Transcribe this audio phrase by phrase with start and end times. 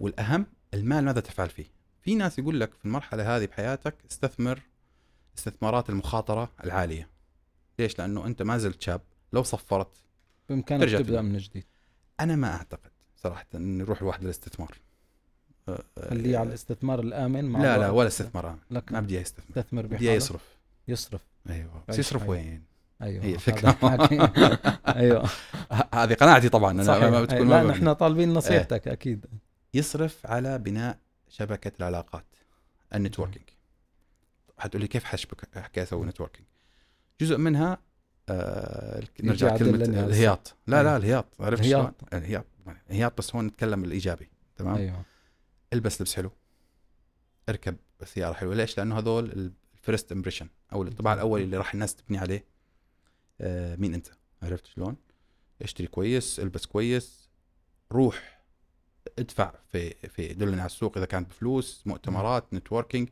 [0.00, 1.66] والأهم المال ماذا تفعل فيه؟
[2.02, 4.60] في ناس يقول لك في المرحلة هذه بحياتك استثمر
[5.38, 7.08] استثمارات المخاطرة العالية.
[7.78, 9.00] ليش؟ لأنه أنت ما زلت شاب.
[9.32, 9.96] لو صفرت
[10.48, 11.22] بإمكانك ترجع تبدأ تبدأ.
[11.22, 11.64] من جديد.
[12.20, 14.78] أنا ما أعتقد صراحة ان يروح الواحد للاستثمار.
[15.68, 17.90] أه، خليه على الاستثمار الآمن مع لا لا.
[17.90, 20.58] ولا استثمار لكن ما بدي إياه يستثمر بدي يصرف.
[20.88, 21.20] يصرف.
[21.50, 21.84] أيوه.
[21.88, 22.28] بس يصرف.
[22.28, 22.62] وين؟
[23.02, 23.24] أيوه.
[23.24, 23.34] هي.
[23.34, 23.66] الحكي.
[25.00, 25.28] أيوه.
[25.94, 26.70] هذه قناعتي طبعا.
[26.70, 27.04] أنا صحيح.
[27.04, 29.26] ما بتكون لا نحن طالبين نصيحتك أكيد.
[29.74, 30.98] يصرف على بناء
[31.28, 32.24] شبكة العلاقات
[32.94, 33.44] ال networking
[34.58, 36.46] حتقول لي كيف حشبك احكي أسوي networking
[37.20, 37.78] جزء منها
[38.28, 39.84] آه نرجع كلمه.
[39.84, 40.96] الهياط لا لا أيوة.
[40.96, 42.14] الهياط عرفت الهياط.
[42.14, 42.44] الهياط
[42.90, 45.02] الهياط بس هون نتكلم الإيجابي تمام أيوه
[45.72, 46.30] البس لبس حلو
[47.48, 51.94] اركب سيارة حلوة ليش؟ لأنه هذول ال first impression أو الانطباع الاولي اللي راح الناس
[51.94, 52.44] تبني عليه
[53.40, 54.06] آه مين أنت؟
[54.42, 54.96] عرفت شلون؟
[55.62, 57.28] اشتري كويس، البس كويس،
[57.92, 58.39] روح
[59.18, 63.08] ادفع في في دلني على السوق إذا كانت بفلوس، مؤتمرات، networking.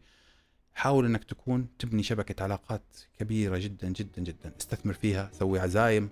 [0.75, 6.11] حاول إنك تكون تبني شبكة علاقات كبيرة جدا جدا جدا، استثمر فيها، سوي عزايم،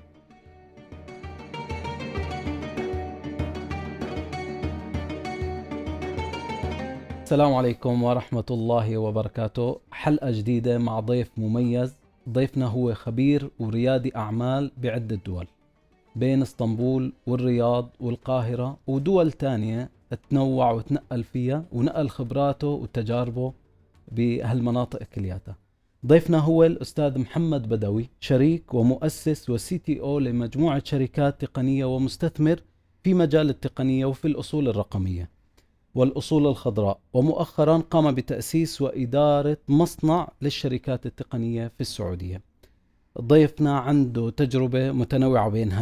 [7.23, 9.81] السلام عليكم ورحمة الله وبركاته.
[9.91, 11.95] حلقة جديدة مع ضيف مميز.
[12.29, 15.47] ضيفنا هو خبير وريادي أعمال بعدة دول.
[16.17, 19.91] بين اسطنبول والرياض والقاهرة ودول تانية
[20.31, 23.53] تنوع وتنقل فيها ونقل خبراته وتجاربه
[24.13, 25.57] بهالمناطق كلياتها.
[26.07, 32.61] ضيفنا هو الأستاذ محمد بدوي شريك ومؤسس وسي تي أو لمجموعة شركات تقنية ومستثمر
[33.03, 35.31] في مجال التقنية وفي الأصول الرقمية
[35.95, 42.43] والأصول الخضراء ومؤخرا قام بتأسيس وإدارة مصنع للشركات التقنية في السعودية.
[43.21, 45.73] ضيفنا عنده تجربة متنوعة بين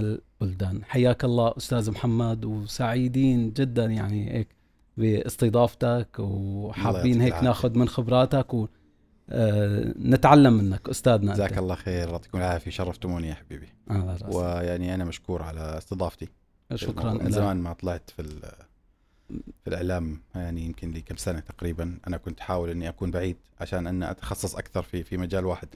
[0.43, 4.49] هالبلدان حياك الله أستاذ محمد وسعيدين جدا يعني هيك
[4.97, 7.35] باستضافتك وحابين هيك.
[7.35, 8.47] ناخذ من خبراتك
[9.29, 11.41] ونتعلم منك أستاذنا أنت.
[11.41, 14.19] جزاك الله خير يعطيكم العافية شرفتموني يا حبيبي على.
[14.29, 16.29] ويعني أنا مشكور على استضافتي
[16.75, 18.23] شكرا من زمان ما طلعت في
[19.65, 23.87] في الإعلام يعني يمكن لي كم سنة تقريبا أنا كنت احاول إني أكون بعيد عشان
[23.87, 25.69] أن أتخصص أكثر في في مجال واحد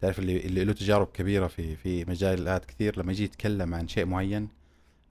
[0.00, 4.04] تعرف اللي اللي له تجارب كبيرة في في مجالات كثير لما يجي يتكلم عن شيء
[4.06, 4.48] معين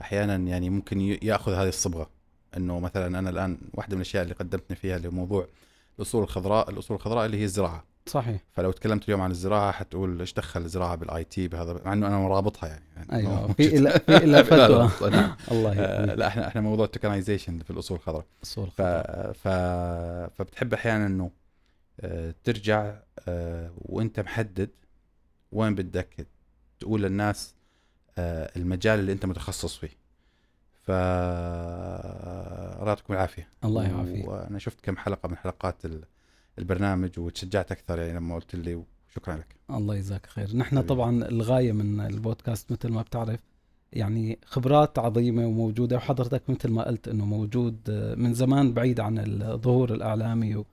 [0.01, 2.09] أحيانا يعني ممكن يأخذ هذه الصبغة.
[2.57, 5.47] إنه مثلا أنا الآن واحدة من الأشياء اللي قدمتني فيها اللي هو موضوع
[5.99, 7.83] الأصول الخضراء الأصول الخضراء اللي هي الزراعة.
[8.07, 8.41] صحيح.
[8.51, 12.17] فلو تكلمت اليوم عن الزراعة حتقول إيش دخل الزراعة بال IT بهذا مع إنه أنا
[12.17, 14.89] مرابطها يعني, يعني مو- في إلى في إلى لا، فتوى.
[15.51, 18.25] الله آه، لا إحنا إحنا موضوع ال tokenization في الأصول الخضراء.
[18.43, 18.81] أصول ف...
[18.81, 19.31] خضراء.
[19.31, 19.47] ف...
[20.37, 21.31] فبتحب أحيانا إنه
[22.01, 22.93] آه، ترجع
[23.77, 24.69] وانت محدد
[25.51, 26.27] وين بدك
[26.79, 27.55] تقول للناس
[28.17, 29.89] آه، المجال اللي انت متخصص فيه.
[30.83, 30.89] ف
[32.87, 33.47] يعطيكم العافية.
[33.65, 34.27] الله يعافيك.
[34.27, 36.03] وأنا شفت كم حلقة من حلقات ال-
[36.59, 39.55] البرنامج وتشجعت أكثر يعني لما قلت لي وشكرا لك.
[39.69, 40.55] الله يجزاك خير.
[40.57, 40.81] نحن.
[40.81, 43.39] طبعا الغاية من البودكاست مثل ما بتعرف
[43.93, 49.17] يعني خبرات عظيمة وموجودة وحضرتك مثل ما قلت إنه موجود آه، من زمان بعيد عن
[49.41, 50.65] الظهور الإعلامي و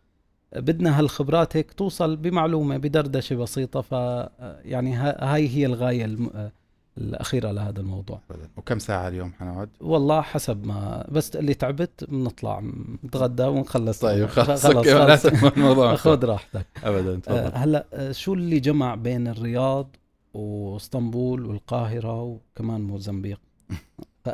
[0.57, 4.31] بدنا هالخبرات هيك توصل بمعلومة بدردشة بسيطة ف آه،
[4.65, 6.31] يعني ها- هاي هي الغاية الم...
[6.35, 6.53] آه،
[6.99, 8.21] الأخيرة لهذا الموضوع.
[8.57, 12.63] وكم ساعة اليوم حنقعد؟ والله حسب ما بس تقول لي تعبت بنطلع
[13.05, 13.99] نتغدى ونخلص.
[14.01, 15.27] طيب خلص خلص, خلص.
[15.27, 15.95] الموضوع.
[16.05, 16.67] خذ راحتك.
[16.85, 19.97] ابدا آه، تفضل هلا آه، شو اللي جمع بين الرياض
[20.35, 23.41] واسطنبول والقاهرة وكمان موزمبيق؟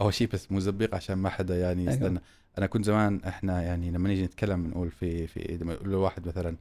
[0.00, 1.92] أول شيء بس موزمبيق عشان ما حدا يعني أيوة.
[1.92, 2.20] يستنى.
[2.58, 6.28] أنا كنت زمان إحنا يعني لما نيجي نتكلم نقول في في لما يقول له واحد
[6.28, 6.56] مثلا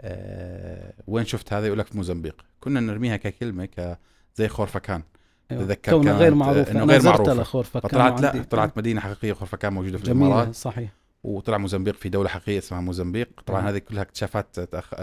[0.00, 2.44] آه وين شفت هذا؟ يقول لك في موزمبيق.
[2.60, 3.98] كنا نرميها ككلمة ك
[4.36, 5.02] زي خورفكان
[5.48, 6.70] تتذكر كونها كانت- غير معروفة.
[6.70, 7.42] إنه أنا غير زرت معروفة.
[7.42, 10.36] لخورفكان فطلعت لا طلعت مدينة حقيقية خورفكان موجودة في الإمارات.
[10.38, 10.90] جميلة صحيح.
[11.24, 13.28] وطلع موزمبيق في دولة حقيقية اسمها موزمبيق.
[13.46, 13.68] طبعا نعم.
[13.68, 14.60] هذه كلها اكتشافات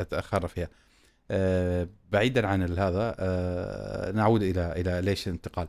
[0.09, 0.68] تاخرنا فيها.
[1.32, 5.68] آه بعيدا عن هذا آه نعود إلى إلى ليش الانتقال.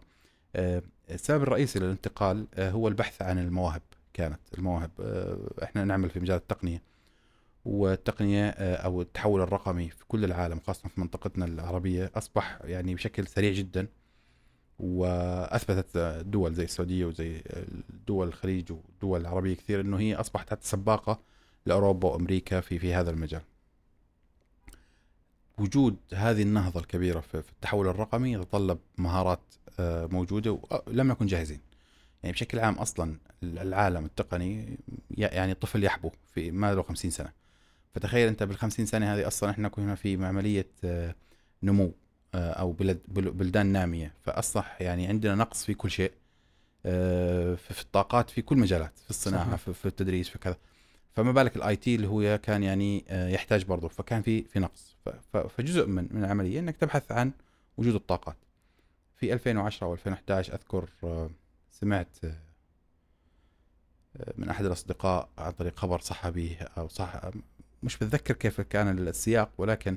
[0.57, 3.83] آه السبب الرئيسي للانتقال آه هو البحث عن المواهب.
[4.15, 6.83] كانت المواهب آه إحنا نعمل في مجال التقنية
[7.65, 13.27] والتقنية آه أو التحول الرقمي في كل العالم خاصة في منطقتنا العربية أصبح يعني بشكل
[13.27, 13.89] سريع جدا
[14.79, 15.97] وأثبتت
[16.27, 17.43] دول زي السعودية وزي
[18.07, 21.21] دول الخليج والدول العربية كثير إنه هي أصبحت سباقة
[21.67, 23.43] لأوروبا وأمريكا في في هذا المجال.
[25.59, 29.41] وجود هذه النهضة الكبيرة في التحول الرقمي يتطلب مهارات
[29.81, 31.61] آه، موجودة ولم نكن جاهزين.
[32.23, 34.79] يعني بشكل عام أصلا العالم التقني
[35.11, 37.33] يعني الطفل يحبو في ما له 50 سنة.
[37.95, 41.15] فتخيل أنت بال 50 سنة هذه أصلا إحنا كنا في عملية آه،
[41.63, 41.93] نمو
[42.35, 44.15] آه، أو بلد بل- بلدان نامية.
[44.23, 46.13] فاصبح يعني عندنا نقص في كل شيء
[46.87, 49.71] آه، في الطاقات في كل مجالات في الصناعة صحيح.
[49.71, 50.57] في, التدريس في كذا.
[51.15, 53.89] فما بالك ال IT اللي هو كان يعني يحتاج برضه.
[53.89, 54.97] فكان في في نقص.
[55.33, 57.33] فجزء من من العملية إنك تبحث عن
[57.77, 58.37] وجود الطاقات.
[59.17, 60.89] في 2010 أو 2011 أذكر
[61.71, 62.09] سمعت
[64.39, 67.21] من أحد الأصدقاء عن طريق خبر صحفي أو صح
[67.83, 69.97] مش بتذكر كيف كان السياق ولكن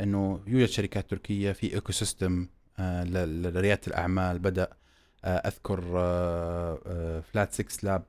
[0.00, 2.48] إنه يوجد شركات تركية في ecosystem
[2.78, 4.38] آه، ل- لريادة الأعمال.
[4.38, 4.68] بدأ
[5.24, 5.80] آه، أذكر
[7.32, 8.02] Flat6Labs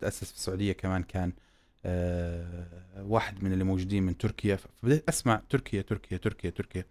[0.00, 1.32] تأسس في السعودية كمان كان
[1.84, 2.66] آه،
[3.02, 4.56] واحد من اللي موجودين من تركيا.
[4.56, 6.84] فبدأت أسمع تركيا تركيا تركيا تركيا.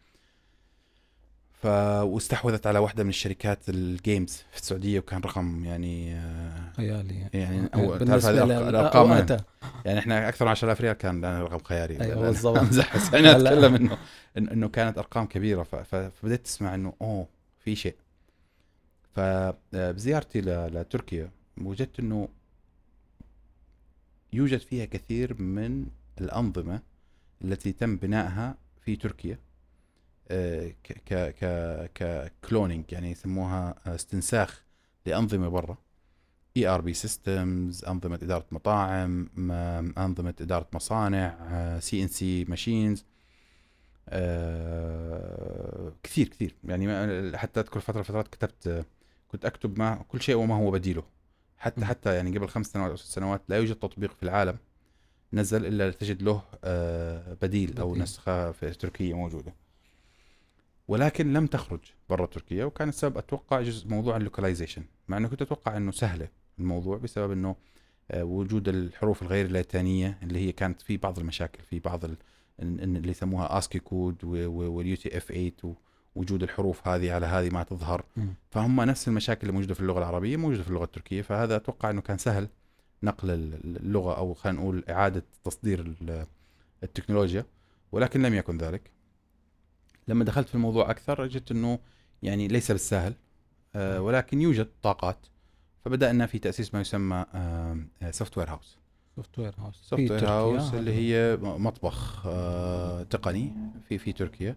[1.59, 1.65] ف
[2.03, 7.29] واستحوذت على واحدة من الشركات ال games في السعودية وكان رقم يعني آه، خيالي.
[7.33, 9.45] يعني هو تعرف هذه لل- الأرقام وقتها.
[9.85, 11.97] يعني إحنا أكثر من 10000 ريال كان لنا رقم خيالي.
[11.97, 12.57] أنا- بالضبط.
[12.57, 13.31] امزح بس أنا.
[13.37, 13.97] أتكلم إنه
[14.37, 15.63] إنه كانت أرقام كبيرة.
[15.63, 17.27] ف- ف- فبديت تسمع إنه أوه
[17.59, 17.95] في شيء.
[19.15, 21.31] فبزيارتي ل- لتركيا
[21.61, 22.27] وجدت إنه
[24.33, 25.85] يوجد فيها كثير من
[26.21, 26.79] الأنظمة
[27.43, 28.55] التي تم بنائها
[28.85, 29.33] في تركيا.
[29.33, 29.48] آه،
[30.83, 34.63] ك ك ك ك cloning يعني يسموها آه، استنساخ
[35.05, 35.77] لأنظمة برا
[36.57, 39.29] ERP systems أنظمة إدارة مطاعم
[39.97, 43.05] أنظمة إدارة مصانع CNC machines
[46.03, 48.85] كثير كثير يعني حتى أذكر فترة فترات كتبت آه،
[49.27, 51.03] كنت أكتب ما كل شيء وما هو بديله
[51.57, 51.85] حتى.
[51.85, 54.57] حتى يعني قبل خمس سنوات أو ست سنوات لا يوجد تطبيق في العالم
[55.33, 58.03] نزل إلا تجد له آه، بديل أو بديل.
[58.03, 59.53] نسخة في تركيا موجودة
[60.89, 65.77] ولكن لم تخرج برا تركيا وكان السبب أتوقع جزء موضوع اللوكاليزيشن مع إنه كنت أتوقع
[65.77, 66.27] إنه سهلة
[66.59, 67.55] الموضوع بسبب إنه
[68.11, 72.05] آه، وجود الحروف الغير اللاتينيه اللي هي كانت في بعض المشاكل في بعض
[72.59, 75.51] اللي يسموها ASCII code وال UTF 8
[76.15, 78.03] ووجود الحروف هذه على هذه ما تظهر.
[78.51, 82.01] فهم نفس المشاكل اللي موجودة في اللغة العربية موجودة في اللغة التركية فهذا أتوقع إنه
[82.01, 82.47] كان سهل
[83.03, 86.25] نقل ال- اللغة أو خلينا نقول إعادة تصدير ال-
[86.83, 87.45] التكنولوجيا
[87.91, 88.91] ولكن لم يكن ذلك
[90.09, 91.79] لما دخلت في الموضوع أكثر وجدت إنه
[92.23, 93.13] يعني ليس بالسهل
[93.75, 95.17] آه، ولكن يوجد طاقات.
[95.85, 97.25] فبدأنا في تأسيس ما يسمى
[98.11, 98.77] software house
[99.15, 103.53] software house software house اللي هي مطبخ آه، تقني
[103.89, 104.55] في في تركيا.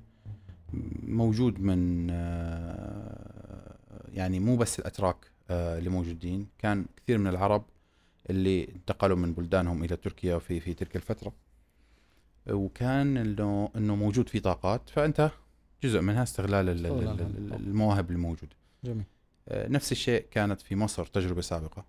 [1.02, 3.76] موجود من آه،
[4.12, 5.16] يعني مو بس الأتراك
[5.50, 6.46] اللي موجودين.
[6.58, 7.64] كان كثير من العرب
[8.30, 11.32] اللي انتقلوا من بلدانهم إلى تركيا في في تلك الفترة.
[12.50, 14.90] وكان إنه إنه موجود في طاقات.
[14.90, 15.30] فأنت
[15.82, 16.68] جزء منها استغلال.
[17.56, 18.56] المواهب الموجودة.
[18.84, 19.04] جميل.
[19.48, 21.84] آه، نفس الشيء كانت في مصر تجربة سابقة.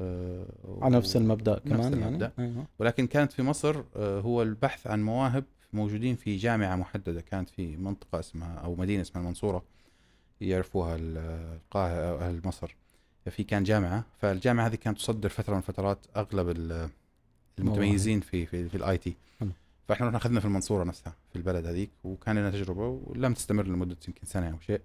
[0.00, 0.46] آه،
[0.82, 2.32] على نفس المبدأ نفس كمان المبدأ.
[2.38, 2.66] يعني أيوة.
[2.78, 7.20] ولكن كانت في مصر آه، هو البحث عن مواهب موجودين في جامعة محددة.
[7.20, 9.62] كانت في منطقة اسمها أو مدينة اسمها المنصورة
[10.40, 11.18] يعرفوها ال-
[11.56, 12.76] القاهرة أو أهل مصر.
[13.30, 14.04] في كان جامعة.
[14.20, 16.88] فالجامعة هذه كانت تصدر فترة من فترات أغلب ال-
[17.58, 19.14] المتميزين في في, في ال IT.
[19.88, 23.96] فاحنا رحنا اخذنا في المنصورة نفسها في البلد هذيك وكان لنا تجربة ولم تستمر لمدة
[24.08, 24.80] يمكن سنة أو شيء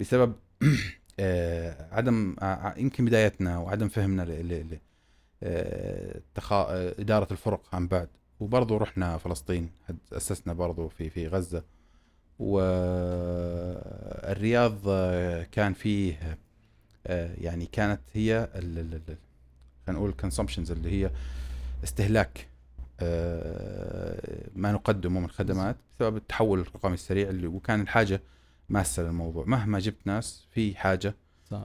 [0.00, 0.34] بسبب
[1.20, 4.80] آه، عدم ع- يمكن بدايتنا وعدم فهمنا ل- آه،.
[6.70, 8.08] آه، إدارة الفرق عن بعد
[8.40, 9.70] وبرضه رحنا فلسطين
[10.12, 11.62] أسسنا برضه في في غزة
[13.72, 16.38] والرياض آه، كان فيه
[17.06, 18.48] آه، يعني كانت هي
[19.86, 20.12] خلينا نقول
[20.70, 21.10] اللي هي
[21.84, 22.51] استهلاك آه،
[24.54, 28.22] ما نقدمه من خدمات بسبب التحول الرقمي السريع اللي وكان الحاجة
[28.68, 29.44] ماسة للموضوع.
[29.46, 31.14] مهما جبت ناس في حاجة
[31.50, 31.64] صح،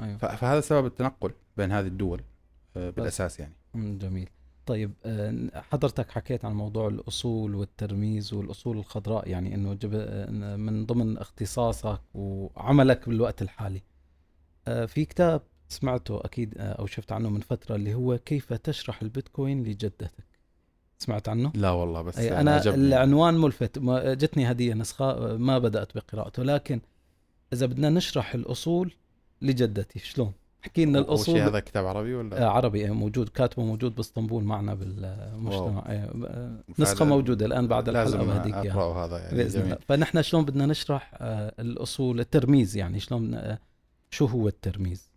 [0.00, 0.16] أيوه.
[0.16, 2.20] ف- فهذا سبب التنقل بين هذه الدول
[2.76, 3.52] آه، بالأساس يعني.
[3.74, 4.28] جميل.
[4.66, 9.78] طيب آه، حضرتك حكيت عن موضوع الأصول والترميز والأصول الخضراء يعني إنه.
[9.94, 13.82] آه، من ضمن اختصاصك وعملك بالوقت الحالي.
[14.68, 19.02] آه، في كتاب سمعته أكيد آه، أو شفت عنه من فترة اللي هو كيف تشرح
[19.02, 20.12] البيتكوين لجدتك.
[21.02, 22.76] سمعت عنه؟ لا والله بس أي أنا عجبني.
[22.86, 26.80] العنوان ملفت جتني هديه نسخه آه، ما بدأت بقراءته لكن
[27.52, 28.92] إذا بدنا نشرح الأصول
[29.42, 30.32] لجدتي شلون؟
[30.62, 31.38] احكي لنا الأصول.
[31.38, 35.84] هذا كتاب عربي ولا؟ آه، عربي آه، موجود كاتبه موجود باسطنبول معنا بالمجتمع.
[35.86, 39.74] آه، آه، نسخة موجودة الآن بعد الحلقة بهديك إياها أقرأه هذا يعني بإذن الله.
[39.74, 39.78] جميل.
[39.88, 43.58] فنحن شلون بدنا نشرح آه، الأصول الترميز يعني شلون آه،
[44.10, 45.12] شو هو الترميز؟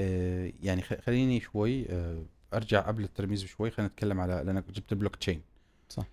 [0.00, 2.22] آه، يعني خليني شوي آه،
[2.54, 5.42] أرجع قبل الترميز بشوي خلينا نتكلم على لأنك جبت البلوك تشين
[5.88, 6.04] صح.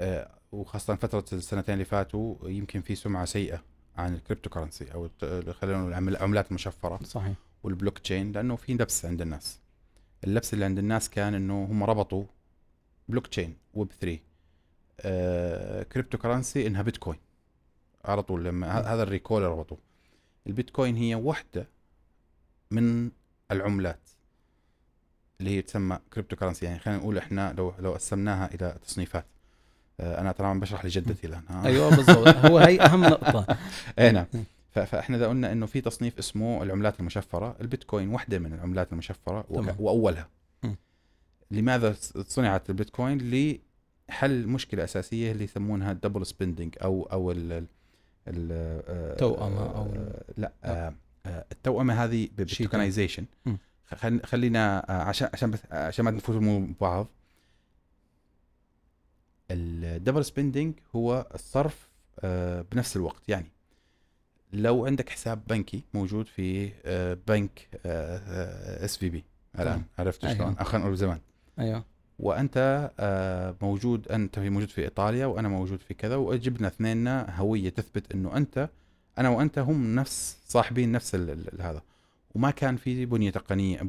[0.00, 3.62] آه، وخاصة فترة السنتين اللي فاتوا يمكن في سمعة سيئة
[3.96, 5.08] عن ال cryptocurrency أو
[5.52, 7.34] خلينا العملات المشفره صحيح.
[7.62, 9.60] والبلوك تشين لأنه في لبس عند الناس.
[10.24, 12.24] اللبس اللي عند الناس كان إنه هم ربطوا
[13.08, 14.18] blockchain Web 3
[15.00, 17.18] آه cryptocurrency إنها بيتكوين
[18.04, 19.78] على طول لما هذا الريكول ربطوه.
[20.46, 21.68] البيتكوين هي وحدة
[22.70, 23.10] من
[23.50, 24.00] العملات.
[25.40, 29.24] اللي هي تسمى cryptocurrency يعني خلينا نقول إحنا لو لو قسمناها إلى تصنيفات.
[30.00, 32.28] آه، أنا طبعا بشرح لجدتي الآن؟ أيوه بالضبط.
[32.28, 33.46] هو هي أهم نقطة.
[33.98, 34.26] اي نعم.
[34.70, 39.44] فإحنا إذا قلنا إنه في تصنيف اسمه العملات المشفرة البيتكوين واحدة من العملات المشفرة.
[39.80, 40.28] وأولها.
[40.62, 40.74] م.
[41.50, 41.94] لماذا
[42.28, 43.18] صنعت البيتكوين؟
[44.08, 47.66] لحل مشكلة أساسية اللي يسمونها ال double spending أو أو ال ال-
[48.28, 50.92] ال- آه، أو- آه، لا
[51.52, 53.24] التوأمة هذه بال tokenization.
[54.24, 57.06] خلينا آه، عشان عشان بس عشان ما نفوت ببعض
[59.50, 61.88] ال double spending هو الصرف
[62.20, 63.46] آه، بنفس الوقت يعني
[64.52, 67.68] لو عندك حساب بنكي موجود في آه، بنك
[68.84, 69.24] SVB
[69.58, 69.82] الآن.
[69.98, 70.36] عرفت أيوة.
[70.38, 71.20] شلون؟ خلينا نقول زمان
[71.58, 71.84] أيوه
[72.18, 77.68] وأنت آه، موجود أنت في موجود في إيطاليا وأنا موجود في كذا وجبنا اثنيننا هوية
[77.68, 78.68] تثبت إنه أنت
[79.18, 81.14] أنا وأنت هم نفس صاحبين نفس
[81.60, 81.82] هذا
[82.36, 83.80] وما كان في بنية تقنية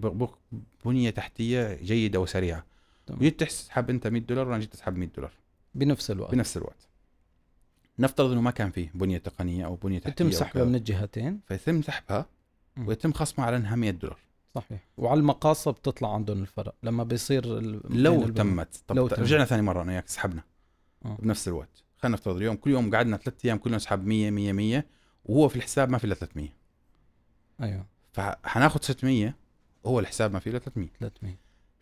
[0.85, 2.65] بنية تحتية جيدة وسريعة.
[3.11, 5.31] جيت تسحب أنت 100 دولار وأنا جيت أسحب 100 دولار.
[5.75, 6.31] بنفس الوقت.
[6.31, 6.87] بنفس الوقت.
[7.99, 10.63] نفترض إنه ما كان فيه بنية تقنية أو بنية تحتية يتم سحبها.
[10.63, 12.25] من الجهتين؟ فيتم سحبها.
[12.77, 14.19] ويتم خصمها على إنها 100 دولار.
[14.55, 14.87] صحيح.
[14.97, 16.75] وعلى المقاصة بتطلع عندهم الفرق.
[16.83, 17.45] لما بيصير
[17.89, 18.27] لو.
[18.27, 18.83] تمت.
[18.87, 19.07] طب لو.
[19.07, 20.43] رجعنا ثاني مرة أنا وياك سحبنا.
[21.05, 21.17] آه.
[21.19, 21.83] بنفس الوقت.
[21.97, 24.85] خلينا نفترض اليوم كل يوم قعدنا ثلاث أيام كل يوم نسحب 100 100 100
[25.25, 26.49] وهو في الحساب ما في إلا 300
[27.61, 27.85] أيوه.
[28.17, 29.33] فحناخذ 600
[29.85, 31.35] هو الحساب ما في إلا 300 300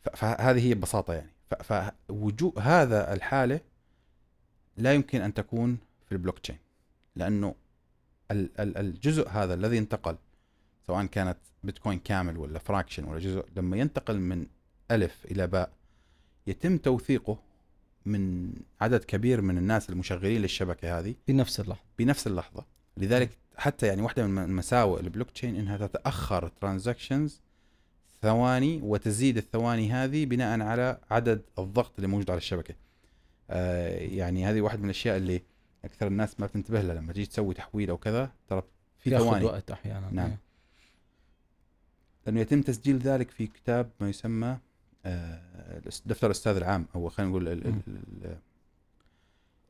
[0.03, 1.31] ف- فهذه هي ببساطة يعني.
[1.63, 3.59] فوجود هذا الحالة
[4.77, 6.57] لا يمكن أن تكون في البلوك تشين
[7.15, 7.55] لأنه
[8.31, 10.15] ال- ال- الجزء هذا الذي انتقل
[10.87, 14.47] سواء كانت بيتكوين كامل ولا fraction ولا جزء لما ينتقل من
[14.91, 15.71] ألف إلى باء
[16.47, 17.39] يتم توثيقه
[18.05, 21.81] من عدد كبير من الناس المشغلين للشبكة هذه بنفس اللحظة.
[21.99, 22.65] بنفس اللحظة.
[22.97, 27.41] لذلك حتى يعني واحدة من مساوئ البلوك تشين إنها تتأخر transactions
[28.21, 32.75] ثواني وتزيد الثواني هذه بناء على عدد الضغط اللي موجود على الشبكة
[33.49, 35.41] آه يعني هذه واحد من الأشياء اللي
[35.85, 38.63] أكثر الناس ما بتنتبه لها لما تيجي تسوي تحويل أو كذا ترى
[38.99, 40.25] في ثواني وقت أحيانا نعم.
[40.25, 40.37] أيوة.
[42.25, 44.57] لأنه يتم تسجيل ذلك في كتاب ما يسمى
[45.05, 47.47] آه، دفتر الأستاذ العام أو خلينا نقول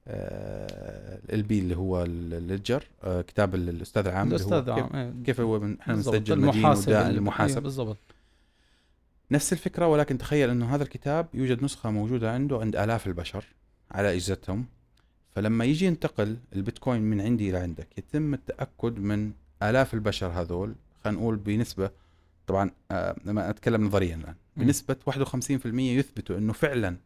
[0.07, 1.25] ال- مم.
[1.27, 4.89] ال- ال- ال بي اللي هو الليدجر آه، كتاب ال- الأستاذ العام الأستاذ كيف, عام
[4.95, 5.13] أيوة.
[5.25, 5.95] كيف هو من- إحنا.
[5.95, 7.97] بنسجل المحاسب أيوة المحاسب بالضبط
[9.31, 13.45] نفس الفكرة ولكن تخيل إنه هذا الكتاب يوجد نسخة موجودة عنده عند آلاف البشر
[13.91, 14.65] على أجهزتهم
[15.35, 19.31] فلما يجي ينتقل البيتكوين من عندي إلى عندك يتم التأكد من
[19.63, 21.89] آلاف البشر هذول خلينا نقول بنسبة
[22.47, 24.35] طبعا آه لما أتكلم نظريا الآن.
[24.57, 25.65] بنسبة 51%
[25.97, 26.97] يثبتوا إنه فعلا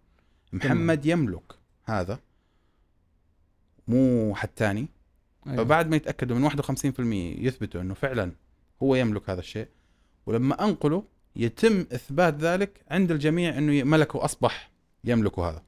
[0.53, 1.53] محمد يملك
[1.85, 2.19] هذا
[3.89, 4.87] مو حد ثاني
[5.47, 5.57] أيوة.
[5.63, 6.99] فبعد ما يتأكدوا من 51%
[7.45, 8.31] يثبتوا إنه فعلا
[8.83, 9.67] هو يملك هذا الشيء
[10.25, 11.03] ولما انقله
[11.35, 14.71] يتم إثبات ذلك عند الجميع إنه ملكه اصبح
[15.03, 15.61] يملك هذا.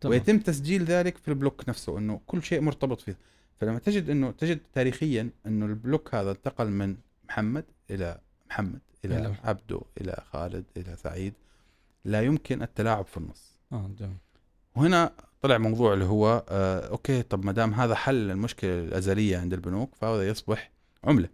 [0.00, 0.10] تمام.
[0.12, 3.16] ويتم تسجيل ذلك في البلوك نفسه إنه كل شيء مرتبط فيه.
[3.60, 6.96] فلما تجد إنه تجد تاريخيا إنه ال block هذا انتقل من
[7.28, 8.18] محمد إلى
[8.50, 11.32] محمد إلى إلى- عبده إلى خالد إلى سعيد
[12.04, 13.58] لا يمكن التلاعب في النص.
[13.72, 14.16] آه جميل.
[14.76, 15.12] وهنا
[15.44, 19.94] طلع موضوع اللي هو آه okay طب ما دام هذا حل المشكلة الأزلية عند البنوك
[19.94, 20.70] فهذا يصبح
[21.04, 21.28] عملة.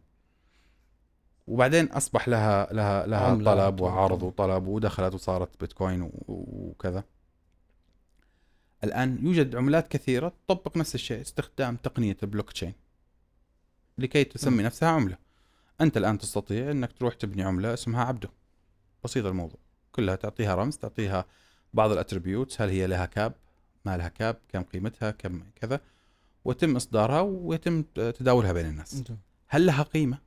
[1.46, 3.80] وبعدين أصبح لها لها لها طلب.
[3.80, 7.04] وعرض وطلب ودخلت وصارت بيتكوين وكذا.
[8.84, 12.74] الآن يوجد عملات كثيرة تطبق نفس الشيء استخدام تقنية البلوك تشين
[13.98, 14.60] لكي تسمي مم.
[14.60, 15.16] نفسها عملة.
[15.80, 18.28] أنت الآن تستطيع إنك تروح تبني عملة اسمها عبده
[19.04, 19.60] بسيط الموضوع.
[19.92, 21.24] كلها تعطيها رمز تعطيها
[21.74, 23.34] بعض ال attributes هل هي لها cap؟
[23.84, 25.80] ما لها cap كم قيمتها كم كذا
[26.44, 29.02] ويتم إصدارها ويتم تداولها بين الناس.
[29.48, 30.18] هل لها قيمة؟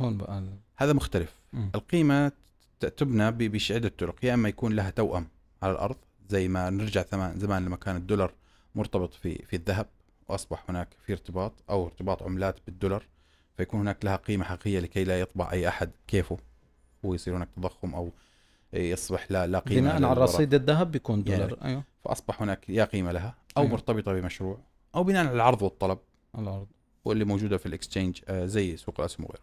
[0.00, 0.44] هون بقى
[0.76, 1.34] هذا مختلف.
[1.52, 1.70] مم.
[1.74, 2.32] القيمة
[2.80, 5.28] تبنى بعده طرق يا إما يكون لها توأم
[5.62, 5.96] على الأرض
[6.28, 8.32] زي ما نرجع زمان زمان لما كان الدولار
[8.74, 9.86] مرتبط في في الذهب
[10.28, 13.04] وأصبح هناك في ارتباط أو ارتباط عملات بالدولار
[13.56, 16.38] فيكون هناك لها قيمة حقيقية لكي لا يطبع أي أحد كيفه.
[17.02, 18.12] ويصير هناك تضخم أو
[18.72, 20.20] يصبح لا لا قيمة بناء على.
[20.20, 21.64] رصيد الذهب بيكون يعني دولار.
[21.64, 21.84] أيوه.
[22.04, 23.72] فأصبح هناك يا قيمة لها أو أيوة.
[23.72, 24.58] مرتبطة بمشروع
[24.94, 25.98] أو بناء على العرض والطلب
[26.34, 26.66] على الأرض
[27.04, 29.42] واللي موجودة في الإكسشينج آه، زي سوق الاسهم وغيره.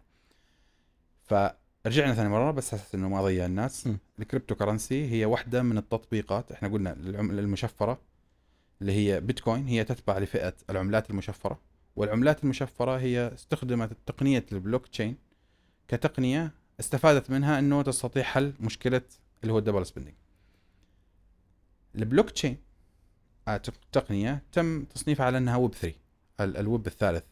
[1.24, 3.96] فرجعنا ثاني مرة بس أساس إنه ما اضيع الناس م.
[4.18, 7.98] ال cryptocurrency هي واحدة من التطبيقات إحنا قلنا العمله المشفره
[8.80, 11.58] اللي هي بيتكوين هي تتبع لفئة العملات المشفرة
[11.96, 15.16] والعملات المشفرة هي استخدمت تقنية البلوك تشين
[15.88, 19.02] كتقنية استفادت منها إنه تستطيع حل مشكلة
[19.42, 20.14] اللي هو ال double spending.
[21.94, 22.56] البلوك تشين
[23.48, 25.94] آه، تق- تقنية تم تصنيفها على أنها ويب 3
[26.40, 27.24] ال- الويب الثالث.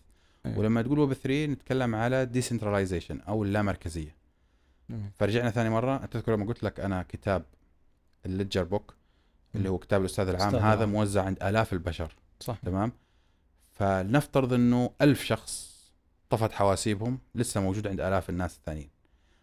[0.47, 0.59] أيوة.
[0.59, 4.15] ولما تقول ويب 3 نتكلم على decentralization أو اللامركزية.
[4.89, 5.11] مم.
[5.19, 5.97] فرجعنا ثاني مرة.
[6.07, 7.45] تذكر لما قلت لك أنا كتاب
[8.27, 8.95] ال ledger book
[9.55, 10.91] اللي هو كتاب الأستاذ العام أستاذ هذا العام.
[10.93, 12.17] موزع عند آلاف البشر.
[12.41, 12.59] صح.
[12.65, 12.93] تمام؟
[13.73, 15.77] فلنفترض إنه ألف شخص
[16.31, 18.89] طفت حواسيبهم لسه موجود عند آلاف الناس الثانيين.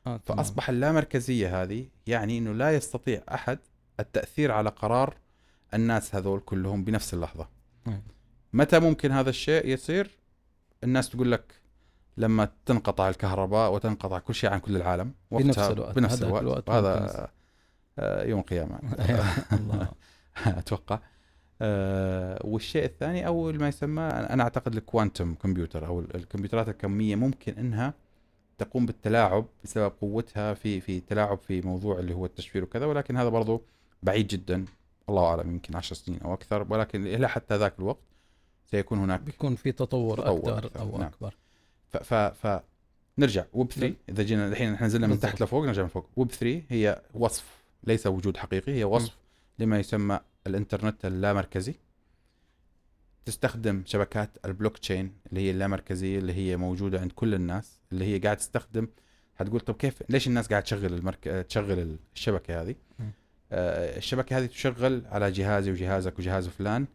[0.08, 0.17] آه.
[0.25, 3.60] فأصبح اللامركزية هذه يعني إنه لا يستطيع أحد
[4.00, 5.18] التأثير على قرار
[5.74, 7.48] الناس هذول كلهم بنفس اللحظة.
[7.86, 8.02] مم.
[8.54, 10.18] متى ممكن هذا الشيء يصير؟
[10.84, 11.54] الناس تقول لك
[12.18, 15.96] لما تنقطع الكهرباء وتنقطع كل شيء عن كل العالم بنفس الوقت.
[15.96, 17.30] بنفس الوقت, الوقت هذا
[18.00, 18.80] آه، يوم القيامه
[19.60, 19.88] الله.
[20.60, 21.00] أتوقع.
[21.62, 27.94] آه والشيء الثاني أو ما يسمى أنا أعتقد الكوانتم كمبيوتر أو الكمبيوترات الكمية ممكن إنها
[28.58, 33.30] تقوم بالتلاعب بسبب قوتها في في تلاعب في موضوع اللي هو التشفير وكذا ولكن هذا
[33.30, 33.62] برضو
[34.04, 34.66] بعيد جدا.
[35.10, 38.04] الله أعلم يمكن 10 سنين أو أكثر ولكن إلى حتى ذاك الوقت
[38.72, 41.08] سيكون هناك بيكون في تطور, تطور أكثر أو نعم.
[41.08, 41.36] أكبر.
[41.90, 42.62] ف ف ف
[43.18, 43.46] نرجع.
[43.54, 43.96] ويب 3 نعم.
[44.10, 45.20] إذا جينا الحين إحنا نزلنا من.
[45.20, 46.10] تحت لفوق نرجع من فوق.
[46.16, 49.18] ويب 3 هي وصف ليس وجود حقيقي هي وصف
[49.60, 51.76] لما يسمى الإنترنت اللامركزي.
[53.26, 58.20] تستخدم شبكات البلوك تشين اللي هي اللامركزية اللي هي موجودة عند كل الناس اللي هي
[58.20, 58.88] قاعد تستخدم.
[59.36, 61.46] حتقول طب كيف ليش الناس قاعد تشغل المرك...
[61.50, 63.04] تشغل الشبكة هذه؟ م.
[63.54, 66.86] آه الشبكة هذه تشغل على جهازي وجهازك وجهاز فلان.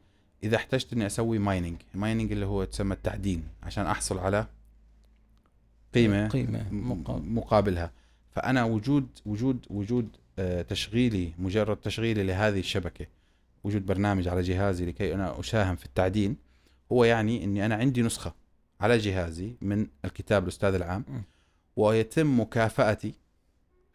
[0.42, 4.46] إذا احتجت إني أسوي mining mining اللي هو تسمى التعدين عشان أحصل على
[5.94, 6.64] قيمة قيمة
[7.20, 7.92] مقابلها.
[8.30, 13.06] فأنا وجود وجود وجود آه، تشغيلي مجرد تشغيلي لهذه الشبكة
[13.64, 16.36] وجود برنامج على جهازي لكي أنا أساهم في التعدين
[16.92, 18.34] هو يعني إني أنا عندي نسخة
[18.80, 21.04] على جهازي من الكتاب الأستاذ العام.
[21.76, 23.14] ويتم مكافأتي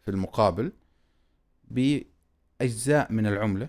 [0.02, 0.72] في المقابل
[2.60, 3.68] باجزاء من العملة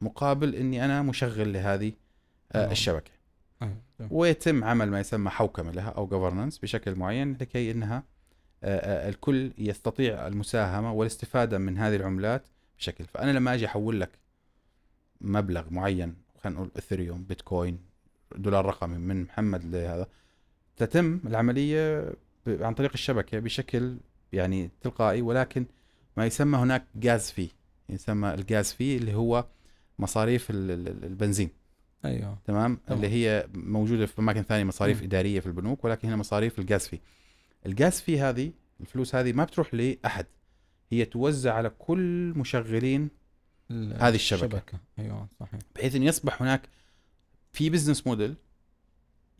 [0.00, 1.92] مقابل إني أنا مشغل لهذه
[2.52, 2.70] آه، نعم.
[2.70, 3.10] الشبكة
[3.62, 3.76] أيوة.
[4.10, 8.02] ويتم عمل ما يسمى حوكمة لها أو جفرنس بشكل معين لكي إنها
[8.64, 12.42] آه، آه، الكل يستطيع المساهمة والاستفادة من هذه العملات
[12.78, 14.10] بشكل فأنا لما أجي أحول لك
[15.20, 17.78] مبلغ معين خلينا نقول اثريوم بيتكوين
[18.36, 20.06] دولار رقمي من محمد لهذا
[20.76, 22.12] تتم العملية
[22.46, 23.96] عن طريق الشبكة بشكل
[24.32, 25.66] يعني تلقائي ولكن
[26.16, 27.48] ما يسمى هناك gas fee
[27.88, 29.46] يسمى ال gas fee اللي هو
[29.98, 31.50] مصاريف ال- ال- البنزين
[32.04, 32.98] أيوه تمام تمام.
[33.04, 35.04] اللي هي موجودة في أماكن ثانية مصاريف مم.
[35.04, 36.98] إدارية في البنوك ولكن هنا مصاريف ال gas fee
[37.66, 40.26] ال gas fee هذه الفلوس هذه ما بتروح لأحد
[40.90, 43.08] هي توزع على كل مشغلين
[43.70, 44.78] هذه الشبكة.
[44.98, 46.68] أيوه صحيح بحيث ان يصبح هناك
[47.52, 48.34] في business model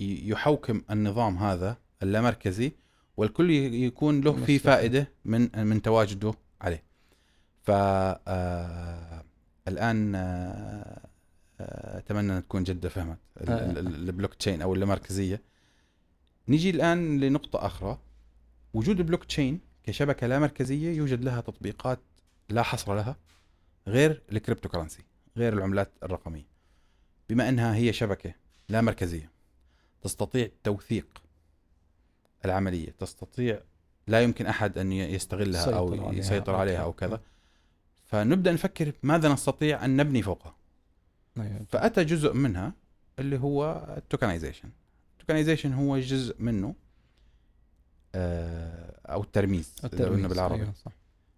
[0.00, 2.72] يحوكم النظام هذا اللامركزي
[3.16, 4.58] والكل يكون له في.
[4.58, 6.34] فائدة من من تواجده.
[7.66, 9.24] ف آه،
[9.68, 11.08] الآن آه،
[11.98, 13.42] أتمنى أن تكون جدة فهمت آه.
[13.70, 15.42] ال- ال- البلوك تشين أو اللامركزيه.
[16.48, 17.98] نيجي الآن لنقطة أخرى
[18.74, 21.98] وجود البلوك تشين كشبكة لا مركزية يوجد لها تطبيقات
[22.48, 23.16] لا حصر لها
[23.86, 25.02] غير ال cryptocurrency
[25.36, 26.46] غير العملات الرقمية
[27.28, 28.34] بما أنها هي شبكة
[28.68, 29.30] لا مركزية
[30.02, 31.22] تستطيع توثيق
[32.44, 33.60] العملية تستطيع
[34.06, 36.82] لا يمكن أحد أن يستغلها يسيطر أو عليها يسيطر أو عليها.
[36.82, 37.20] أو كذا
[38.06, 40.54] فنبدأ نفكر ماذا نستطيع أن نبني فوقها.
[41.38, 42.72] أيوه فأتى جزء منها
[43.18, 44.68] اللي هو ال tokenization
[45.12, 46.74] ال tokenization هو جزء منه
[48.14, 50.62] آه، أو الترميز إذا قلنا الترميز، بالعربي.
[50.62, 50.92] أيوة صح.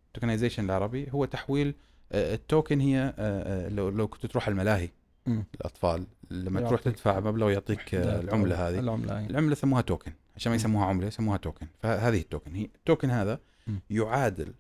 [0.06, 1.74] ال tokenization العربي هو تحويل
[2.12, 4.88] آه، ال token هي آه، لو لو كنت تروح الملاهي
[5.26, 5.44] مم.
[5.54, 8.78] الأطفال لما تروح يعطيك تدفع مبلغ يعطيك العملة هذه.
[8.78, 9.30] العملة أيوة.
[9.30, 10.56] العملة سموها token عشان ما.
[10.56, 13.80] يسموها عملة يسموها token فهذه ال token هي ال token هذا مم.
[13.90, 14.52] يعادل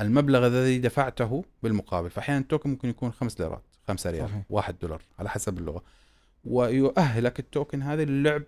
[0.00, 4.42] المبلغ الذي دفعته بالمقابل فاحيانا ال token ممكن يكون خمس ليرات خمسة ريال صحيح.
[4.50, 5.82] واحد دولار على حسب اللغة
[6.44, 8.42] ويؤهلك ال token هذا للعب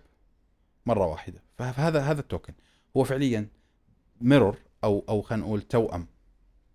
[0.85, 2.53] مرة واحدة فهذا هذا ال token
[2.97, 3.47] هو فعليا
[4.21, 6.07] mirror أو أو خلينا نقول توأم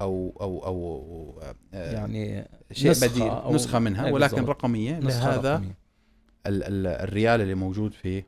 [0.01, 1.43] أو أو أو
[1.75, 4.51] آه، يعني شيء نسخة بديل أو- نسخة منها أي ولكن بالضبط.
[4.57, 5.77] رقمية نسخة لهذا رقمية.
[6.47, 8.23] ال- ال- الريال اللي موجود في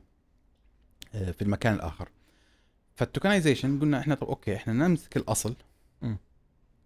[1.15, 2.09] آه، في المكان الآخر
[2.95, 5.55] فال tokenization قلنا إحنا طب okay إحنا نمسك الأصل.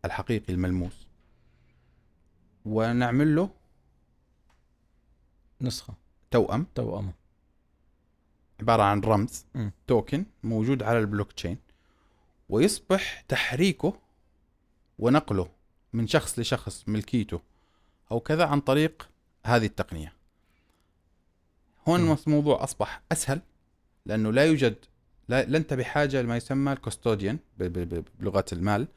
[0.05, 1.07] الحقيقي الملموس.
[2.65, 3.49] ونعمل له
[5.61, 5.93] نسخة.
[6.31, 6.67] توأم.
[6.75, 7.13] توأمه
[8.59, 9.45] عبارة عن رمز.
[9.55, 9.69] م.
[9.87, 11.57] توكن موجود على البلوك تشين.
[12.49, 13.99] ويصبح تحريكه
[14.99, 15.49] ونقله
[15.93, 17.41] من شخص لشخص ملكيته
[18.11, 19.09] أو كذا عن طريق
[19.45, 20.13] هذه التقنية.
[21.87, 22.17] هون م.
[22.27, 23.41] الموضوع أصبح أسهل
[24.05, 24.75] لأنه لا يوجد
[25.29, 27.39] لا, انت بحاجه لما يسمى الكوستوديان
[28.19, 28.87] بلغة المال.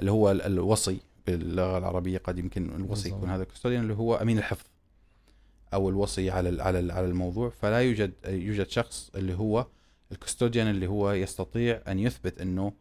[0.00, 3.08] اللي هو ال- الوصي باللغة العربية قد يمكن الوصي.
[3.08, 4.66] يكون هذا الكوستوديان اللي هو أمين الحفظ
[5.74, 7.50] أو الوصي على على على الموضوع.
[7.50, 9.66] فلا يوجد يوجد شخص اللي هو
[10.12, 12.72] الكوستوديان اللي هو يستطيع أن يثبت إنه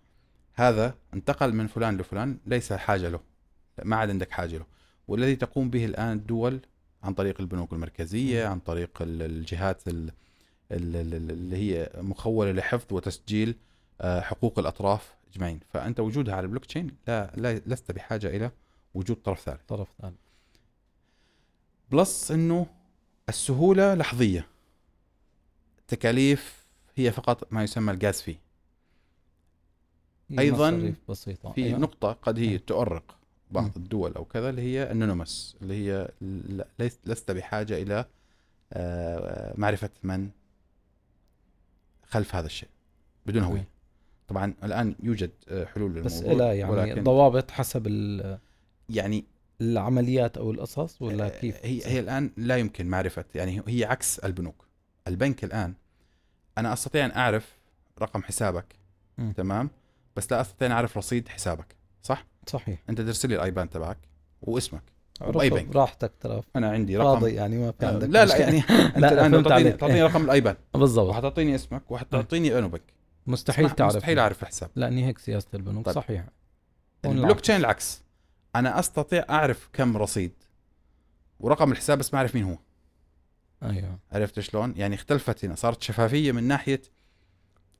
[0.54, 3.20] هذا انتقل من فلان لفلان ليس حاجة له
[3.84, 4.66] ما عاد عندك حاجة له.
[5.08, 6.60] والذي تقوم به الآن الدول
[7.04, 10.12] عن طريق البنوك المركزية عن طريق ال- الجهات ال-
[10.72, 13.56] ال- ال- اللي هي مخولة لحفظ وتسجيل
[14.02, 15.16] آه، حقوق الأطراف.
[15.38, 18.52] إجمعين فأنت وجودها على البلوك تشين لا, لا لست بحاجة إلى
[18.94, 20.16] وجود طرف ثالث طرف ثالث
[21.92, 22.68] plus إنه
[23.30, 24.48] السهولة لحظية
[25.80, 28.38] التكاليف هي فقط ما يسمى ال gas fee
[30.30, 31.80] مصاريف بسيطة في أيوة.
[31.80, 32.58] نقطة قد هي مم.
[32.58, 33.18] تؤرق
[33.52, 33.72] بعض مم.
[33.78, 36.12] الدول أو كذا اللي هي anonymous اللي هي
[37.06, 38.06] لست بحاجة إلى
[38.74, 40.30] آه، معرفة من
[42.08, 42.70] خلف هذا الشيء
[43.26, 43.44] بدون.
[43.44, 43.68] هوية
[44.28, 48.38] طبعا الآن يوجد آه، حلول للموضوع بس لا يعني ولكن ضوابط حسب ال-
[48.90, 49.26] يعني
[49.62, 54.20] العمليات أو القصص ولا آه، كيف؟ هي هي الآن لا يمكن معرفة يعني هي عكس
[54.20, 54.66] البنوك.
[55.08, 55.74] البنك الآن
[56.58, 57.58] أنا أستطيع أن أعرف
[58.02, 58.66] رقم حسابك
[59.18, 59.32] مم.
[59.38, 59.70] تمام؟
[60.16, 62.80] بس لا أستطيع أن أعرف رصيد حسابك صح؟ صحيح.
[62.90, 63.98] أنت ترسل لي الايبان تبعك
[64.42, 64.82] واسمك
[65.22, 65.66] وبأي بنك.
[65.66, 66.42] براحتك ترى.
[66.56, 67.20] أنا عندي رقم.
[67.20, 68.38] فاضي يعني ما في آه، عندك لا لا.
[68.38, 68.58] يعني
[68.96, 70.04] أنت لا، الآن تعطيني.
[70.04, 71.10] رقم الايبان بالضبط.
[71.10, 72.82] وحتعطيني اسمك وحتعطيني انو بنك
[73.28, 75.96] مستحيل تعرف مستحيل أعرف الحساب لاني هيك سياسة البنوك طيب.
[75.96, 76.26] صحيح
[77.06, 77.40] هون البلوك.
[77.40, 78.02] تشين العكس
[78.56, 80.32] أنا أستطيع أعرف كم رصيد
[81.40, 82.58] ورقم الحساب بس ما أعرف مين هو
[83.64, 86.82] أيوه عرفت شلون؟ يعني اختلفت هنا صارت شفافية من ناحية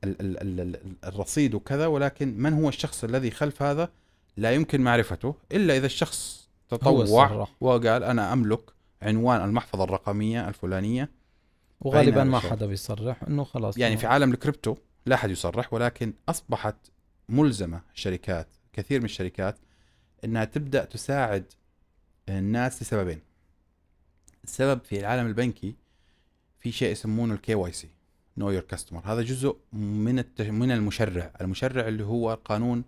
[0.04, 3.88] ال ال ال ال الرصيد وكذا ولكن من هو الشخص الذي خلف هذا
[4.36, 7.48] لا يمكن معرفته إلا إذا الشخص تطوع.
[7.60, 8.70] وقال أنا أملك
[9.02, 11.10] عنوان المحفظة الرقمية الفلانية
[11.80, 12.38] وغالبا ما.
[12.38, 16.76] حدا بيصرح إنه خلاص يعني في عالم الكريبتو لا أحد يصرح ولكن أصبحت
[17.28, 19.56] ملزمة الشركات كثير من الشركات
[20.24, 21.52] إنها تبدأ تساعد
[22.28, 23.20] الناس لسببين.
[24.44, 25.74] السبب في العالم البنكي
[26.60, 30.24] في شيء يسمونه ال KYC know your customer هذا جزء من.
[30.40, 32.84] من المشرع المشرع اللي هو القانون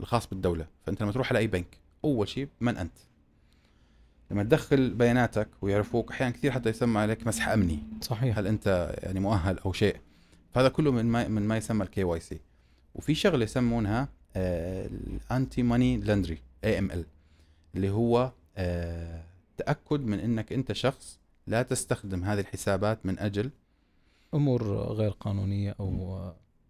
[0.00, 0.66] الخاص بالدولة.
[0.86, 2.92] فأنت لما تروح على أي بنك أول شيء من أنت؟
[4.30, 7.78] لما تدخل بياناتك ويعرفوك أحيانا كثير حتى يسمى عليك مسح أمني.
[8.00, 8.38] صحيح.
[8.38, 9.96] هل أنت يعني مؤهل أو شيء؟
[10.52, 12.40] فهذا كله من ما من ما يسمى ال KYC
[12.94, 17.04] وفي شغلة يسمونها ال anti money laundry AML
[17.74, 19.24] اللي هو آه،
[19.56, 23.50] تأكد من إنك أنت شخص لا تستخدم هذه الحسابات من أجل
[24.34, 26.18] أمور غير قانونية أو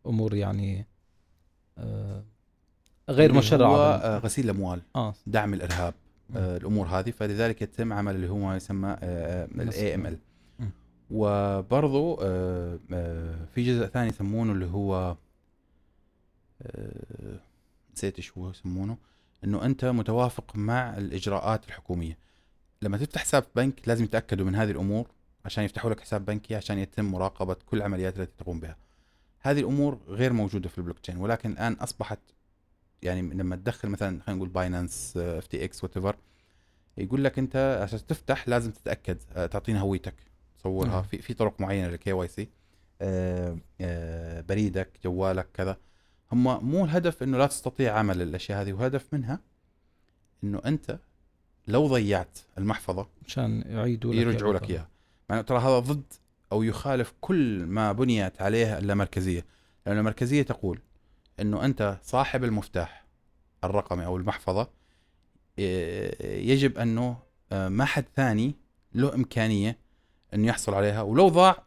[0.07, 0.87] أمور يعني
[1.79, 2.25] آه،
[3.09, 4.83] غير هو مشرعه آه، غسيل الأموال
[5.27, 5.95] دعم الإرهاب
[6.37, 7.11] آه، الأمور هذه.
[7.11, 10.19] فلذلك يتم عمل اللي هو ما يسمى ال AML.
[11.11, 15.17] وبرضو آه، آه، في جزء ثاني يسمونه اللي هو
[16.63, 17.41] آه،
[17.95, 18.97] نسيت إيش هو يسمونه
[19.45, 22.19] إنه أنت متوافق مع الإجراءات الحكومية.
[22.83, 25.09] لما تفتح حساب بنك لازم يتأكدوا من هذه الأمور
[25.45, 28.77] عشان يفتحوا لك حساب بنكي عشان يتم مراقبة كل العمليات التي تقوم بها.
[29.41, 32.19] هذه الأمور غير موجودة في البلوك تشين ولكن الآن أصبحت
[33.03, 36.17] يعني لما تدخل مثلا خلينا نقول باينانس FTX what
[36.99, 39.19] يقول لك أنت عشان تفتح لازم تتأكد
[39.51, 40.30] تعطينا هويتك.
[40.61, 40.89] تصورها.
[40.89, 41.03] نعم.
[41.03, 42.49] في في طرق معينة لل KYC
[44.49, 45.77] بريدك جوالك كذا.
[46.33, 49.41] هم مو الهدف إنه لا تستطيع عمل الأشياء هذه وهدف منها
[50.45, 50.99] إنه أنت
[51.69, 54.89] لو ضيعت المحفظة مشان يعيدوا لك يرجعوا لك إياها.
[55.31, 56.13] مع ترى هذا ضد
[56.53, 59.47] أو يخالف كل ما بنيت عليه اللامركزيه
[59.87, 60.81] لأن المركزية تقول
[61.41, 63.07] إنه أنت صاحب المفتاح
[63.65, 64.71] الرقمي أو المحفظة
[65.59, 67.17] إيه، يجب أنه
[67.53, 68.55] آه، ما حد ثاني
[68.95, 69.79] له إمكانية
[70.35, 71.63] انه يحصل عليها ولو ضاع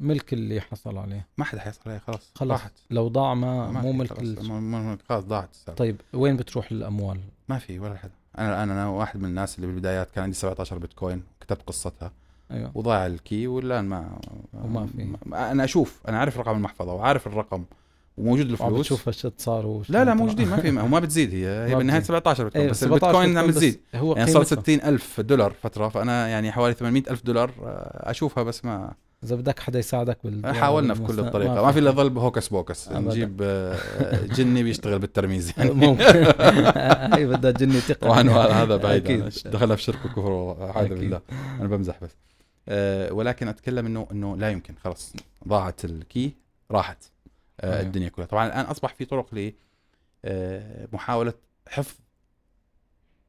[0.00, 1.26] ملك اللي حصل عليه.
[1.38, 2.72] ما حد حيحصل عليها خلاص خلص راحت.
[2.90, 5.78] لو ضاع ما, ما مو ملك خلاص خلاص ضاعت السالفة.
[5.78, 9.66] طيب وين بتروح الاموال ما في ولا حدا أنا أنا أنا واحد من الناس اللي
[9.66, 12.12] بالبدايات كان عندي 17 بيتكوين كتبت قصتها
[12.50, 12.70] أيوه.
[12.74, 14.18] وضاع ال key والآن ما
[14.54, 15.14] وما في.
[15.26, 17.64] ما أنا أشوف أنا عارف رقم المحفظة وعارف الرقم.
[18.20, 18.80] وموجود الفلوس.
[18.80, 20.14] بتشوف شو صار وش لا لا.
[20.14, 22.16] موجودين ما في وما بتزيد هي هي ما بالنهايه بتزيد.
[22.16, 23.80] 17 بيتكوين إيه، بس 17 البيتكوين عم بتزيد.
[23.94, 24.62] هو يعني صار قيمتها.
[24.62, 28.92] 60 ألف دولار فترة فأنا يعني حوالي 800 ألف دولار آه، أشوفها بس ما
[29.24, 31.62] إذا بدك حدا يساعدك بال حاولنا في كل الطريقة.
[31.62, 32.88] ما في إلا ظل hocus pocus.
[32.92, 33.76] نجيب آه،
[34.26, 35.52] جني بيشتغل بالترميز.
[35.58, 36.04] يعني ممكن.
[37.16, 39.30] هي بدها جني طبعا هذا بعيد.
[39.44, 40.88] دخلنا في شرك وكفر والعياذ.
[40.88, 41.20] بالله.
[41.60, 42.10] أنا بمزح بس.
[42.68, 44.74] أه ولكن أتكلم إنه إنه لا يمكن.
[44.84, 45.12] خلاص
[45.48, 46.32] ضاعت ال key
[46.70, 47.09] راحت.
[47.60, 47.80] أه أيوه.
[47.80, 48.26] الدنيا كلها.
[48.26, 49.52] طبعا الآن أصبح في طرق ل
[50.24, 51.32] آه، محاولة
[51.68, 51.94] حفظ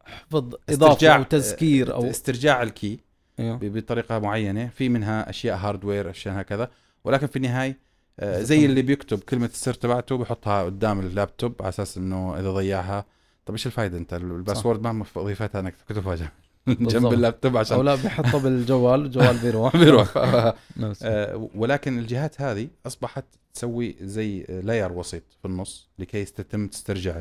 [0.05, 2.99] حفظ استرجاع- اضافه أو تذكير أو استرجاع ال key
[3.39, 4.67] ب- بطريقة معينة.
[4.67, 6.71] في منها أشياء hardware أشياء هكذا.
[7.03, 7.77] ولكن في النهاية
[8.19, 8.65] آه، زي.
[8.65, 13.05] اللي بيكتب كلمة السر تبعته بحطها قدام اللابتوب على أساس إنه إذا ضيعها
[13.45, 16.29] طب إيش الفائده أنت؟ ال password ما وظيفتها إنك تكتبها جنب.
[16.67, 17.13] جنب.
[17.13, 19.77] اللابتوب أو عشان لا بحطه بالجوال الجوال بيروح.
[19.77, 20.13] بيروح.
[21.03, 27.17] آه، ولكن الجهات هذه أصبحت تسوي زي layer وسيط في النص لكي تتم تسترجع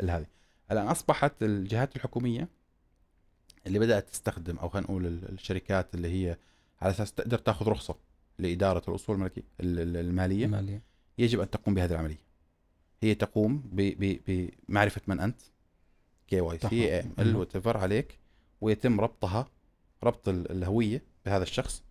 [0.00, 0.26] هذه.
[0.70, 2.48] الآن أصبحت الجهات الحكومية
[3.66, 6.36] اللي بدأت تستخدم أو خلينا نقول ال- الشركات اللي هي
[6.80, 7.94] على أساس تقدر تاخذ رخصة
[8.38, 10.82] لإدارة الأصول الملكية ال- ال- المالية مالية
[11.18, 12.26] يجب أن تقوم بهذه العملية.
[13.02, 15.40] هي تقوم بمعرفة من أنت
[16.28, 18.18] KYC اللي عليك.
[18.60, 19.46] ويتم ربطها
[20.04, 21.82] ربط ال- الهوية بهذا الشخص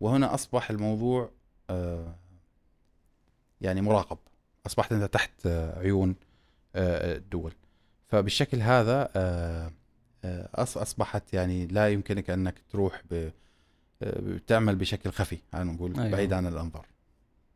[0.00, 1.30] وهنا أصبح الموضوع
[1.70, 2.14] آه،
[3.60, 4.18] يعني مراقب
[4.66, 6.14] أصبحت أنت تحت آه، عيون
[6.76, 7.52] آه، الدول
[8.08, 9.10] فبالشكل هذا
[10.56, 13.30] أص- أصبحت يعني لا يمكنك أنك تروح ب
[14.00, 16.10] بتعمل بشكل خفي خلينا نقول أيوة.
[16.10, 16.86] بعيد عن الأنظار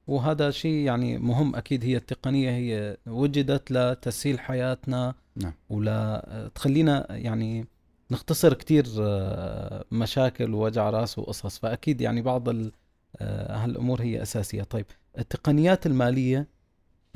[0.06, 5.52] وهذا شيء يعني مهم أكيد هي التقنية هي وجدت لتسهيل حياتنا نعم.
[5.70, 7.66] ولا تخلينا يعني
[8.10, 14.62] نختصر كتير آه، مشاكل ووجع راس وقصص فأكيد يعني بعض آه، هالأمور هي أساسية.
[14.62, 14.86] طيب
[15.18, 16.48] التقنيات المالية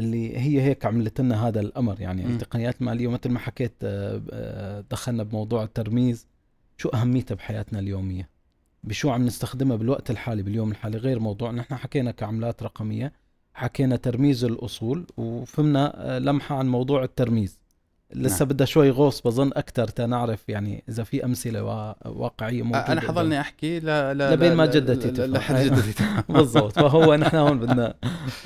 [0.01, 2.33] اللي هي هيك عملت لنا هذا الأمر يعني مم.
[2.33, 6.27] التقنيات المالية ومثل ما حكيت آه، دخلنا بموضوع الترميز
[6.77, 8.29] شو أهميتها بحياتنا اليومية؟
[8.85, 13.12] بشو عم نستخدمها بالوقت الحالي باليوم الحالي؟ غير موضوع نحن حكينا كعملات رقمية
[13.55, 17.59] حكينا ترميز الأصول وفهمنا لمحة عن موضوع الترميز.
[18.14, 18.49] لسه نعم.
[18.49, 23.40] بدها شوي غوص بظن أكثر تنعرف يعني إذا في أمثلة وا- واقعية موجوده أنا حضلني
[23.40, 25.33] أحكي لا لا لبين ما جدتي تفهم.
[25.33, 26.05] لحد جدتي.
[26.33, 27.95] بالضبط فهو نحن هون بدنا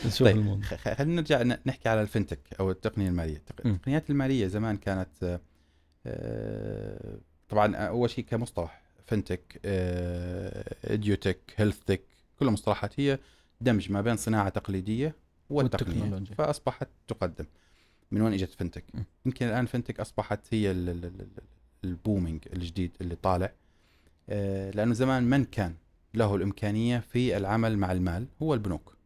[0.07, 0.37] نشوف طيب.
[0.37, 3.43] الموضوع خلينا نرجع نحكي على الفنتك أو التقنية المالية.
[3.51, 5.41] التقنيات المالية زمان كانت آه،
[6.07, 7.19] آه،
[7.49, 9.61] طبعا أول شيء كمصطلح FinTech
[10.85, 12.03] EdTech HealthTech
[12.39, 13.19] كل مصطلحات هي
[13.61, 15.15] دمج ما بين صناعة تقليدية
[15.51, 16.21] والتقنية.
[16.39, 17.45] فأصبحت تقدم
[18.13, 18.85] من وين إجت FinTech.
[19.27, 21.43] يمكن الآن FinTech أصبحت هي ال- ال- ال- ال-
[21.85, 23.53] ال booming الجديد اللي طالع.
[24.29, 25.75] آه، لأنه زمان من كان
[26.15, 28.97] له الإمكانية في العمل مع المال؟ هو البنوك.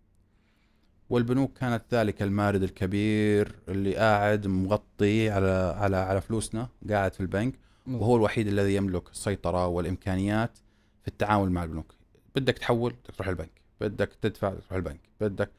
[1.11, 7.55] والبنوك كانت ذلك المارد الكبير اللي قاعد مغطي على على على فلوسنا قاعد في البنك
[7.87, 10.59] وهو الوحيد الذي يملك السيطرة والإمكانيات
[11.03, 11.95] في التعامل مع البنوك.
[12.37, 13.51] بدك تحول بدك تروح البنك.
[13.81, 15.01] بدك تدفع تروح البنك.
[15.21, 15.51] بدك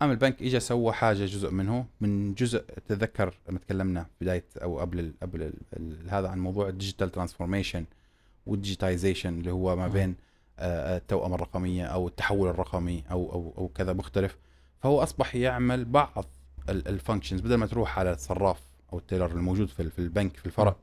[0.00, 4.98] عام البنك اجى سوى حاجة جزء منه من جزء تذكر لما تكلمنا بداية أو قبل
[4.98, 7.84] ال قبل ال ال هذا عن موضوع ال digital transformation
[8.46, 9.88] وال digitization اللي هو ما آه.
[9.88, 10.16] بين
[10.58, 14.36] آه، التوأمة الرقمية أو التحول الرقمي أو أو أو كذا مختلف.
[14.82, 16.24] فهو أصبح يعمل بعض
[16.68, 18.60] ال functions بدل ما تروح على الصراف
[18.92, 20.76] أو ال teller الموجود في في البنك في الفرع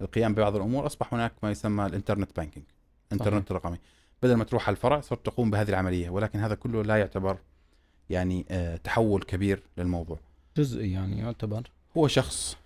[0.00, 2.66] القيام ببعض الأمور أصبح هناك ما يسمى ال internet banking
[3.12, 3.78] الإنترنت الرقمي.
[4.22, 7.38] بدل ما تروح على الفرع صرت تقوم بهذه العملية ولكن هذا كله لا يعتبر
[8.10, 10.18] يعني آه، تحول كبير للموضوع.
[10.56, 11.70] جزئي يعني يعتبر.
[11.96, 12.56] هو شخص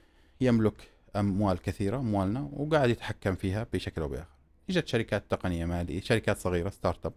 [0.41, 4.27] يملك أموال كثيرة أموالنا وقاعد يتحكم فيها بشكل أو بآخر.
[4.71, 7.13] إجت شركات تقنية مالية شركات صغيرة startup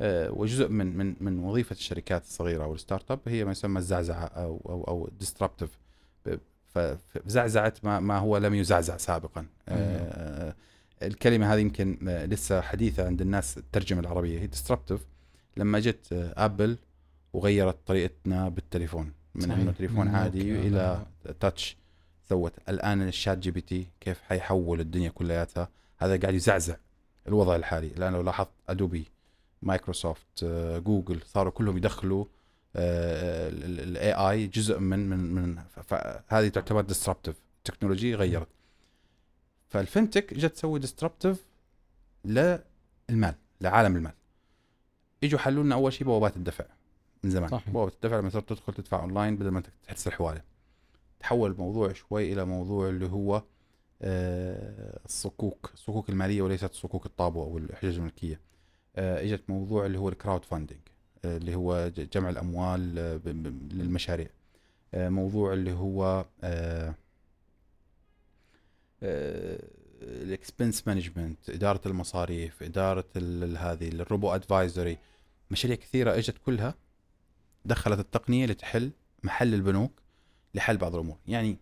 [0.00, 4.24] آه، وجزء من من من وظيفة الشركات الصغيرة أو ال startup هي ما يسمى الزعزعة
[4.24, 5.78] أو أو أو disruptive
[6.74, 9.46] فزعزعت ما ما هو لم يزعزع سابقا.
[9.68, 10.54] آه،
[11.02, 14.40] الكلمة هذه يمكن آه، لسه حديثة عند الناس الترجمه العربية.
[14.40, 15.00] هي disruptive
[15.56, 16.78] لما جت Apple
[17.36, 19.12] وغيرت طريقتنا بالتليفون.
[19.34, 19.58] من صحيح.
[19.58, 21.06] إنه تليفون عادي إلى
[21.40, 21.76] touch
[22.28, 25.68] سوت الآن ال ChatGPT كيف حيحول الدنيا كلياتها؟
[25.98, 26.76] هذا قاعد يزعزع
[27.28, 27.86] الوضع الحالي.
[27.86, 29.04] الآن لو لاحظت Adobe
[29.62, 32.24] Microsoft آه، جوجل صاروا كلهم يدخلوا
[32.76, 38.48] ال AI جزء من من من فهذه تعتبر disruptive technology غيرت.
[39.68, 41.44] فال FinTech جت تسوي disruptive
[42.24, 44.12] للمال لعالم المال.
[45.24, 46.64] إجوا حلوا لنا أول شيء بوابات الدفع.
[47.26, 47.48] من زمان.
[47.48, 47.70] صحيح.
[47.70, 50.42] بوابه الدفع لما صرت تدخل تدفع اونلاين بدل ما انت تحس الحواله
[51.20, 53.42] تحول الموضوع شوي إلى موضوع اللي هو
[54.02, 55.70] آه، الصكوك.
[55.74, 58.40] الصكوك المالية وليست صكوك الطابو أو الحجج الملكية.
[58.96, 60.78] آه، إجت موضوع اللي هو ال crowdfunding
[61.24, 63.20] اللي هو جمع الأموال آه،
[63.72, 64.28] للمشاريع.
[64.94, 66.24] آه، موضوع اللي هو
[70.02, 73.04] ال expense management إدارة المصاريف إدارة
[73.58, 74.98] هذه ال robo advisory
[75.50, 76.74] مشاريع كثيرة إجت كلها
[77.66, 78.90] دخلت التقنية لتحل
[79.22, 79.92] محل البنوك
[80.54, 81.16] لحل بعض الأمور.
[81.26, 81.58] يعني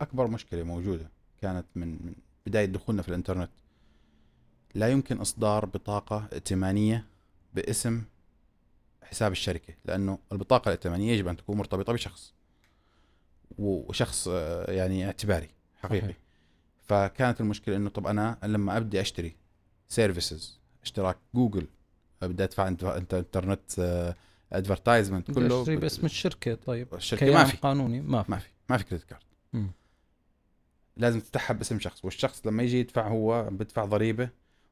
[0.00, 1.10] أكبر مشكلة موجودة
[1.42, 2.14] كانت من من
[2.46, 3.50] بداية دخولنا في الإنترنت.
[4.74, 7.06] لا يمكن إصدار بطاقة ائتمانية
[7.54, 8.02] باسم
[9.02, 12.34] حساب الشركة لأنه البطاقة الائتمانية يجب أن تكون مرتبطة بشخص
[13.58, 16.00] وشخص آه، يعني اعتباري حقيقي.
[16.00, 16.16] صحيح.
[16.82, 19.36] فكانت المشكلة إنه طب أنا لما أبدي أشتري
[19.88, 21.66] services اشتراك جوجل
[22.22, 24.14] بدي ادفع انت انت internet
[24.52, 27.56] advertisement كله اشتري باسم الشركة؟ طيب الشركة ما في.
[27.56, 28.30] قانوني ما في.
[28.30, 28.48] ما في.
[28.70, 29.22] ما في credit card.
[30.96, 34.28] لازم تفتحها باسم شخص والشخص لما يجي يدفع هو بدفع ضريبة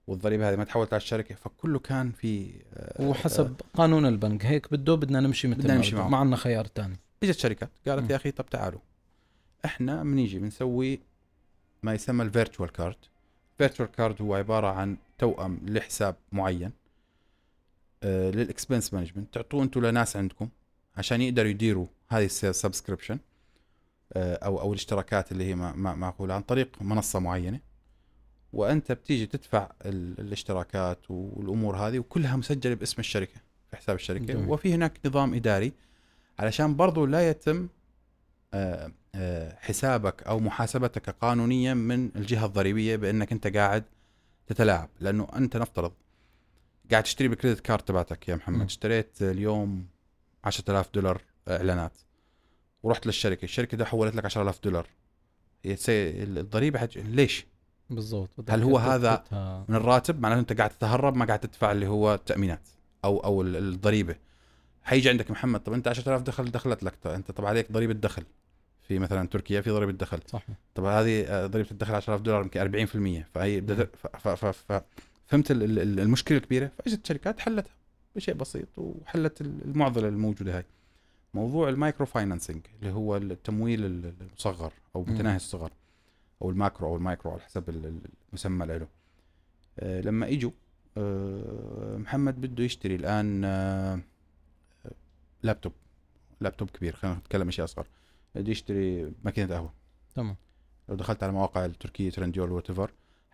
[0.06, 4.44] والضريبة هذه ما تحولت على الشركة فكله كان في آه، وحسب قانون البنك.
[4.46, 5.96] هيك بده بدنا نمشي مثل بدنا ما نمشي.
[5.96, 6.08] معه.
[6.08, 6.96] ما عندنا خيار تاني.
[7.22, 8.10] إجت شركات قالت مم.
[8.10, 8.80] يا أخي طب تعالوا.
[9.64, 11.00] إحنا بنيجي بنسوي
[11.82, 12.96] ما يسمى ال virtual card
[13.58, 16.70] virtual card هو عبارة عن توأم لحساب معين.
[16.70, 16.83] آه
[18.04, 20.48] لل expense management تعطوه أنتم لناس عندكم
[20.96, 23.18] عشان يقدروا يديروا هذه ال subscription
[24.12, 27.60] آه أو أو الاشتراكات اللي هي معقولة عن طريق منصة معينة.
[28.52, 33.40] وأنت بتيجي تدفع ال- الاشتراكات والأمور هذه وكلها مسجلة باسم الشركة
[33.70, 34.24] في حساب الشركة.
[34.24, 34.48] جميل.
[34.48, 35.72] وفي هناك نظام إداري
[36.38, 37.68] علشان برضو لا يتم
[38.54, 43.84] آه، آه، حسابك أو محاسبتك قانونيا من الجهة الضريبية بأنك أنت قاعد
[44.46, 45.92] تتلاعب لأنه أنت نفترض
[46.90, 48.58] قاعد تشتري بالكريدت كارد تبعتك يا محمد.
[48.58, 48.62] م.
[48.62, 49.86] اشتريت اليوم
[50.44, 51.98] 10000 دولار إعلانات.
[52.82, 53.44] ورحت للشركة.
[53.44, 54.86] الشركة ده حولت لك 10000 دولار.
[55.66, 56.96] الضريبة حت...
[56.98, 57.46] ليش؟
[57.90, 58.50] بالضبط.
[58.50, 59.24] هل هو هذا.
[59.68, 62.68] من الراتب؟ معناته أنت قاعد تتهرب ما قاعد تدفع اللي هو التامينات
[63.04, 64.16] أو أو ال- الضريبة.
[64.82, 66.94] حيجي عندك محمد طب أنت 10000 دخل دخلت لك.
[67.02, 68.22] طب انت طب عليك ضريبة دخل.
[68.82, 70.20] في مثلا تركيا في ضريبة دخل.
[70.26, 74.82] صح طب هذه آه، ضريبة الدخل 10000 دولار يمكن 40% فهي ف- ف- ف- ف-
[75.26, 77.74] فهمت ال- ال- ال- المشكلة الكبيرة فإجت الشركات حلتها
[78.16, 80.64] بشيء بسيط وحلت ال- المعضلة الموجودة هاي.
[81.34, 85.02] موضوع ال micro financing اللي هو التمويل ال- المصغر أو.
[85.02, 85.70] متناهي الصغر
[86.42, 88.88] أو ال macro أو المايكرو على حسب ال- ال- المسمى له.
[89.78, 90.50] آه، لما إجوا
[90.96, 94.00] آه، محمد بده يشتري الآن آه،
[95.42, 95.72] لابتوب.
[96.40, 97.86] لابتوب كبير خلينا نتكلم اشياء أصغر.
[98.34, 99.72] بده يشتري ماكينة قهوة.
[100.14, 100.36] تمام.
[100.88, 102.70] لو دخلت على مواقع التركية Trendyol وات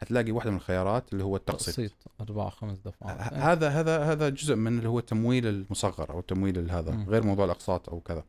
[0.01, 1.75] حتلاقي واحدة من الخيارات اللي هو التقسيط.
[1.75, 3.17] تقسيط أربع خمس دفعات.
[3.21, 7.05] ه- هذا هذا هذا جزء من اللي هو التمويل المصغر أو التمويل ال- هذا.
[7.09, 8.25] غير موضوع الأقساط أو كذا.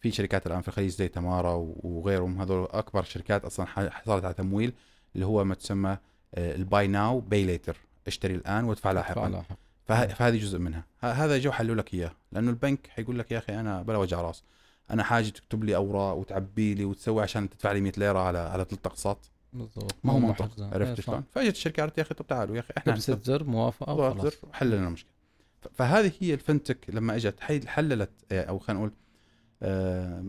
[0.00, 4.72] في شركات الآن في الخليج زي تمارا وغيرهم هذول أكبر شركات أصلا حصلت على تمويل
[5.14, 5.96] اللي هو ما تسمى
[6.38, 9.28] ال buy now pay later اشتري الآن وادفع لاحقا.
[9.28, 9.56] لاحق
[9.86, 10.84] فه- فهذه جزء منها.
[11.00, 14.42] هذا جو حلوا لك إياه لأنه البنك حيقول لك يا أخي أنا بلا وجع راس.
[14.90, 18.64] أنا حاجة تكتب لي أوراق وتعبي لي وتسوي عشان تدفع لي 100 ليرة على على
[18.64, 19.30] ثلاث أقساط.
[19.54, 20.50] بالضبط ما هو منطق.
[20.60, 21.06] إيه، عرفت صح.
[21.06, 24.22] شلون؟ فأجت الشركة قالت يا أخي طب تعالوا يا أخي إحنا لبست زر موافقة وخلاص
[24.22, 25.10] زر حل لنا المشكلة
[25.74, 28.92] فهذه هي ال FinTech لما إجت حللت آه، أو خلينا نقول
[29.62, 30.24] آه،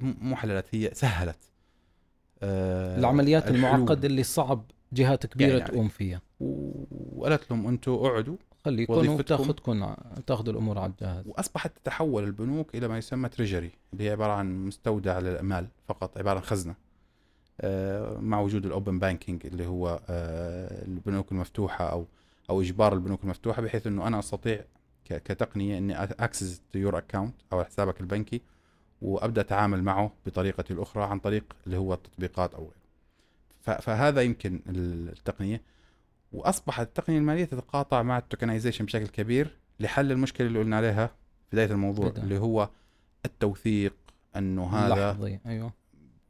[0.00, 1.38] مو حللت هي سهلت
[2.42, 3.48] آه، العمليات.
[3.48, 8.94] المعقده اللي صعب جهات كبيرة يعني يعني تقوم فيها وقالت لهم أنتم أقعدوا خليكم
[9.82, 14.32] ع- تاخذوا الأمور على الجهاز وأصبحت تتحول البنوك إلى ما يسمى treasury اللي هي عبارة
[14.32, 16.74] عن مستودع للمال فقط عبارة عن خزنة
[18.20, 22.06] مع وجود ال open banking اللي هو آه، البنوك المفتوحة أو
[22.50, 24.64] أو إجبار البنوك المفتوحة بحيث إنه أنا أستطيع
[25.04, 28.42] كتقنية إني access to your account أو حسابك البنكي
[29.02, 33.80] وأبدأ أتعامل معه بطريقه الأخرى عن طريق اللي هو التطبيقات أو غيره.
[33.80, 35.62] فهذا يمكن التقنية
[36.32, 41.12] وأصبحت التقنية المالية تتقاطع مع ال tokenization بشكل كبير لحل المشكلة اللي قلنا عليها في
[41.52, 42.24] بداية الموضوع بداية.
[42.24, 42.68] اللي هو
[43.24, 43.94] التوثيق
[44.36, 45.72] إنه هذا لحظي أيوه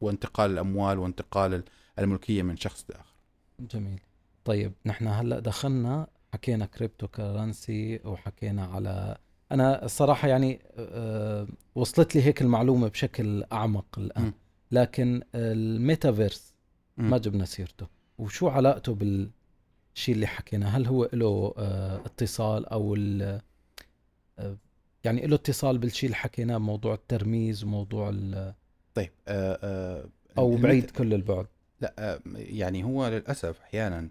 [0.00, 1.64] وانتقال الأموال وانتقال ال-
[1.98, 3.14] الملكية من شخص لآخر.
[3.60, 4.00] جميل.
[4.44, 9.16] طيب نحن هلأ دخلنا حكينا cryptocurrency وحكينا على
[9.52, 10.60] أنا الصراحه يعني
[11.74, 14.32] وصلت لي هيك المعلومة بشكل أعمق الآن.
[14.70, 16.54] لكن الميتافيرس.
[16.96, 17.86] ما جبنا سيرته.
[18.18, 21.54] وشو علاقته بالشيء اللي حكينا؟ هل هو له
[22.06, 23.40] اتصال أو ال-
[25.04, 28.10] يعني له اتصال بالشيء اللي حكيناه موضوع الترميز وموضوع
[28.96, 31.46] طيب آه آه أو بعيد كل البعد.
[31.80, 34.08] لا آه يعني هو للأسف أحيانا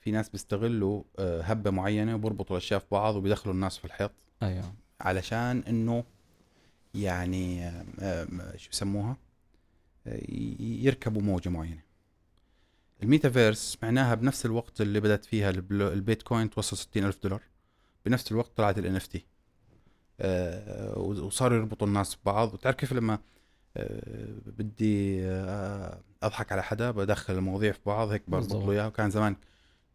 [0.00, 4.74] في ناس بيستغلوا آه هبة معينة وبربطوا الأشياء في بعض وبيدخلوا الناس في الحيط أيوه.
[5.00, 6.04] علشان إنه
[6.94, 7.70] يعني
[8.56, 9.16] شو يسموها؟
[10.06, 10.20] آه،
[10.60, 11.82] يركبوا موجة معينة.
[13.02, 17.42] الميتافيرس معناها بنفس الوقت اللي بدأت فيها البيتكوين توصل 60 ألف دولار.
[18.06, 19.18] بنفس الوقت طلعت ال NFT
[20.20, 22.54] آه، وصاروا يربطوا الناس ببعض.
[22.54, 23.18] وتعرف كيف لما
[24.46, 28.52] بدي آه، أضحك على حدا بدخل المواضيع في بعض هيك بربط.
[28.52, 29.36] له اياها وكان زمان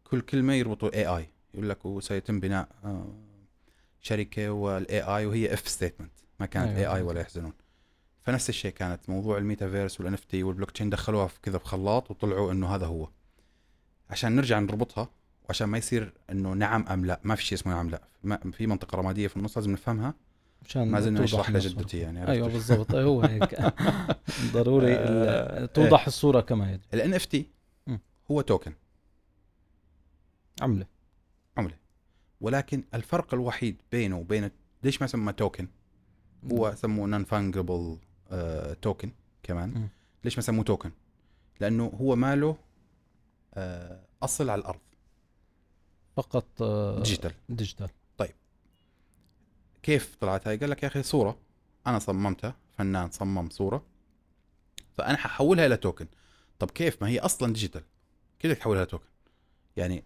[0.04, 3.14] كل كلمة يربطوا AI يقول لك وسيتم بناء آه،
[4.00, 6.96] شركة وال AI وهي if statement ما كانت AI أيوة.
[6.96, 7.52] AI ولا يحزنون.
[8.22, 12.52] فنفس الشيء كانت موضوع ال metaverse وال NFT وال blockchain دخلوها في كذا بخلاط وطلعوا
[12.52, 13.08] إنه هذا هو.
[14.10, 15.08] عشان نرجع نربطها
[15.44, 18.02] وعشان ما يصير إنه نعم أم لا ما في شيء اسمه نعم لا.
[18.52, 20.14] في منطقة رمادية في النص لازم نفهمها.
[20.64, 21.50] مشان ما زلنا نشرح.
[21.50, 22.94] لجدتي يعني أيوه؟ بالضبط.
[22.94, 23.54] هو هيك.
[24.54, 27.46] ضروري آه، ال- توضح الصورة كما يجب ال NFT.
[28.30, 28.72] هو token.
[30.62, 30.86] عملة.
[31.56, 31.74] عملة.
[32.40, 34.50] ولكن الفرق الوحيد بينه وبين
[34.82, 35.68] ليش ما سمى token؟
[36.52, 37.98] هو سموه non-fungible
[38.82, 39.10] token
[39.42, 39.88] كمان.
[40.24, 40.90] ليش ما سموه token؟
[41.60, 42.56] لأنه هو ماله
[43.54, 44.80] آه، أصل على الأرض.
[46.16, 47.32] فقط آه، digital.
[47.48, 47.88] digital.
[49.82, 51.38] كيف طلعت هاي؟ قال لك يا أخي صورة.
[51.86, 53.84] أنا صممتها فنان صمم صورة.
[54.94, 56.06] فأنا ححولها إلى token
[56.58, 57.82] طب كيف؟ ما هي أصلا digital
[58.40, 59.04] كيف بدك تحولها token
[59.76, 60.04] يعني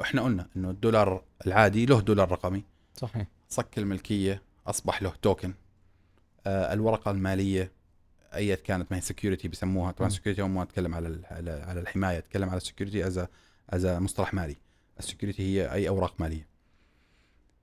[0.00, 2.64] إحنا قلنا إنه الدولار العادي له دولار رقمي.
[2.94, 3.26] صحيح.
[3.48, 5.54] صك الملكية أصبح له token
[6.46, 7.72] آه الورقة المالية
[8.34, 9.92] أيا كانت ما هي security بسموها.
[9.92, 10.08] طبعا.
[10.08, 13.26] security ما أتكلم على على الحماية أتكلم على ال security as
[13.70, 14.56] as مصطلح مالي.
[14.98, 16.48] ال security هي أي أوراق مالية.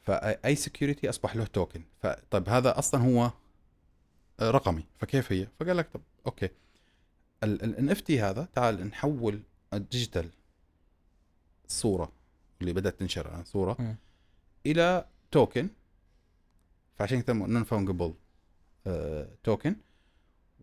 [0.05, 3.31] فأي security أصبح له token فطيب هذا أصلا هو
[4.39, 4.85] آه، رقمي.
[4.99, 6.49] فكيف هي؟ فقال لك طب okay.
[7.43, 9.41] ال NFT هذا تعال نحول
[9.73, 10.29] ال digital
[11.67, 12.11] الصورة
[12.61, 13.95] اللي بدأت تنشر عن صورة م.
[14.65, 15.69] إلى token
[16.99, 18.13] فعشان كذا non-fungible
[19.43, 19.75] token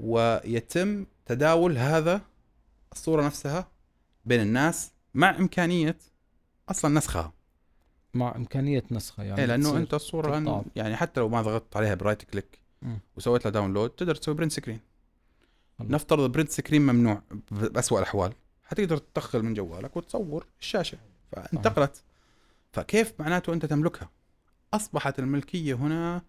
[0.00, 2.20] ويتم تداول هذا
[2.92, 3.68] الصورة نفسها
[4.24, 5.96] بين الناس مع إمكانية
[6.68, 7.32] أصلا نسخها.
[8.14, 10.62] مع إمكانية نسخة يعني يعني لأنه أنت الصورة تقطع.
[10.76, 12.58] يعني حتى لو ما ضغطت عليها ب right click.
[13.16, 14.80] وسويت لها download تقدر تسوي print screen.
[15.80, 18.32] نفترض print screen ممنوع باسوء الأحوال
[18.64, 20.98] حتقدر تدخل من جوالك وتصور الشاشة
[21.32, 22.02] فانتقلت
[22.72, 24.10] فكيف معناته أنت تملكها
[24.74, 26.22] أصبحت الملكية هنا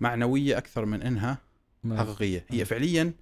[0.00, 1.38] معنوية أكثر من إنها
[1.96, 2.64] حقيقية هي.
[2.64, 3.12] فعليا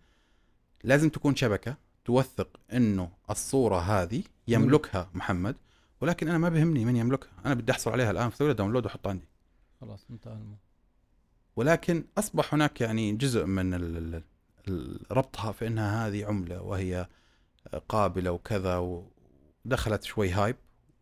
[0.85, 5.57] لازم تكون شبكة توثق إنه الصورة هذه يملكها محمد
[6.05, 7.31] ولكن أنا ما بهمني من يملكها.
[7.47, 9.29] أنا بدي أحصل عليها الآن لها داونلود واحطها عندي.
[9.81, 10.59] خلاص انتهى الموضوع.
[11.57, 14.23] ولكن أصبح هناك يعني جزء من ال- ال-
[14.69, 17.09] ال- ربطها في إنها هذه عملة وهي
[17.89, 18.77] قابلة وكذا
[19.65, 20.57] ودخلت شوي هايب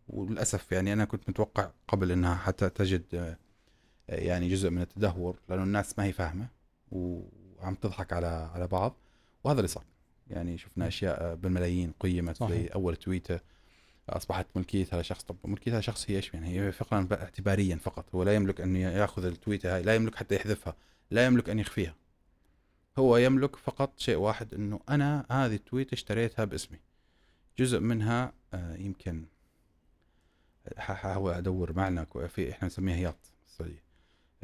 [0.08, 3.36] وللأسف يعني أنا كنت متوقع قبل إنها حتى تجد آه،
[4.08, 6.48] يعني جزء من التدهور لأنه الناس ما هي فاهمة
[6.90, 8.96] وعم تضحك على على بعض.
[9.44, 9.84] وهذا اللي صار.
[10.30, 12.50] يعني شفنا أشياء بالملايين قيمت صحيح.
[12.58, 13.40] زي أول تويته
[14.08, 18.04] أصبحت ملكيتها لشخص طب ملكيتها شخص هي إيش يعني؟ هي فقرا اعتباريا فقط.
[18.14, 20.74] هو لا يملك أن يأخذ التويتة هاي لا يملك حتى يحذفها
[21.10, 21.94] لا يملك أن يخفيها.
[22.98, 26.78] هو يملك فقط شيء واحد إنه أنا هذه التويتة اشتريتها باسمي.
[27.58, 29.24] جزء منها آه، يمكن
[30.76, 33.82] حاول أدور معنى كو- في إحنا نسميها هياط بالسعوديه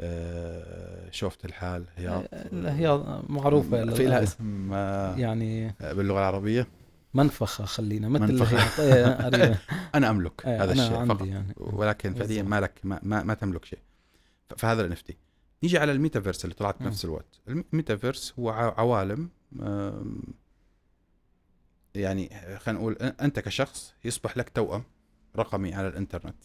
[0.00, 2.24] آه، شوفت الحال هياط.
[2.52, 2.88] لا هي
[3.28, 6.66] معروفة في لها اسم آه، يعني باللغة العربية.
[7.14, 8.82] منفخة خلينا مثل منفخة.
[8.82, 9.60] إيه،.
[9.94, 12.42] أنا أملك إيه، هذا أنا الشيء فقط يعني ولكن فعليا.
[12.42, 13.78] ما لك ما, ما, ما تملك شيء
[14.56, 14.96] فهذا الان
[15.62, 16.82] نيجي على الميتافيرس اللي طلعت.
[16.82, 19.28] بنفس الوقت الميتافيرس هو عوالم
[21.94, 22.28] يعني
[22.58, 24.82] خلينا نقول أنت كشخص يصبح لك توأم
[25.36, 26.44] رقمي على الإنترنت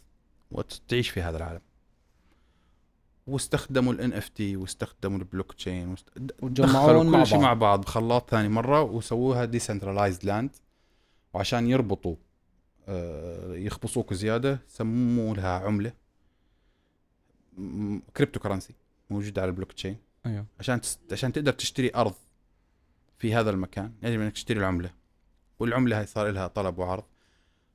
[0.51, 1.61] وتعيش في هذا العالم
[3.28, 6.09] واستخدموا ال NFT واستخدموا البلوك تشين واست...
[6.41, 7.45] دخلوا مع كل شيء بعض.
[7.45, 7.82] مع بعض.
[7.82, 10.55] بخلاط ثاني مرة وسووها decentralized land
[11.34, 12.15] وعشان يربطوا
[12.88, 15.93] آه، يخبصوك زيادة سموا لها عملة.
[18.17, 18.73] cryptocurrency
[19.09, 20.45] موجودة على البلوك تشين أيوه.
[20.59, 20.99] عشان تست...
[21.11, 22.13] عشان تقدر تشتري أرض
[23.17, 24.93] في هذا المكان يجب أنك تشتري العملة.
[25.59, 27.03] والعملة هاي صار لها طلب وعرض.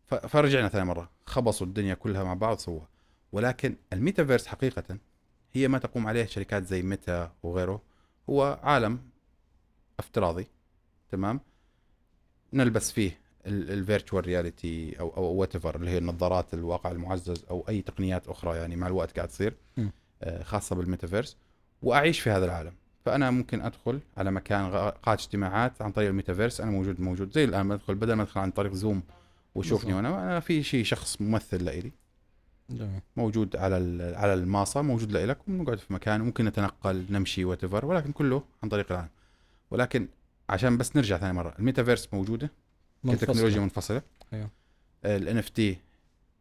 [0.07, 0.15] ف...
[0.15, 2.89] فرجعنا ثاني مرة خبصوا الدنيا كلها مع بعض سووها.
[3.33, 4.99] ولكن الميتافيرس حقيقة
[5.53, 7.83] هي ما تقوم عليه شركات زي ميتا وغيره.
[8.31, 8.99] هو عالم
[9.99, 10.47] افتراضي
[11.11, 11.41] تمام؟
[12.53, 17.83] نلبس فيه ال virtual reality أو أو وات اللي هي النظارات الواقع المعزز أو أي
[17.83, 19.55] تقنيات أخرى يعني مع الوقت قاعد تصير.
[20.23, 21.37] آه، خاصة بالميتافيرس.
[21.83, 22.73] وأعيش في هذا العالم.
[23.05, 27.69] فأنا ممكن أدخل على مكان قاعه اجتماعات عن طريق الميتافيرس أنا موجود موجود زي الآن
[27.69, 29.03] بدخل بدل ما أدخل عن طريق زوم
[29.55, 29.95] وشوفني.
[29.95, 31.93] وأنا أنا في شيء شخص ممثل لإلي.
[32.71, 33.77] جميل موجود على
[34.17, 38.93] على المنصة موجود لك ونقعد في مكان ممكن نتنقل نمشي وات ولكن كله عن طريق
[38.93, 39.09] العالم
[39.71, 40.09] ولكن
[40.49, 42.51] عشان بس نرجع ثاني مرة الميتافيرس موجودة
[43.05, 43.27] منفصلة.
[43.27, 44.03] كتكنولوجيا منفصلة
[44.33, 44.51] أيوه.
[45.05, 45.79] ال NFT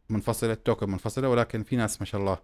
[0.08, 2.38] منفصلة التوكن منفصلة ولكن في ناس ما شاء الله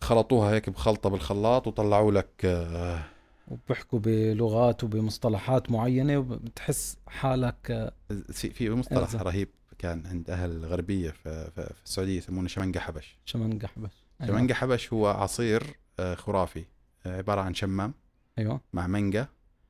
[0.00, 3.02] خلطوها هيك بخلطة بالخلاط وطلعوا لك آه،
[3.48, 7.92] وبيحكوا بلغات وبمصطلحات معينة وبتحس حالك آه،
[8.32, 9.14] في في مصطلح.
[9.22, 9.48] رهيب
[9.80, 13.18] كان عند أهل الغربية في, في, السعودية يسمونه شمنقة حبش.
[13.24, 14.06] شمنقة حبش.
[14.20, 14.38] أيوة.
[14.38, 15.62] شمنقة حبش هو عصير
[16.00, 16.64] آه، خرافي.
[17.06, 17.94] آه، عبارة عن شمام.
[18.38, 18.60] أيوه.
[18.72, 19.26] مع مانجا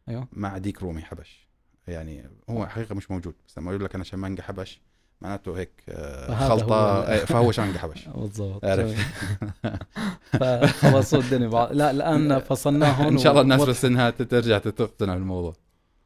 [0.08, 0.28] أيوه.
[0.32, 1.48] مع ديك رومي حبش.
[1.88, 4.80] يعني هو حقيقة مش موجود بس لما يقول لك أنا شمانجا حبش
[5.20, 8.08] معناته هيك آه، خلطة هو آه، فهو شمانجا حبش.
[8.16, 8.64] بالضبط.
[8.64, 8.96] جميل.
[10.40, 11.72] فخلصوا الدنيا بعض.
[11.72, 15.54] لا الآن فصلناهم إن شاء الله الناس بس إنها ترجع تقتنع بالموضوع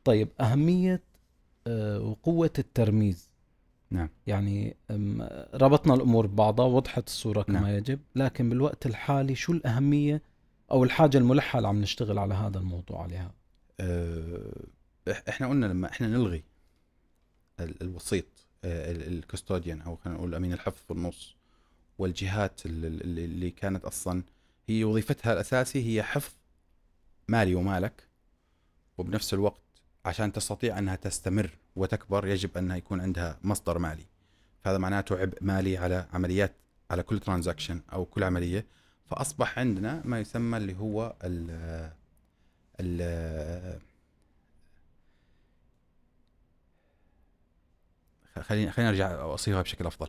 [0.05, 1.03] طيب أهمية
[1.67, 3.34] آه، وقوة الترميز.
[3.95, 4.09] نعم.
[4.27, 4.77] يعني
[5.55, 7.67] ربطنا الأمور ببعضها وضحت الصورة كما نعم.
[7.71, 10.23] يجب لكن بالوقت الحالي شو الأهمية
[10.71, 13.31] أو الحاجة الملحة اللي عم نشتغل على هذا الموضوع عليها
[15.11, 16.43] إح- إحنا قلنا لما إحنا نلغي
[17.61, 18.25] ال- الوسيط
[18.65, 21.37] ال- الكستوديان أو خلينا نقول أمين الحفظ في النص
[21.99, 24.23] والجهات ال- ال- اللي كانت أصلا
[24.69, 26.33] هي وظيفتها الأساسي هي حفظ
[27.29, 28.09] مالي ومالك
[28.99, 29.61] وبنفس الوقت
[30.05, 34.07] عشان تستطيع أنها تستمر وتكبر يجب أنها يكون عندها مصدر مالي.
[34.65, 36.55] فهذا معناته عبء مالي على عمليات
[36.91, 38.67] على كل ترانزاكشن أو كل عملية.
[39.07, 41.51] فأصبح عندنا ما يسمى اللي هو ال
[42.81, 43.81] ال
[48.43, 50.09] خليني خليني أرجع اصيغها بشكل أفضل.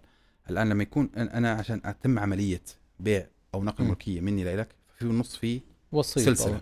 [0.49, 2.61] الآن لما يكون أنا عشان أتم عملية
[2.99, 3.89] بيع أو نقل م.
[3.89, 5.61] ملكية مني لك في النص في
[6.01, 6.61] سلسلة.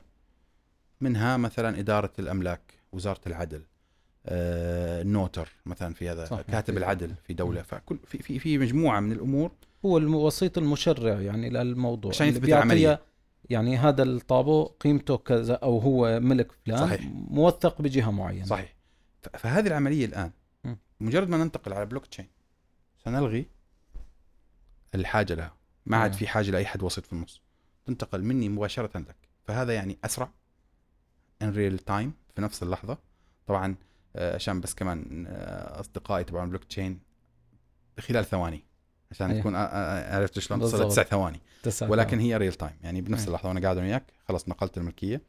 [1.02, 3.64] منها مثلا إدارة الأملاك وزارة العدل
[4.26, 6.42] آه، النوتر مثلا في هذا صح.
[6.42, 9.52] كاتب العدل في دولة فكل في في في مجموعة من الأمور
[9.86, 13.02] هو الوسيط المشرع يعني للموضوع عشان يثبت العملية.
[13.50, 17.02] يعني هذا الطابو قيمته كذا أو هو ملك فلان صحيح.
[17.14, 18.76] موثق بجهة معينة صحيح
[19.34, 20.32] فهذه العملية الآن
[20.64, 20.76] م.
[21.00, 22.28] مجرد ما ننتقل على بلوك تشين
[23.06, 23.46] سنلغي
[24.96, 25.54] الحاجة لها
[25.86, 26.20] ما عاد نعم.
[26.20, 27.42] في حاجة لأي حد وسيط في النص
[27.86, 29.16] تنتقل مني مباشرة لك
[29.46, 30.32] فهذا يعني أسرع
[31.42, 32.98] in real time في نفس اللحظة
[33.48, 33.76] طبعا
[34.16, 37.00] عشان بس كمان آه، أصدقائي تبع بلوك تشين
[38.00, 38.64] خلال ثواني
[39.12, 39.40] عشان أيه.
[39.40, 40.90] تكون آه، آه، عرفت شلون تصل.
[40.90, 43.28] تسع ثواني تسعة ولكن هي real time يعني بنفس أيه.
[43.28, 45.22] اللحظة وأنا قاعد وياك خلاص نقلت الملكية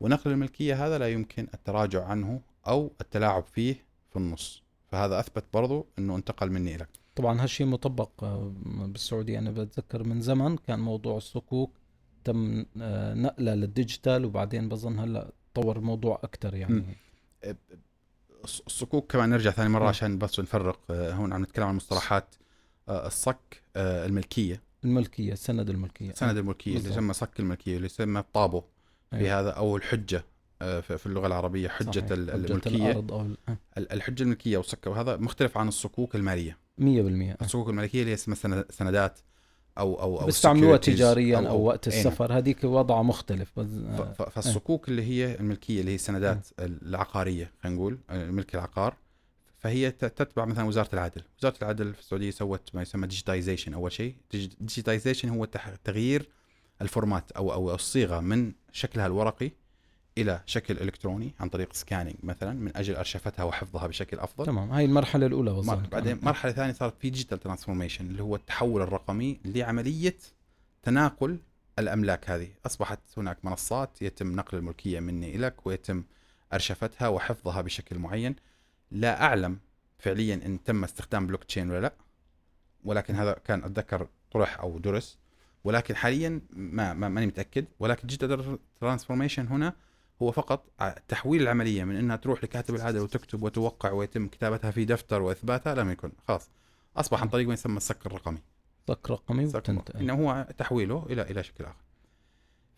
[0.00, 5.86] ونقل الملكية هذا لا يمكن التراجع عنه أو التلاعب فيه في النص فهذا أثبت برضو
[5.98, 11.16] إنه انتقل مني إلك طبعا هالشيء مطبق آه، بالسعودية أنا بتذكر من زمن كان موضوع
[11.16, 11.72] الصكوك
[12.24, 16.94] تم آه، نقله لل digital وبعدين بظن هلا تطور الموضوع أكثر يعني م.
[18.46, 19.88] الص- الصكوك كمان نرجع ثاني مرة م.
[19.88, 22.34] عشان بس نفرق آه، هون عم نتكلم عن مصطلحات
[22.88, 26.90] آه، الصك آه، الملكية الملكية سند الملكية سند الملكية اللي.
[26.90, 28.60] يسمى صك الملكية اللي يسمى الطابو
[29.10, 29.40] في أيوة.
[29.40, 30.24] هذا أو الحجة
[30.80, 32.10] في اللغة العربية حجة صحيح.
[32.10, 36.82] ال- حجة الملكية أو آه، ال- الحجة الملكية والصك وهذا مختلف عن الصكوك المالية 100%
[36.84, 37.36] آه.
[37.44, 39.18] الصكوك الملكيه اللي هي اسمها سند- سندات
[39.78, 42.06] أو أو أو بيستعملوها تجاريا أو, وقت أي نعم.
[42.06, 42.38] السفر.
[42.38, 47.98] هذيك وضعها مختلف آه، ف- فالصكوك اللي هي الملكية اللي هي السندات العقارية خلينا نقول
[48.10, 48.96] ملك العقار
[49.58, 54.14] فهي تتبع مثلا وزارة العدل، وزارة العدل في السعودية سوت ما يسمى digitization أول شيء،
[54.60, 55.44] digitization هو
[55.84, 56.28] تغيير
[56.82, 59.50] ال format أو أو الصيغة من شكلها الورقي
[60.18, 64.46] إلى شكل إلكتروني عن طريق scanning مثلا من أجل أرشفتها وحفظها بشكل أفضل.
[64.46, 66.18] تمام هاي المرحلة الأولى بظن بعدين.
[66.22, 70.16] مرحلة ثانية صارت في digital transformation اللي هو التحول الرقمي لعملية
[70.82, 71.38] تناقل
[71.78, 72.48] الأملاك هذه.
[72.66, 76.04] أصبحت هناك منصات يتم نقل الملكية مني إلك ويتم
[76.52, 78.36] أرشفتها وحفظها بشكل معين.
[78.90, 79.58] لا أعلم
[79.98, 81.92] فعليا إن تم استخدام بلوك تشين ولا لا
[82.84, 85.18] ولكن هذا كان أتذكر طرح أو درس.
[85.64, 87.64] ولكن حاليا ما ما- ماني متأكد.
[87.80, 89.74] ولكن digital transformation هنا
[90.22, 90.64] هو فقط
[91.08, 95.90] تحويل العملية من إنها تروح لكاتب العدل وتكتب وتوقع ويتم كتابتها في دفتر وإثباتها لم
[95.90, 96.12] يكن.
[96.28, 96.50] خلاص.
[96.96, 98.38] أصبح عن طريق ما يسمى السك الرقمي.
[98.90, 99.90] رقمي سك وتنت...
[99.90, 100.02] الرقمي.
[100.04, 101.64] إنه هو تحويله إلى إلى شكل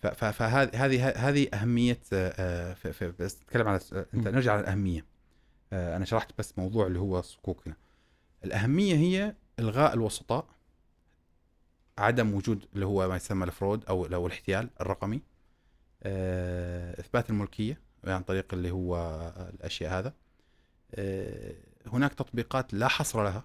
[0.02, 3.80] ف- فهذه هذه هذه أهمية آه، آه، بس نتكلم على
[4.14, 4.34] أنت م.
[4.34, 5.04] نرجع على الأهمية.
[5.72, 7.76] آه، أنا شرحت بس موضوع اللي هو الصكوك هنا.
[8.44, 10.46] الأهمية هي إلغاء الوسطاء
[11.98, 15.16] عدم وجود اللي هو ما يسمى الفرود أو الاحتيال الرقمي.
[15.16, 15.20] آه،
[16.06, 18.96] إثبات الملكية عن طريق اللي هو
[19.54, 20.14] الأشياء هذا.
[20.94, 21.54] آه،
[21.86, 23.44] هناك تطبيقات لا حصر لها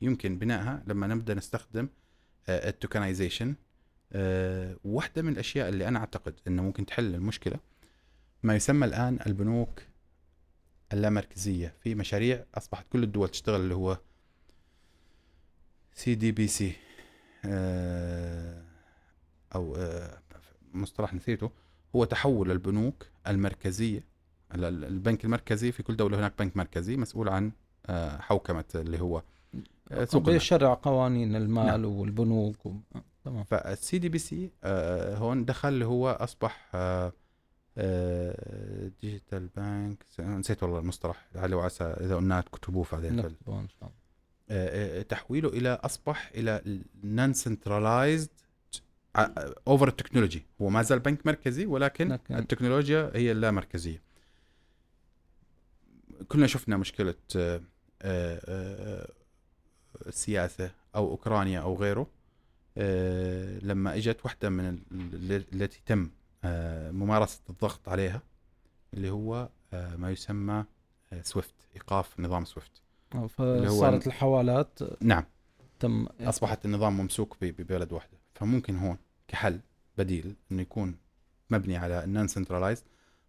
[0.00, 1.88] يمكن بنائها لما نبدأ نستخدم
[2.48, 3.54] ال tokenization
[4.84, 7.56] واحدة من الأشياء اللي أنا أعتقد إنه ممكن تحل المشكلة
[8.42, 9.82] ما يسمى الآن البنوك
[10.92, 11.74] اللامركزية.
[11.80, 13.98] في مشاريع أصبحت كل الدول تشتغل اللي هو
[15.94, 16.72] CDBC
[19.54, 20.22] أو آه،
[20.72, 21.50] مصطلح نسيته.
[21.96, 24.04] هو تحول البنوك المركزية.
[24.54, 27.52] ال- ال- البنك المركزي في كل دولة هناك بنك مركزي مسؤول عن
[27.86, 29.22] آه، حوكمة اللي هو
[29.90, 30.22] آه، سوق.
[30.22, 31.84] بيشرع قوانين المال نعم.
[31.84, 32.70] والبنوك و...
[32.94, 34.50] آه، تمام فال CDBC
[35.14, 36.70] هون دخل اللي هو أصبح
[39.02, 41.26] digital bank نسيت والله المصطلح.
[41.34, 43.68] لعل وعسى إذا قلنا تكتبوه بعدين إن شاء الله.
[44.50, 48.28] آه، آه، تحويله إلى أصبح إلى non-centralized
[49.68, 54.02] over ال technology هو ما زال بنك مركزي ولكن لكن- التكنولوجيا هي اللامركزيه
[56.28, 57.60] كلنا شفنا مشكلة آه،
[58.02, 59.12] آه، آه،
[60.06, 62.06] السياسة أو أوكرانيا أو غيره
[62.78, 64.82] آه، لما إجت واحدة من ال-
[65.32, 66.10] ال- التي تم
[66.44, 68.22] آه، ممارسة الضغط عليها
[68.94, 70.64] اللي هو آه، ما يسمى
[71.12, 72.82] آه، SWIFT إيقاف نظام SWIFT.
[73.14, 75.24] آه، فصارت الحوالات نعم.
[75.80, 78.19] تم أصبحت النظام ممسوك ببلد واحدة.
[78.40, 78.96] فممكن هون
[79.28, 79.60] كحل
[79.98, 80.96] بديل إنه يكون
[81.50, 82.84] مبني على ال non-centralized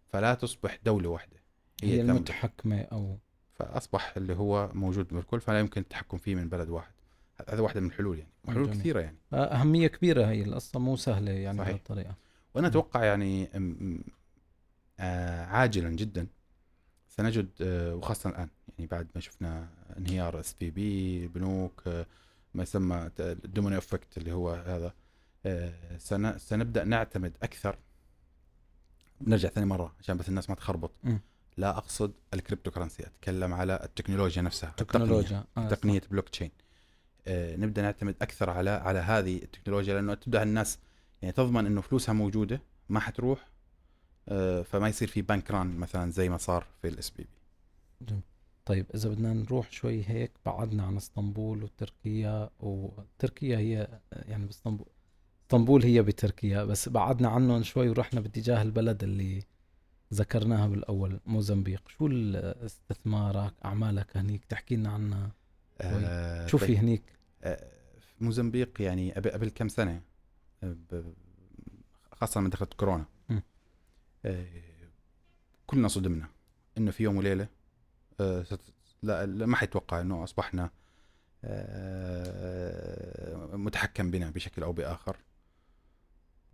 [0.08, 1.36] فلا تصبح دولة واحدة
[1.82, 2.10] هي تملك.
[2.10, 3.18] المتحكمة أو
[3.52, 6.92] فأصبح اللي هو موجود بالكل فلا يمكن التحكم فيه من بلد واحد
[7.48, 8.78] هذا واحدة من الحلول يعني وحلول جميل.
[8.78, 11.70] كثيرة يعني أهمية كبيرة هي القصة مو سهلة يعني صحيح.
[11.70, 12.14] بهالطريقة
[12.54, 12.70] وأنا مم.
[12.70, 13.48] أتوقع يعني
[15.00, 16.26] آه عاجلا جدا
[17.08, 18.48] سنجد آه وخاصة الآن
[18.78, 22.06] يعني بعد ما شفنا انهيار SVB البنوك آه
[22.54, 24.92] ما يسمى ال domino effect اللي هو هذا آه
[26.38, 27.78] سنبدأ نعتمد أكثر
[29.20, 31.20] نرجع ثاني مرة عشان بس الناس ما تخربط مم.
[31.56, 35.04] لا أقصد ال cryptocurrency أتكلم على التكنولوجيا نفسها التقنية.
[35.04, 35.68] تكنولوجيا آه،.
[35.68, 36.50] تقنية بلوك تشين
[37.26, 40.78] آه، نبدأ نعتمد أكثر على على هذه التكنولوجيا لأنه تبدأ الناس
[41.22, 43.48] يعني تضمن إنه فلوسها موجودة ما حتروح
[44.28, 48.20] آه، فما يصير في bank run مثلا زي ما صار في ال SVB
[48.66, 54.86] طيب إذا بدنا نروح شوي هيك بعدنا عن إسطنبول وتركيا وتركيا هي يعني بإسطنبول
[55.52, 59.42] اسطنبول هي بتركيا بس بعدنا عنهم شوي ورحنا باتجاه البلد اللي
[60.14, 61.88] ذكرناها بالأول موزمبيق.
[61.88, 62.08] شو
[62.66, 65.30] استثمارك أعمالك هنيك؟ تحكي لنا عنها
[65.80, 67.02] آه، شو في طيب، هنيك.
[67.42, 70.02] آه، في موزمبيق يعني قبل كم سنة؟
[70.62, 70.76] آه،
[72.12, 73.04] خاصة لما دخلت كورونا.
[74.24, 74.46] آه،
[75.66, 76.28] كلنا صدمنا
[76.78, 77.48] إنه في يوم وليلة
[78.20, 78.44] آه،
[79.02, 80.70] لا- ما حيتوقع إنه أصبحنا
[81.44, 85.16] آه، متحكم بنا بشكل أو بآخر.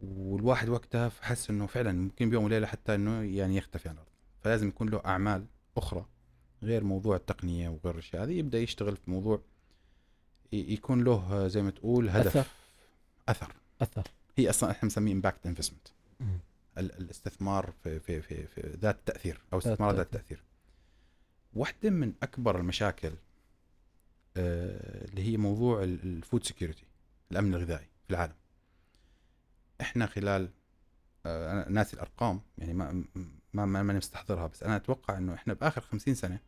[0.02, 4.08] والواحد وقتها حس إنه فعلا ممكن بيوم وليلة حتى إنه يعني يختفي عن الأرض.
[4.40, 5.46] فلازم يكون له أعمال
[5.76, 6.06] أخرى
[6.62, 9.40] غير موضوع التقنية وغير الأشياء هذه يبدأ يشتغل في موضوع
[10.52, 12.36] يكون له زي ما تقول هدف.
[12.36, 12.48] أثر.
[13.28, 13.52] أثر.
[13.82, 14.10] أثر.
[14.36, 15.88] هي أصلا إحنا بنسميه impact investment.
[16.78, 20.06] الاستثمار في في في, في ذات التاثير أو استثمار ذات.
[20.06, 20.42] التاثير
[21.54, 23.12] واحدة من أكبر المشاكل
[24.36, 26.84] آه، اللي هي موضوع ال food security
[27.32, 28.34] الأمن الغذائي في العالم.
[29.80, 30.50] إحنا خلال
[31.26, 33.04] آه، أنا ناسي الأرقام يعني ما
[33.54, 36.40] ما ما ماني مستحضرها بس أنا أتوقع إنه إحنا بآخر 50 سنة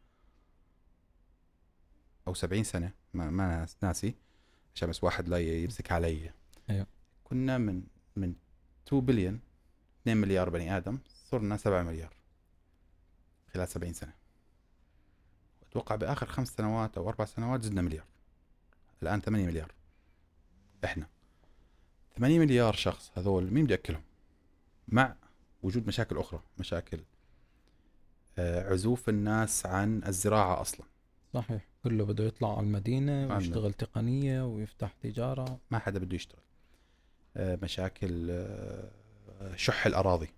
[2.29, 4.15] أو 70 سنة ما ما ناس- ناسي
[4.75, 6.31] عشان بس واحد لا يمسك علي.
[6.71, 6.87] أيوه.
[7.25, 7.83] كنا من
[8.17, 8.35] من
[8.87, 9.41] 2 بليون
[10.03, 10.99] 2 مليار بني آدم
[11.31, 12.15] صرنا 7 مليار
[13.55, 14.13] خلال 70 سنة.
[15.71, 18.05] أتوقع بآخر خمس سنوات أو أربع سنوات زدنا مليار
[19.03, 19.73] الآن 8 مليار
[20.85, 21.07] إحنا.
[22.19, 24.03] 8 مليار شخص هذول مين بده ياكلهم؟
[24.89, 25.15] مع
[25.63, 26.99] وجود مشاكل أخرى مشاكل
[28.39, 30.87] آه، عزوف الناس عن الزراعة أصلا.
[31.35, 31.69] صحيح.
[31.85, 33.37] كله بده يطلع على المدينة عندنا.
[33.37, 35.59] ويشتغل تقنية ويفتح تجارة.
[35.71, 36.41] ما حدا بده يشتغل.
[37.37, 38.91] آه، مشاكل آه،
[39.57, 40.29] شح الأراضي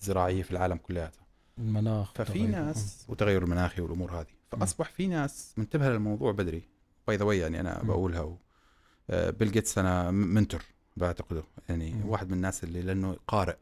[0.00, 1.24] الزراعية في العالم كلياتها.
[1.58, 2.46] المناخ ففي تغير.
[2.48, 4.26] ناس وتغير المناخي والأمور هذه.
[4.52, 6.62] فأصبح في ناس منتبهة للموضوع بدري.
[7.06, 7.82] by the يعني أنا.
[7.82, 8.36] بقولها
[9.08, 10.62] بيل جيتس أنا م- mentor.
[10.96, 11.44] بعتقده.
[11.68, 12.08] يعني مم.
[12.08, 13.56] واحد من الناس اللي لأنه قارئ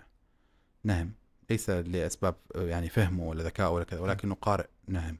[0.84, 1.12] نهم
[1.50, 5.18] ليس لأسباب يعني فهمه ولا ذكائه ولا كذا ولكنه قارئ نهم.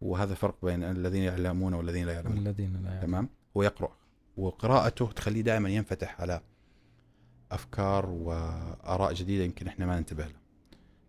[0.00, 2.38] وهذا الفرق بين الذين يعلمون والذين لا يعلمون.
[2.38, 3.06] والذين لا يعلمون.
[3.06, 3.96] تمام؟ هو يقرأ.
[4.36, 6.40] وقراءته تخليه دائما ينفتح على
[7.52, 10.40] أفكار وآراء جديدة يمكن إحنا ما ننتبه لها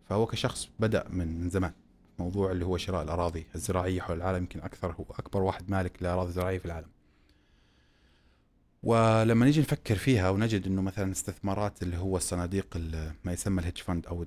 [0.10, 1.74] فهو كشخص بدأ من من زمان.
[2.20, 6.32] موضوع اللي هو شراء الأراضي الزراعية حول العالم يمكن أكثر هو أكبر واحد مالك لأراضي
[6.32, 6.90] زراعية في العالم.
[8.84, 13.78] ولما نيجي نفكر فيها ونجد إنه مثلا استثمارات اللي هو الصناديق ال- ما يسمى الهيدج
[13.78, 14.26] فند أو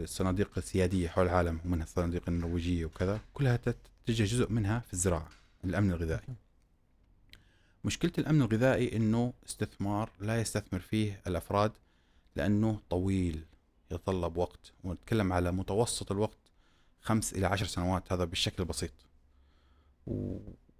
[0.00, 5.28] الصناديق السيادية حول العالم ومنها الصناديق النرويجية وكذا كلها تتجه جزء منها في الزراعة
[5.64, 6.34] الأمن الغذائي.
[7.84, 11.72] مشكلة الأمن الغذائي إنه استثمار لا يستثمر فيه الأفراد
[12.36, 13.44] لأنه طويل
[13.90, 14.72] يتطلب وقت.
[14.84, 16.38] ونتكلم على متوسط الوقت
[17.00, 18.92] خمس إلى عشر سنوات هذا بالشكل البسيط.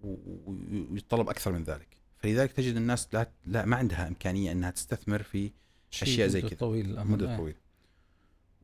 [0.03, 1.98] ويتطلب أكثر من ذلك.
[2.19, 5.51] فلذلك تجد الناس لا, لا ما عندها إمكانية إنها تستثمر في
[5.91, 6.57] شيء أشياء زي كذا.
[6.59, 7.37] طويل الأمد مدة إيه.
[7.37, 7.59] طويله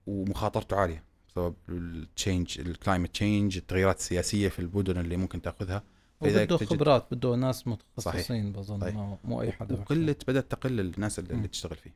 [0.07, 5.83] ومخاطرته عالية بسبب ال change ال climate change التغيرات السياسية في المدن اللي ممكن تأخذها
[6.21, 8.95] تجد- خبرات بده ناس متخصصين بظن صحيح.
[9.25, 9.75] مو أي حدا.
[9.81, 11.35] وقلة بدأت تقل الناس اللي.
[11.35, 11.91] اللي تشتغل فيه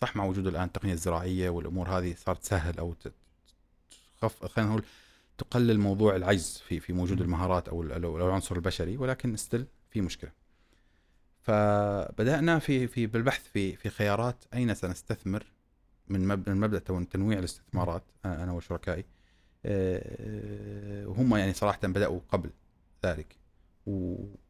[0.00, 2.94] صح مع وجود الآن التقنية الزراعية والأمور هذه صارت تسهل أو
[4.20, 4.82] تخف خلينا نقول
[5.38, 7.22] تقلل موضوع العجز في في موجود مم.
[7.22, 10.30] المهارات أو العنصر البشري ولكن still في مشكلة
[11.42, 15.44] فبدأنا في في بالبحث في في خيارات أين سنستثمر
[16.08, 19.04] من مب- من مبدأ تنويع الاستثمارات أنا أنا وشركائي.
[19.64, 22.50] آه، وهم يعني صراحة بدأوا قبل
[23.06, 23.36] ذلك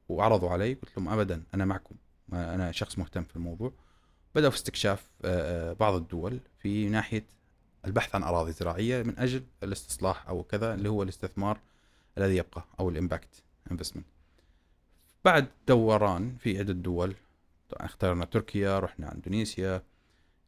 [0.08, 1.94] وعرضوا علي قلت لهم ابدا أنا معكم
[2.32, 3.72] أنا شخص مهتم في الموضوع.
[4.34, 7.24] بدأوا في استكشاف آه، آه، بعض الدول في ناحية
[7.84, 11.58] البحث عن أراضي زراعية من أجل الاستصلاح أو كذا اللي هو الاستثمار
[12.18, 14.06] الذي يبقى أو ال impact investment
[15.24, 17.14] بعد دوران في عدة دول.
[17.68, 19.82] طبعاً اخترنا تركيا رحنا اندونيسيا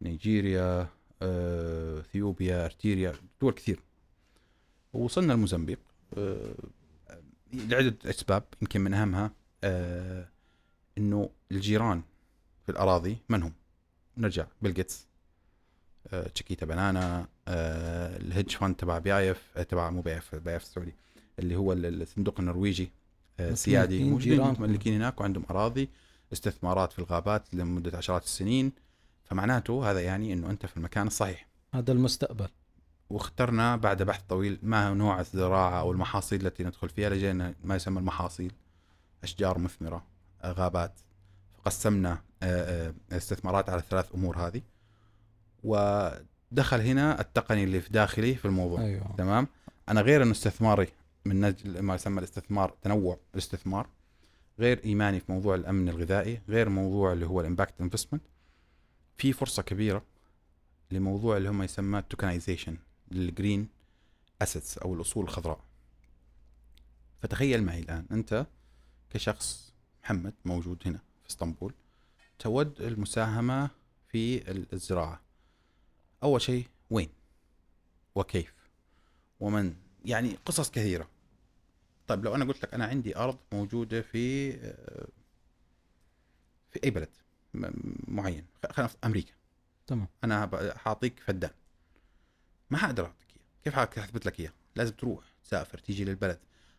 [0.03, 0.89] نيجيريا
[1.23, 3.81] آه، إثيوبيا أرتيريا دول كثير.
[4.93, 5.79] ووصلنا الموزمبيق
[6.19, 6.55] آه،
[7.53, 9.31] لعدة أسباب يمكن من أهمها
[9.65, 10.29] آه
[10.99, 12.03] إنه الجيران
[12.67, 13.53] في الأراضي من هم؟
[14.17, 15.07] نرجع بيل جيتس.
[16.13, 20.95] آه Chiquita banana آه ال hedge fund تبع PIF آه تبع مو PIF PIF السعودي
[21.39, 22.91] اللي هو ال- الصندوق النرويجي.
[23.55, 24.41] سيادي متملكين موجودين.
[24.41, 25.91] متملكين هناك وعندهم أراضي
[26.33, 28.73] استثمارات في الغابات لمدة عشرات السنين.
[29.25, 31.47] فمعناته هذا يعني إنه أنت في المكان الصحيح.
[31.75, 32.49] هذا المستقبل.
[33.11, 37.77] واخترنا بعد بحث طويل ما هو نوع الزراعة أو المحاصيل التي ندخل فيها لجينا ما
[37.77, 38.53] يسمى المحاصيل
[39.23, 40.05] أشجار مثمرة
[40.43, 41.01] آه، غابات.
[41.59, 42.13] فقسمنا
[42.43, 44.63] آه، آه، الاستثمارات على الثلاث أمور هذه.
[45.65, 48.81] ودخل هنا التقني اللي في داخلي في الموضوع.
[48.81, 49.15] أيوه.
[49.19, 49.49] تمام؟
[49.89, 50.89] أنا غير أنه استثماري
[51.25, 53.89] من أجل ما يسمى الاستثمار تنوع الاستثمار
[54.59, 58.23] غير إيماني في موضوع الأمن الغذائي غير موضوع اللي هو ال impact investment.
[59.19, 60.05] في فرصة كبيرة
[60.91, 62.77] لموضوع اللي هم يسمى ال tokenization
[63.11, 63.69] لل green
[64.43, 65.61] assets أو الأصول الخضراء.
[67.23, 68.47] فتخيل معي الآن أنت
[69.11, 69.73] كشخص
[70.05, 71.75] محمد موجود هنا في إسطنبول
[72.39, 73.71] تود المساهمة
[74.09, 75.21] في الزراعة.
[76.23, 77.09] أول شيء وين؟
[78.15, 78.55] وكيف؟
[79.41, 81.09] ومن؟ يعني قصص كثيرة.
[82.07, 84.53] طيب لو أنا قلت لك أنا عندي أرض موجودة في
[86.71, 87.09] في أي بلد
[88.09, 89.33] معين خلينا أمريكا.
[89.87, 90.09] تمام.
[90.25, 91.51] أنا حاعطيك فدان.
[92.71, 93.45] ما حقدر أعطيك إياه.
[93.65, 96.39] كيف حاثبت لك إياه؟ لازم تروح تسافر تيجي للبلد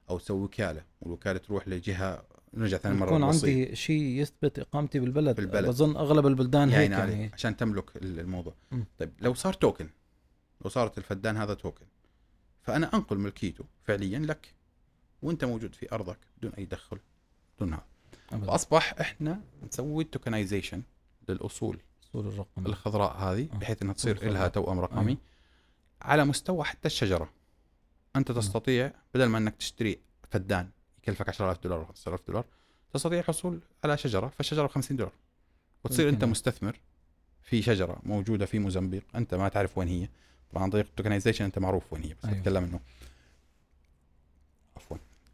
[0.09, 3.23] أو تسوي وكالة والوكالة تروح لجهة نرجع ثاني مرة يكون.
[3.23, 5.35] عندي شيء يثبت إقامتي بالبلد.
[5.35, 5.65] بالبلد.
[5.67, 7.31] بظن أغلب البلدان هيك يعني, عليك يعني.
[7.33, 8.53] عشان تملك ال- الموضوع.
[8.71, 8.81] م.
[8.99, 9.89] طيب لو صار توكن
[10.63, 11.85] لو صارت الفدان هذا توكن
[12.61, 14.53] فأنا أنقل ملكيته فعليا لك.
[15.23, 16.99] وانت موجود في أرضك بدون أي تدخل
[17.57, 18.45] بدون هذا.
[18.45, 20.83] فأصبح إحنا نسوي توكنايزيشن
[21.29, 23.57] للأصول أصول الرقم الخضراء هذه آه.
[23.57, 24.31] بحيث إنها تصير.
[24.31, 25.17] لها توأم رقمي أيوة.
[26.01, 27.29] على مستوى حتى الشجرة
[28.15, 28.39] أنت نعم.
[28.39, 29.99] تستطيع بدل ما إنك تشتري
[30.31, 32.45] فدان يكلفك 10000 دولار أو 15000 دولار
[32.93, 35.13] تستطيع الحصول على شجرة فالشجرة ب 50 دولار
[35.83, 36.27] وتصير أنت آه.
[36.27, 36.79] مستثمر
[37.41, 40.07] في شجرة موجودة في موزمبيق أنت ما تعرف وين هي
[40.51, 42.37] طبعا عن طريق ال tokenization أنت معروف وين هي بس أيوة.
[42.37, 43.12] أتكلم إنه آه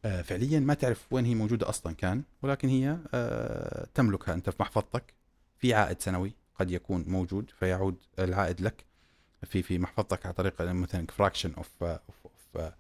[0.04, 4.34] فعليا ما تعرف وين هي موجودة أصلا كان ولكن هي آه تملكها.
[4.34, 5.14] أنت في محفظتك
[5.58, 8.86] في عائد سنوي قد يكون موجود فيعود العائد لك
[9.44, 12.74] في في محفظتك عن طريق مثلا fraction of of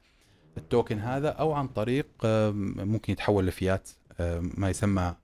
[0.57, 3.89] التوكن هذا أو عن طريق آه، ممكن يتحول لفيات
[4.19, 5.15] آه، ما يسمى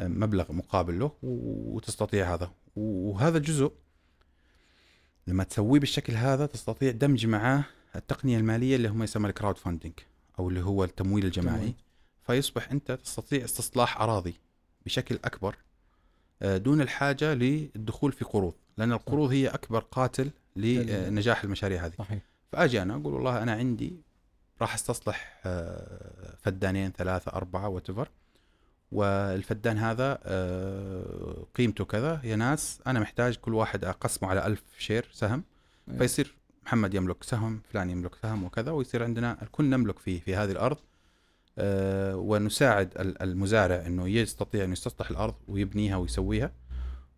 [0.00, 2.52] آه، مبلغ مقابل له وتستطيع هذا.
[2.76, 3.72] وهذا جزء
[5.26, 7.64] لما تسويه بالشكل هذا تستطيع دمج معه
[7.96, 9.92] التقنية المالية اللي هم يسمى الكراود فاندنج
[10.38, 11.74] أو اللي هو التمويل الجماعي تمويل.
[12.26, 14.34] فيصبح أنت تستطيع استصلاح أراضي
[14.86, 15.56] بشكل أكبر
[16.42, 22.22] آه، دون الحاجة للدخول في قروض لأن القروض هي أكبر قاتل لنجاح المشاريع هذه صحيح
[22.52, 23.96] فأجي أنا أقول والله أنا عندي
[24.60, 27.86] راح أستصلح آه، فدانين ثلاثة أربعة وات
[28.92, 35.08] والفدان هذا آه، قيمته كذا يا ناس أنا محتاج كل واحد أقسمه على ألف share
[35.12, 35.44] سهم
[35.88, 35.98] أيوة.
[35.98, 36.34] فيصير
[36.66, 40.76] محمد يملك سهم فلان يملك سهم وكذا ويصير عندنا الكل نملك فيه في هذه الأرض.
[41.58, 46.52] آه، ونساعد ال- المزارع إنه يستطيع انه يستصلح الأرض ويبنيها ويسويها.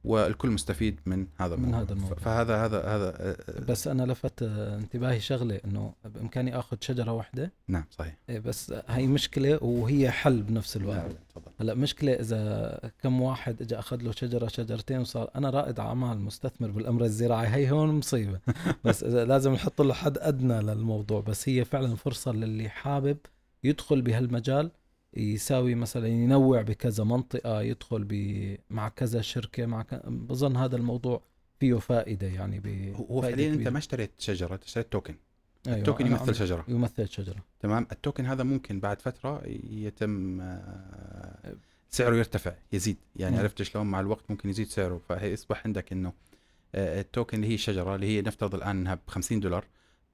[0.04, 1.80] والكل مستفيد من هذا من الموضوع.
[1.82, 2.18] هذا الموضوع.
[2.18, 7.52] فهذا هذا هذا آه، بس أنا لفت آه، انتباهي شغلة إنه بإمكاني آخذ شجرة واحدة.
[7.68, 8.16] نعم صحيح.
[8.28, 10.96] إيه، بس هي مشكلة وهي حل بنفس الوقت.
[10.96, 11.52] نعم، تفضل.
[11.60, 16.70] هلأ مشكلة إذا كم واحد إجا أخذ له شجرة شجرتين وصار أنا رائد أعمال مستثمر
[16.70, 18.40] بالأمر الزراعي هي هون مصيبة.
[18.84, 23.16] بس إذا لازم نحط له حد أدنى للموضوع بس هي فعلا فرصة للي حابب
[23.64, 24.70] يدخل بهالمجال
[25.16, 30.06] يساوي مثلا ينوع بكذا منطقة يدخل ب- مع كذا شركة مع ك...
[30.06, 31.22] بظن هذا الموضوع
[31.60, 32.94] فيه فائدة يعني ب...
[33.10, 33.68] هو فعليا أنت.
[33.68, 35.14] ما اشتريت شجرة أنت اشتريت توكن
[35.66, 36.64] أيوة التوكن يمثل شجرة.
[36.68, 37.44] يمثل شجرة.
[37.60, 41.54] تمام؟ التوكن هذا ممكن بعد فترة يتم آه،
[41.90, 42.96] سعره يرتفع يزيد.
[43.16, 43.40] يعني مم.
[43.42, 45.00] عرفت شلون؟ مع الوقت ممكن يزيد سعره.
[45.08, 46.12] فيصبح عندك إنه
[46.74, 49.64] آه، التوكن اللي هي الشجره اللي هي نفترض الآن إنها ب 50 دولار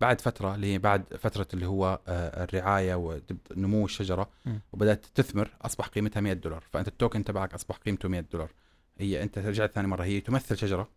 [0.00, 4.30] بعد فترة اللي هي بعد فترة اللي هو آه، الرعاية ونمو الشجرة.
[4.72, 8.50] وبدأت تثمر أصبح قيمتها 100 دولار فأنت التوكن تبعك أصبح قيمته 100 دولار
[8.98, 10.88] هي أنت رجعت ثاني مرة هي تمثل شجرة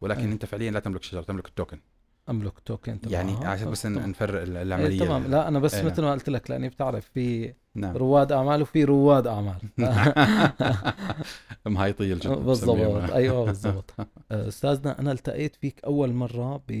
[0.00, 0.32] ولكن أيوة.
[0.32, 1.78] أنت فعليا لا تملك شجرة تملك التوكن
[2.30, 3.12] أملك توكن تبعها.
[3.22, 3.86] يعني عشان بس.
[3.86, 7.08] نفرق ال- إيه العملية تمام لا أنا بس إيه، مثل ما قلت لك لأني بتعرف
[7.14, 9.56] في نعم رواد أعمال وفي رواد أعمال
[11.66, 13.10] مهايطيه الجد بالضبط.
[13.10, 13.94] أيوه بالضبط
[14.30, 16.72] آه، أستاذنا أنا التقيت فيك أول مرة ب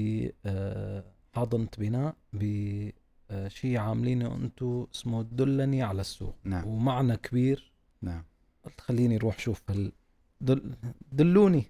[1.34, 6.34] آه، حاضنه بناء بشيء عاملينه أنتم اسمه دلني على السوق.
[6.44, 6.66] نعم.
[6.66, 7.72] ومعنى كبير.
[8.02, 8.24] نعم.
[8.64, 9.92] قلت خليني أروح شوف هال
[10.40, 10.74] دل...
[11.12, 11.64] دلوني.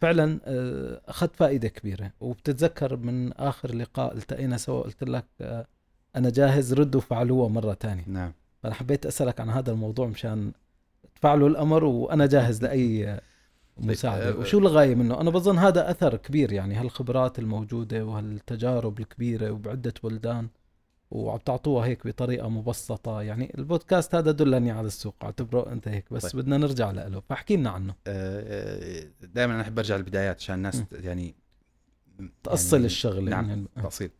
[0.00, 2.12] فعلا آه، أخذت فائدة كبيرة.
[2.20, 5.66] وبتتذكر من آخر لقاء التقينا سوا قلت لك آه،
[6.16, 8.04] أنا جاهز ردوا فعلوها مرة تانية.
[8.06, 8.32] نعم.
[8.62, 10.52] فأنا حبيت أسألك عن هذا الموضوع مشان
[11.14, 13.20] تفعلوا الأمر وأنا جاهز لأي
[13.78, 14.30] مساعدة.
[14.30, 19.94] طيب، وشو الغايه منه؟ أنا بظن هذا أثر كبير يعني هالخبرات الموجودة وهالتجارب الكبيرة وبعدة
[20.04, 20.48] بلدان
[21.10, 23.22] وعم تعطوها هيك بطريقة مبسطة.
[23.22, 26.42] يعني البودكاست هذا دلني على السوق اعتبره أنت هيك بس طيب.
[26.42, 27.22] بدنا نرجع له.
[27.28, 27.94] فاحكي لنا عنه.
[29.34, 30.84] دائما أنا أحب أرجع للبدايات عشان الناس م.
[30.92, 31.34] يعني
[32.42, 33.30] تأصل يعني الشغلة.
[33.30, 34.10] نعم يعني تأصيل.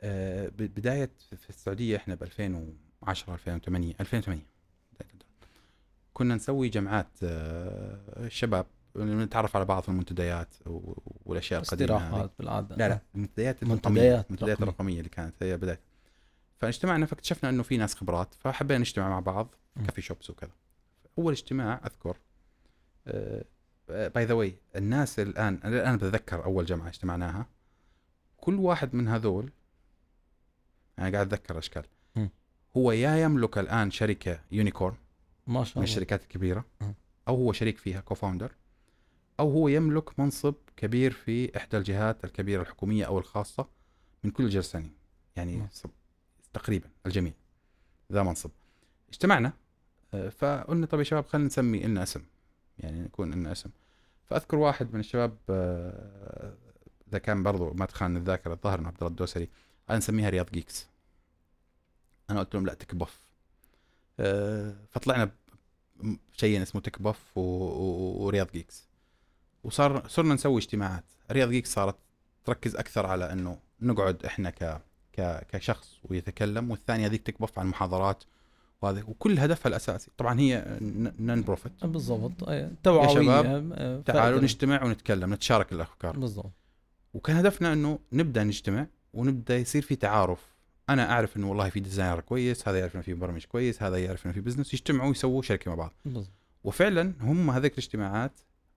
[0.00, 4.42] آه، ب- بداية في السعودية إحنا ب 2010 2008 2008
[6.14, 10.54] كنا نسوي جمعات آه، الشباب نتعرف على بعض في المنتديات
[11.24, 11.60] والأشياء.
[11.62, 14.52] استراحات بالعادة لا لا المنتديات المنتديات رقمية.
[14.52, 15.80] الرقمية اللي كانت هي بداية
[16.58, 19.54] فاجتمعنا فاكتشفنا إنه في ناس خبرات فحبينا نجتمع مع بعض.
[19.86, 20.50] coffee shops وكذا
[21.18, 22.16] أول اجتماع أذكر
[23.88, 27.46] by the way الناس الآن الان بتذكر أول جمعة اجتمعناها
[28.36, 29.50] كل واحد من هذول
[30.98, 31.84] أنا قاعد أتذكر أشكال.
[32.76, 34.94] هو يا يملك الآن شركة unicorn
[35.46, 35.92] ما شاء من الله.
[35.92, 36.64] الشركات الكبيرة.
[37.28, 38.52] أو هو شريك فيها co-founder
[39.40, 43.68] أو هو يملك منصب كبير في إحدى الجهات الكبيرة الحكومية أو الخاصة
[44.24, 44.92] من كل الجرسانين
[45.36, 45.68] يعني م.
[45.72, 45.90] صب-
[46.52, 47.32] تقريبا الجميع
[48.12, 48.50] ذا منصب.
[49.10, 49.52] اجتمعنا
[50.14, 52.22] آه، فقلنا طيب يا شباب خلينا نسمي لنا اسم.
[52.78, 53.70] يعني يكون لنا اسم.
[54.24, 56.54] فأذكر واحد من الشباب آه،
[57.08, 59.48] إذا كان برضو ما تخان الذاكرة الظاهر عبد الله الدوسري.
[59.88, 60.86] قال نسميها Riyadh Geeks.
[62.30, 63.20] أنا قلت لهم لا Tech Buff.
[64.90, 67.40] فطلعنا ب- شيء اسمه Tech Buff و...
[67.40, 68.24] و...
[68.24, 68.88] و Riyadh Geeks.
[69.64, 71.04] وصار صرنا نسوي اجتماعات.
[71.30, 71.96] Riyadh Geeks صارت
[72.44, 74.80] تركز أكثر على إنه نقعد إحنا ك...
[75.12, 75.46] ك...
[75.48, 78.24] كشخص ويتكلم والثانية ذيك Tech Buff عن محاضرات
[78.82, 80.10] وهذا وكل هدفها الأساسي.
[80.18, 80.78] طبعا هي
[81.18, 82.32] non-profit بالضبط.
[82.82, 84.40] توعويه شباب، آه، تعالوا.
[84.40, 86.18] نجتمع ونتكلم نتشارك الأفكار.
[86.18, 86.52] بالضبط.
[87.14, 90.51] وكان هدفنا إنه نبدأ نجتمع ونبدأ يصير في تعارف.
[90.88, 94.26] أنا أعرف إنه والله في designer كويس هذا يعرف إنه في مبرمج كويس هذا يعرف
[94.26, 95.92] إنه في business يجتمعوا ويسووا شركة مع بعض.
[96.04, 96.30] بالضبط.
[96.64, 98.32] وفعلا هم هذيك الاجتماعات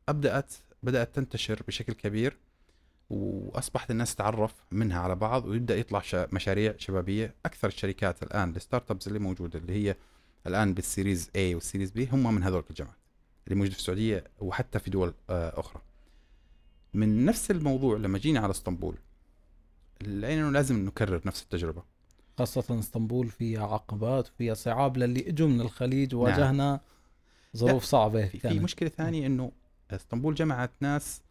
[0.10, 0.54] أبدأت
[0.84, 2.38] بدأت تنتشر بشكل كبير
[3.10, 7.34] وأصبحت الناس تتعرف منها على بعض ويبدأ يطلع شا- مشاريع شبابية.
[7.46, 9.96] أكثر الشركات الآن ال startups اللي موجودة اللي هي
[10.48, 12.98] الآن بال series A وال series B هم من هذول الجماعات
[13.48, 15.82] اللي موجودة في السعودية وحتى في دول آه، أخرى.
[16.94, 18.96] من نفس الموضوع لما جينا على إسطنبول
[20.02, 21.84] لقينا انه لازم نكرر نفس التجربة.
[22.38, 26.80] خاصة اسطنبول فيها عقبات وفيها صعاب للي إجوا من الخليج وواجهنا
[27.58, 28.62] ظروف صعبة في, في كانت.
[28.62, 29.52] مشكلة ثانية إنه
[29.92, 31.22] اسطنبول جمعت ناس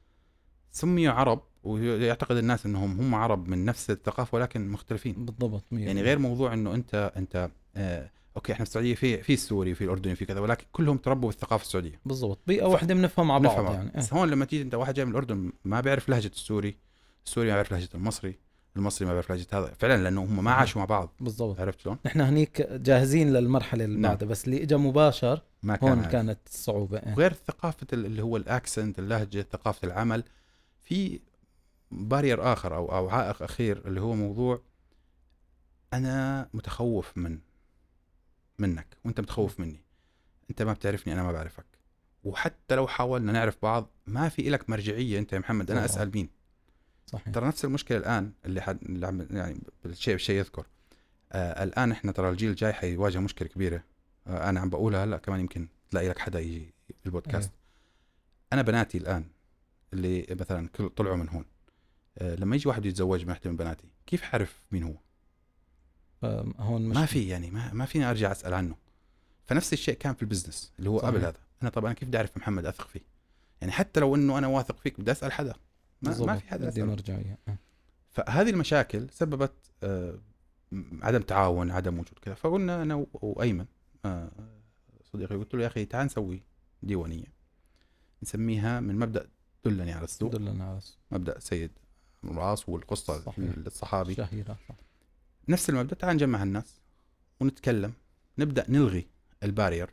[0.73, 5.25] سميوا عرب ويعتقد الناس إنهم هم عرب من نفس الثقافة ولكن مختلفين.
[5.25, 9.33] بالضبط مية يعني غير موضوع إنه أنت أنت آه أوكي إحنا في السعودية في في
[9.33, 12.01] السوري وفي الأردني وفي كذا ولكن كلهم تربوا بالثقافة السعودية.
[12.07, 12.39] بالضبط.
[12.47, 13.97] بيئة واحدة بنفهم مع بعض نفهم يعني إيه.
[13.97, 16.77] بس هون لما تيجي أنت واحد جاي من الأردن ما بيعرف لهجة السوري
[17.27, 18.35] السوري ما بيعرف لهجة المصري
[18.77, 21.99] المصري ما بيعرف لهجه هذا فعلا لأنه هم ما عاشوا مع بعض بالضبط عرفت شلون؟
[22.07, 24.11] نحن هنيك جاهزين للمرحلة اللي نعم.
[24.13, 26.13] بعدها بس اللي اجى مباشر ما كان هون عارف.
[26.13, 27.13] كانت الصعوبة إيه.
[27.13, 30.25] وغير ثقافة ال- اللي هو الأكسنت اللهجة ثقافة العمل
[30.83, 31.21] في
[31.91, 34.61] بارير آخر أو أو عائق أخير اللي هو موضوع
[35.93, 37.39] أنا متخوف من
[38.59, 39.81] منك وأنت متخوف مني
[40.51, 41.65] أنت ما بتعرفني أنا ما بعرفك
[42.25, 45.85] وحتى لو حاولنا نعرف بعض ما في لك مرجعية أنت يا محمد أنا.
[45.85, 46.29] أسأل مين
[47.15, 47.35] صحيح.
[47.35, 48.83] ترى نفس المشكلة الآن اللي, حد...
[48.83, 49.27] اللي عم...
[49.31, 50.67] يعني بالشيء بالشيء يذكر.
[51.33, 53.83] آه الآن إحنا ترى الجيل الجاي حيواجه مشكلة كبيرة.
[54.27, 57.51] آه أنا عم بقولها هلأ كمان يمكن تلاقي لك حدا يجي في البودكاست
[58.53, 59.25] أنا بناتي الآن
[59.93, 61.45] اللي مثلا كل طلعوا من هون
[62.19, 64.95] آه لما يجي واحد يتزوج من واحدة من بناتي كيف حعرف مين هو؟
[66.59, 68.77] هون ما في يعني ما, ما فيني أرجع أسأل عنه.
[69.47, 71.11] فنفس الشيء كان في البزنس اللي هو صحيح.
[71.11, 71.39] قبل هذا.
[71.63, 73.01] أنا طبعا كيف بدي أعرف محمد أثق فيه؟
[73.61, 75.55] يعني حتى لو إنه أنا واثق فيك بدي أسأل حدا.
[76.03, 76.37] ما, ما.
[76.37, 76.87] في حدا بدي أسأله.
[76.87, 77.59] مرجعية إيه.
[78.11, 80.19] فهذه المشاكل سببت آه،
[81.03, 83.67] عدم تعاون عدم وجود كذا فقلنا أنا وأيمن
[84.05, 84.31] آه،
[85.05, 86.43] صديقي قلت له يا أخي تعال نسوي
[86.83, 87.35] ديوانية
[88.23, 89.29] نسميها من مبدأ
[89.65, 90.81] دلني على السوق دلنا على
[91.11, 91.71] مبدأ سيد
[92.25, 93.55] الراس والقصة صحيح.
[93.67, 94.75] الصحابي الشهيرة صح.
[95.49, 96.81] نفس المبدأ تعال نجمع الناس
[97.41, 97.93] ونتكلم
[98.39, 99.07] نبدأ نلغي
[99.43, 99.91] ال barrier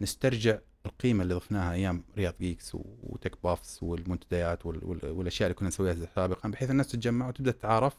[0.00, 2.72] نسترجع القيمة اللي ضفناها أيام Riyadh Geeks
[3.02, 7.50] و Tech Buffs والمنتديات وال- وال- والأشياء اللي كنا نسويها سابقا بحيث الناس تتجمع وتبدأ
[7.50, 7.96] تتعارف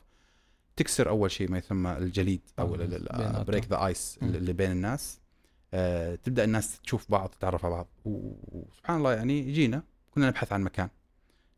[0.76, 2.68] تكسر أول شيء ما يسمى الجليد أو.
[3.44, 4.20] break the ice.
[4.22, 5.20] اللي بين الناس
[5.74, 10.62] آه، تبدأ الناس تشوف بعض تتعرف على بعض وسبحان الله يعني جينا كنا نبحث عن
[10.64, 10.90] مكان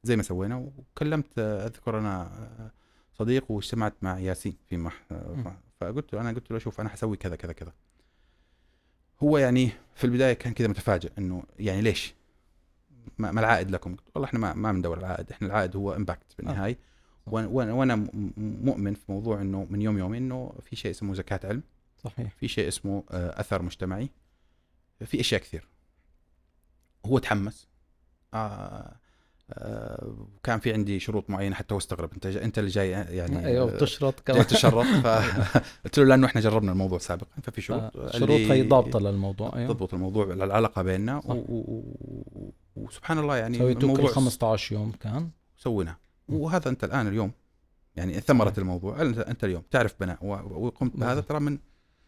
[0.03, 2.71] زي ما سوينا وكلمت آه، أذكر أنا آه،
[3.13, 5.03] صديق واجتمعت مع ياسين في مح.
[5.81, 7.73] فقلت له أنا قلت له شوف أنا حسوي كذا كذا كذا
[9.23, 12.13] هو يعني في البداية كان كذا متفاجئ إنه يعني ليش؟
[13.17, 17.31] ما, العائد لكم؟ والله إحنا ما ما بندور العائد، إحنا العائد هو امباكت بالنهاية صح.
[17.31, 17.95] وأنا- وأنا وأنا
[18.37, 21.63] مؤمن في موضوع إنه من يوم يومين إنه في شيء اسمه زكاة علم
[22.03, 24.09] صحيح في شيء اسمه آه، أثر مجتمعي
[25.05, 25.67] في أشياء كثير
[27.05, 27.67] هو تحمس
[28.33, 28.95] آه آه
[30.43, 34.19] كان في عندي شروط معينة حتى هو استغرب انت انت اللي جاي يعني أيوه بتشرط
[34.19, 38.99] كمان تشرط فقلت له لأنه إحنا جربنا الموضوع سابقا ففي شروط آه، شروط هي ضابطة
[38.99, 41.17] للموضوع أيوه تضبط الموضوع العلاقة بيننا.
[41.25, 41.33] و...
[41.33, 42.53] و...
[42.75, 45.97] وسبحان الله يعني سويتوا كل الموضوع 15 يوم كان سويناه
[46.29, 46.39] مم.
[46.39, 47.31] وهذا أنت الآن اليوم
[47.95, 48.53] يعني ثمرة.
[48.57, 51.21] الموضوع انت اليوم تعرف بناء وقمت بهذا.
[51.21, 51.57] ترى من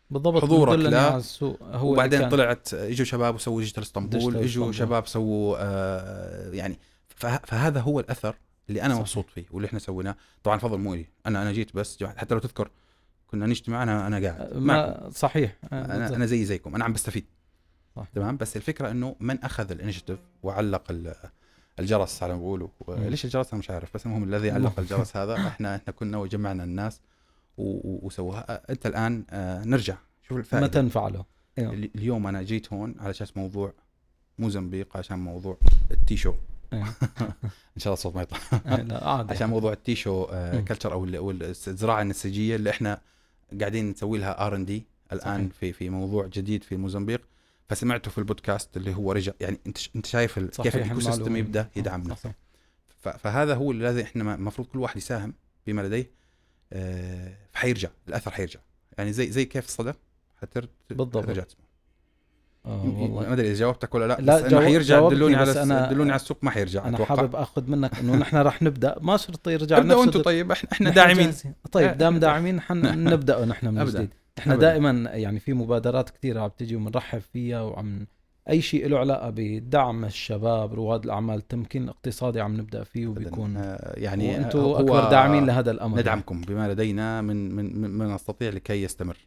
[0.10, 1.22] بالضبط حضورك لا.
[1.62, 4.72] هو وبعدين طلعت إجوا شباب وسووا ديجيتال اسطنبول إجوا.
[4.72, 6.80] شباب سووا آه يعني
[7.18, 8.36] فهذا هو الأثر
[8.70, 8.96] اللي أنا.
[8.96, 10.16] مبسوط فيه واللي إحنا سويناه.
[10.44, 12.70] طبعا فضل مو لي أنا أنا جيت بس حتى لو تذكر
[13.28, 14.54] كنا نجتمع أنا أنا قاعد.
[14.58, 15.56] ما صحيح.
[15.74, 16.16] آه، أنا.
[16.16, 16.76] أنا زي زيكم.
[16.76, 17.26] أنا عم بستفيد.
[17.96, 18.08] صح.
[18.16, 21.14] تمام؟ بس الفكرة إنه من أخذ ال initiative وعلق ال-
[21.80, 22.68] الجرس على ما بيقولوا.
[22.88, 23.94] ليش الجرس؟ أنا مش عارف.
[23.94, 27.02] بس المهم الذي علق الجرس هذا إحنا إحنا كنا وجمعنا الناس
[27.58, 28.72] و- و- وسووها.
[28.72, 29.98] أنت الآن آه، نرجع.
[30.28, 30.68] شوف الفائدة.
[30.68, 31.26] متى نفعله
[31.58, 33.74] ال- اليوم أنا جيت هون على أساس موضوع
[34.40, 35.58] موزمبيق عشان موضوع
[35.92, 36.42] ال tissue أيوة.
[36.74, 40.66] إن شاء الله الصوت ما يطلع آه، عادي عشان موضوع ال tissue مم.
[40.66, 43.02] culture أو ال- أو ال- الزراعة النسيجيه اللي إحنا
[43.60, 45.60] قاعدين نسوي لها R&D الآن صحيح.
[45.60, 47.22] في في موضوع جديد في موزمبيق
[47.70, 51.36] فسمعته في البودكاست اللي هو رجع يعني أنت أنت شايف كيف ال ecosystem.
[51.36, 52.36] يبدأ آه، يدعمنا صحيح.
[53.00, 55.34] فهذا هو الذي إحنا المفروض كل واحد يساهم
[55.68, 56.12] بما لديه
[56.74, 58.60] آه، فحيرجع الأثر حيرجع
[58.98, 59.94] يعني زي زي كيف الصدى
[60.42, 61.18] حتر بالضبط.
[62.68, 65.90] آه ما أدري إذا جاوبتك ولا لا, لا، بس إنه جاوب- حيرجع دلوني على أنا-
[65.90, 67.16] دلوني على السوق ما حيرجع أنا أتوقع.
[67.16, 68.96] حابب آخذ منك إنه نحن راح نبدأ.
[69.02, 70.52] ما شرط يرجع ابداوا نفس أنتم طيب.
[70.52, 71.18] إحنا إحنا داعمين.
[71.18, 71.54] جاهزين.
[71.72, 73.98] طيب دام داعمين حن نبدأ نحن من أبداً.
[74.00, 74.10] جديد
[74.40, 74.68] إحنا أبداً.
[74.68, 78.08] دائما يعني في مبادرات كثيرة عم تجي وبنرحب فيها وعم
[78.50, 83.94] أي شيء له علاقة بدعم الشباب رواد الأعمال التمكين الاقتصادي عم نبدأ فيه وبيكون آه،
[83.98, 88.50] يعني وأنتم هو- أكبر داعمين لهذا الأمر ندعمكم بما لدينا من من من ما نستطيع
[88.50, 89.18] لكي يستمر.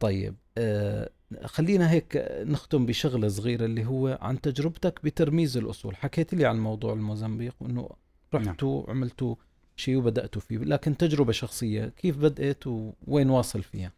[0.00, 1.10] طيب آه
[1.44, 5.96] خلينا هيك نختم بشغلة صغيرة اللي هو عن تجربتك بترميز الأصول.
[5.96, 7.88] حكيت لي عن موضوع الموزمبيق وإنه
[8.34, 9.34] رحتوا عملتوا
[9.76, 12.64] شيء وبداتوا فيه لكن تجربة شخصية كيف بدأت
[13.06, 13.92] وين واصل فيها؟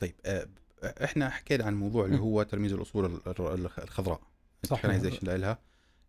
[0.00, 0.46] طيب آه،
[0.82, 2.18] إحنا حكينا عن موضوع اللي.
[2.18, 4.20] هو ترميز الأصول ال- ال- الخضراء
[4.66, 4.76] صح.
[4.76, 5.58] ال tokenization لها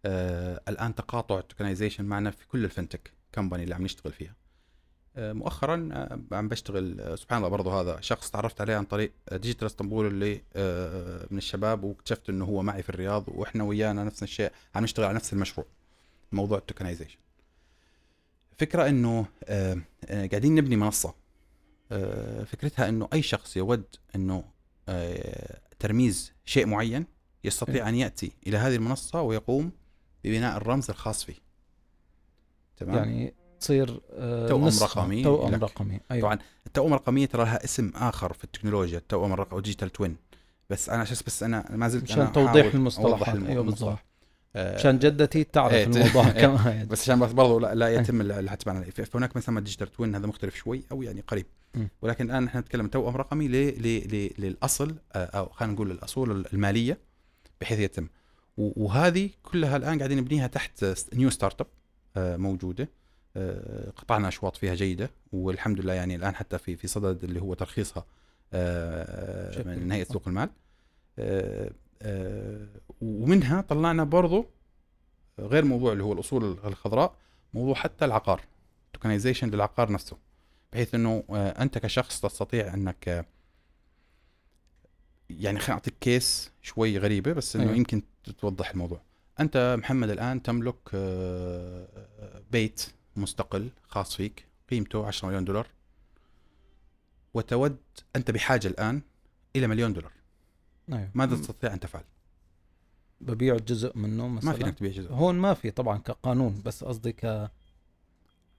[0.06, 4.36] آه الآن تقاطع ال tokenization معنا في كل ال fintech company اللي عم نشتغل فيها.
[5.18, 9.38] مؤخرا آه عم بشتغل آه سبحان الله برضه هذا شخص تعرفت عليه عن طريق آه،
[9.38, 14.24] Digital Istanbul اللي آه من الشباب واكتشفت إنه هو معي في الرياض وإحنا ويانا نفس
[14.24, 15.68] الشيء عم نشتغل على نفس المشروع
[16.32, 17.18] موضوع ال tokenization.
[18.58, 21.16] فكرة إنه آه آه قاعدين نبني منصة
[21.92, 23.84] آه فكرتها إنه أي شخص يود
[24.16, 24.44] إنه
[24.90, 27.06] آه ترميز شيء معين
[27.44, 29.72] يستطيع أن يأتي إلى هذه المنصة ويقوم
[30.24, 31.36] ببناء الرمز الخاص فيه.
[32.78, 35.62] تمام؟ يعني تصير آه توأم رقمي توأم لك.
[35.64, 39.90] رقمي أيوه طبعا التوأم الرقميه ترى لها اسم آخر في التكنولوجيا التوأم الرقمي أو digital
[39.90, 40.16] twin
[40.70, 43.14] بس أنا عشان بس أنا ما زلت أنا توضيح أحاول المصطلحات.
[43.14, 43.88] أوضح الم- أيوة المصطلح.
[43.90, 44.00] بالضبط.
[44.56, 46.32] آه، عشان جدتي تعرف إيه، الموضوع إيه.
[46.32, 50.16] كمان بس عشان برضو لا, لا يتم ال- الحسب على فهناك ما يسمى digital twin
[50.16, 51.46] هذا مختلف شوي أو يعني قريب
[51.76, 51.86] م.
[52.02, 56.46] ولكن الآن نحن نتكلم توأم رقمي ل ل ل للأصل آه، أو خلينا نقول الأصول
[56.54, 56.98] المالية
[57.62, 58.08] بحيث يتم
[58.58, 61.68] وهذه كلها الآن قاعدين نبنيها تحت new startup
[62.18, 62.90] آه، موجودة
[63.40, 67.54] آه، قطعنا أشواط فيها جيدة والحمد لله يعني الآن حتى في في صدد اللي هو
[67.54, 68.06] ترخيصها
[68.54, 69.64] آه،.
[69.64, 70.50] من هيئه سوق المال
[71.20, 71.70] آه،
[73.02, 74.46] ومنها طلعنا برضو
[75.40, 77.16] غير موضوع اللي هو الأصول الخضراء
[77.54, 78.42] موضوع حتى العقار
[78.94, 80.18] tokenization للعقار نفسه
[80.74, 83.26] بحيث إنه أنت كشخص تستطيع إنك
[85.30, 87.78] يعني خليني أعطيك case شوي غريبة بس إنه أيوة.
[87.78, 88.02] يمكن
[88.40, 89.02] توضح الموضوع
[89.40, 90.96] أنت محمد الآن تملك
[92.52, 92.86] بيت
[93.16, 95.68] مستقل خاص فيك قيمته 10 مليون دولار.
[97.34, 97.78] وتود
[98.16, 99.02] أنت بحاجة الآن
[99.56, 100.12] إلى مليون دولار.
[100.90, 101.12] أيوة.
[101.16, 102.04] ماذا تستطيع أن تفعل؟
[103.22, 105.12] ببيع جزء منه مثلا؟ ما فيك إنك تبيع جزء.
[105.12, 107.52] هون ما في طبعا كقانون بس قصدي ك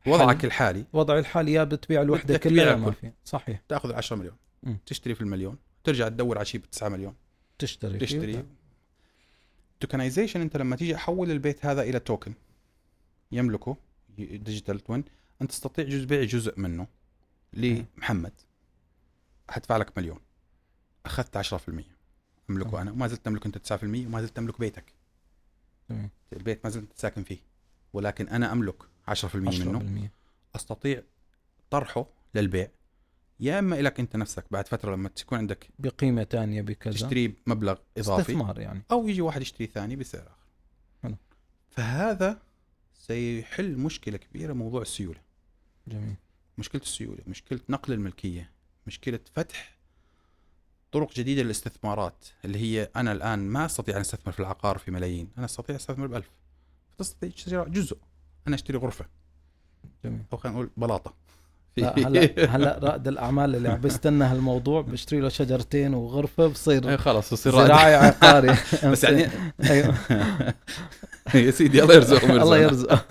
[0.07, 0.84] وضعك الحالي.
[0.92, 2.90] وضع الحالي يا بتبيع الوحدة كلها ما.
[2.90, 3.12] في.
[3.24, 3.62] صحيح.
[3.68, 4.36] تأخذ 10 مليون.
[4.62, 4.78] مم.
[4.86, 5.59] تشتري في المليون.
[5.84, 7.14] ترجع تدور على شيء ب 9 مليون.
[7.59, 7.98] تشتري.
[7.98, 8.44] تشتري.
[9.80, 12.34] توكنايزيشن أنت لما تيجي أحول البيت هذا إلى توكن
[13.32, 13.76] يملكه.
[14.18, 15.05] digital twin
[15.42, 16.86] انت تستطيع جزء بيع جزء منه
[17.52, 18.32] لمحمد.
[19.48, 20.18] حدفع لك مليون.
[21.06, 21.84] أخذت 10%
[22.50, 22.80] أملكه تمام.
[22.80, 22.92] أنا.
[22.92, 24.92] وما زلت تملك أنت 9% وما زلت تملك بيتك.
[25.88, 26.11] تمام.
[26.32, 27.38] البيت ما زلت ساكن فيه.
[27.92, 30.08] ولكن أنا أملك 10% منه.
[30.08, 30.11] 10%
[30.56, 31.02] أستطيع
[31.70, 32.70] طرحه للبيع.
[33.40, 36.92] يا إما لك أنت نفسك بعد فترة لما تكون عندك بقيمة ثانية بكذا.
[36.92, 38.20] تشتريه بمبلغ إضافي.
[38.20, 38.82] استثمار يعني.
[38.90, 40.46] أو يجي واحد يشتري ثاني بسعر آخر.
[41.02, 41.16] حلو.
[41.70, 42.42] فهذا
[43.01, 45.20] سيحل مشكلة كبيرة موضوع السيولة.
[45.88, 46.14] جميل.
[46.59, 48.51] مشكلة السيولة مشكلة نقل الملكية
[48.86, 49.76] مشكلة فتح
[50.92, 55.30] طرق جديدة للاستثمارات اللي هي أنا الآن ما أستطيع أن أستثمر في العقار في ملايين
[55.38, 56.30] أنا أستطيع أستثمر بألف.
[56.90, 57.98] فتستطيع تشتري جزء
[58.46, 59.07] أنا أشتري غرفة.
[60.05, 60.22] جميل.
[60.32, 61.11] أو خلينا نقول بلاطة.
[61.11, 61.19] لا
[61.78, 67.32] هلا هلا رائد الأعمال اللي عم بيستنى هالموضوع بيشتري له شجرتين وغرفة بصير إيه خلاص
[67.32, 68.56] بصير زراعي عقاري.
[68.92, 69.26] بس يعني
[69.70, 69.94] أيوه.
[71.34, 72.58] يا سيدي الله يرزقهم الله.
[72.58, 73.04] يرزقه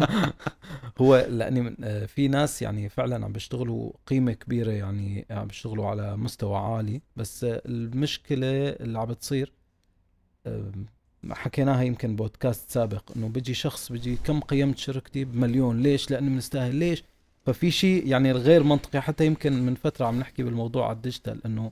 [0.97, 6.18] هو لأني آه، في ناس يعني فعلا عم بيشتغلوا قيمة كبيرة يعني عم بيشتغلوا على
[6.18, 9.53] مستوى عالي بس المشكلة اللي عم بتصير
[11.32, 16.76] حكيناها يمكن بودكاست سابق إنه بيجي شخص بيجي كم قيمت شركتي بمليون ليش؟ لأنه بنستاهل
[16.76, 17.03] ليش؟
[17.50, 21.72] ففي شيء يعني غير منطقي حتى يمكن من فترة عم نحكي بالموضوع على الديجيتال إنه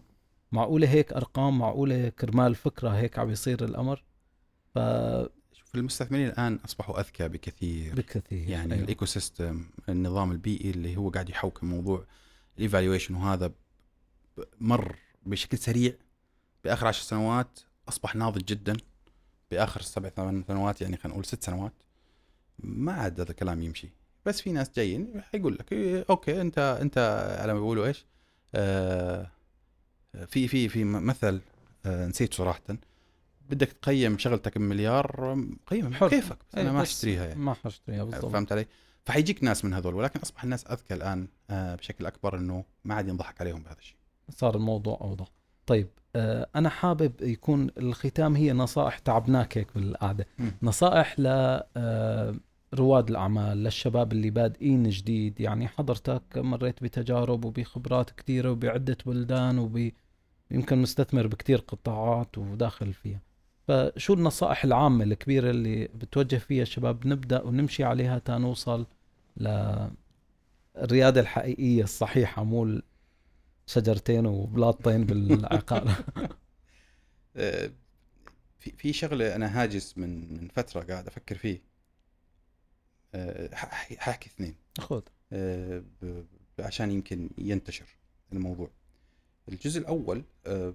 [0.51, 4.03] معقولة هيك أرقام معقولة كرمال فكرة هيك عم يصير الأمر؟
[5.53, 7.95] شوف المستثمرين الآن أصبحوا أذكى بكثير.
[7.95, 8.83] فبكثير يعني أيوة.
[8.83, 12.05] ال ecosystem النظام البيئي اللي هو قاعد يحوكم موضوع
[12.57, 13.51] ال evaluation وهذا
[14.59, 15.93] مر بشكل سريع.
[16.63, 17.59] بآخر عشر سنوات
[17.89, 18.77] أصبح ناضج جدا.
[19.51, 21.73] بآخر سبع ثمان سنوات يعني خلينا نقول ست سنوات
[22.59, 23.89] ما عاد هذا الكلام يمشي.
[24.27, 26.97] بس في ناس جايين حيقول لك إيه okay أنت أنت
[27.41, 28.05] على ما بيقولوا إيش
[28.55, 29.31] آه
[30.27, 31.41] في في في مثل
[31.85, 32.61] آه نسيت صراحة
[33.49, 36.09] بدك تقيم شغلتك بمليار قيم حر.
[36.09, 38.65] كيفك بس أنا أي ما أشتريها يعني ما حاشتريها بالضبط فهمت علي؟
[39.05, 43.07] فحيجيك ناس من هذول ولكن أصبح الناس أذكى الآن آه، بشكل أكبر إنه ما عاد
[43.07, 43.97] ينضحك عليهم بهذا الشيء.
[44.29, 45.31] صار الموضوع أوضح
[45.65, 50.25] طيب آه، أنا حابب يكون الختام هي نصائح تعبناك هيك بالقعدة.
[50.61, 52.35] نصائح ل آه،
[52.73, 55.41] رواد الأعمال للشباب اللي بادئين جديد.
[55.41, 59.91] يعني حضرتك مريت بتجارب وبخبرات كثيرة وبعدة بلدان وب
[60.51, 63.19] يمكن مستثمر بكثير قطاعات وداخل فيها.
[63.67, 68.85] فشو النصائح العامة الكبيرة اللي بتوجه فيها الشباب نبدأ ونمشي عليها تنوصل
[69.37, 72.81] للريادة الحقيقية الصحيحة مو
[73.65, 75.91] شجرتين وبلاطين بالعقار
[77.37, 77.71] آه،
[78.59, 81.61] في في شغلة أنا هاجس من من فترة قاعد أفكر فيه.
[83.53, 85.01] ح- حاحكي اثنين خذ
[85.31, 86.23] ب-
[86.59, 87.85] عشان يمكن ينتشر
[88.33, 88.69] الموضوع.
[89.49, 90.73] الجزء الأول آه،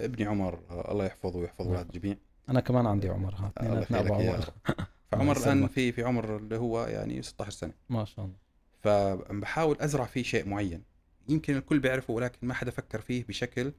[0.00, 0.60] ابني عمر
[0.90, 2.16] الله يحفظه ويحفظ أولاد الجميع.
[2.48, 4.52] أنا كمان عندي عمر ها عمر.
[5.12, 5.66] فعمر الآن.
[5.68, 7.72] في في عمر اللي هو يعني 16 سنة.
[7.88, 8.36] ما شاء الله
[8.82, 10.82] فبحاول أزرع فيه شيء معين
[11.28, 13.72] يمكن الكل بيعرفه ولكن ما حدا فكر فيه بشكل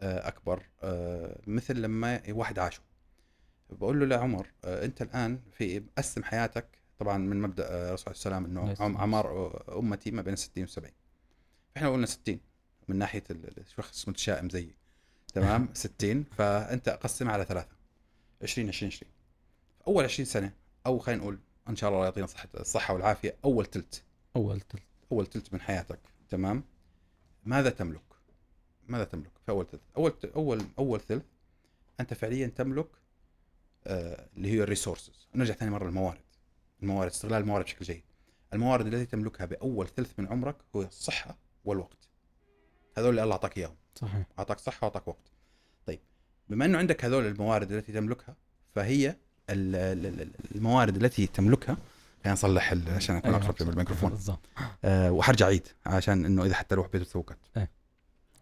[0.00, 0.62] أكبر
[1.46, 2.80] مثل لما واحد عاشه
[3.70, 6.66] بقول له لا عمر آه، أنت الآن في قسم حياتك
[7.00, 10.92] طبعا من مبدأ الرسول عليه السلام عليه انه اعمار أمتي ما بين 60 و 70
[11.74, 12.40] فاحنا قلنا 60
[12.88, 14.74] من ناحية ال- الشخص متشائم زيي.
[15.34, 17.76] تمام؟ 60 فأنت قسمها على ثلاثة.
[18.42, 19.12] 20 20 20
[19.86, 20.52] أول 20 سنة
[20.86, 21.38] أو خلينا نقول
[21.68, 24.00] إن شاء الله يعطينا صحه الصحة والعافية أول ثلث
[24.36, 24.82] أول تلت.
[25.12, 25.98] أول ثلث من حياتك.
[26.30, 26.64] تمام؟
[27.44, 28.02] ماذا تملك؟
[28.88, 31.22] ماذا تملك في أول ثلث أول اول أول ثلث
[32.00, 32.86] أنت فعليا تملك
[33.86, 35.28] آه اللي هي الريسورسز.
[35.34, 36.20] نرجع ثاني مرة للموارد.
[36.82, 38.02] الموارد استغلال الموارد بشكل جيد.
[38.52, 42.08] الموارد التي تملكها بأول ثلث من عمرك هو الصحة والوقت.
[42.98, 43.74] هذول اللي الله أعطاك إياهم.
[43.94, 44.26] صحيح.
[44.38, 45.32] أعطاك صحة وأعطاك وقت.
[45.86, 46.00] طيب
[46.48, 48.36] بما إنه عندك هذول الموارد التي تملكها
[48.74, 49.08] فهي
[49.50, 51.76] ال- ال- ال- الموارد التي تملكها
[52.24, 53.46] خلينا نصلح عشان أكون أيوة.
[53.50, 54.40] اقرب للميكروفون بالضبط.
[54.84, 57.70] أه وحرجع عيد عشان إنه إذا حتى أروح بيته توقت إيه.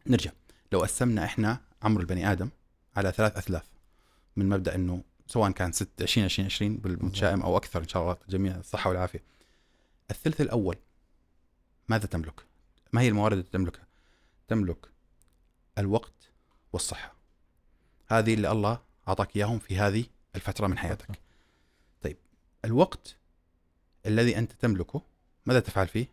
[0.07, 0.31] نرجع.
[0.73, 2.49] لو قسمنا إحنا عمر البني آدم
[2.97, 3.65] على ثلاث أثلاث
[4.37, 8.17] من مبدأ إنه سواء كان 6 20 20 20 بالمتشائم أو أكثر إن شاء الله.
[8.29, 9.23] جميع الصحة والعافية.
[10.11, 10.77] الثلث الأول
[11.89, 12.45] ماذا تملك؟
[12.93, 13.87] ما هي الموارد التي تملكها؟
[14.49, 14.89] تملك
[15.79, 16.31] الوقت
[16.73, 17.15] والصحة.
[18.07, 21.21] هذه اللي الله أعطاك إياهم في هذه الفترة من حياتك.
[22.03, 22.17] طيب
[22.65, 23.17] الوقت
[24.07, 25.03] الذي أنت تملكه
[25.47, 26.07] ماذا تفعل فيه؟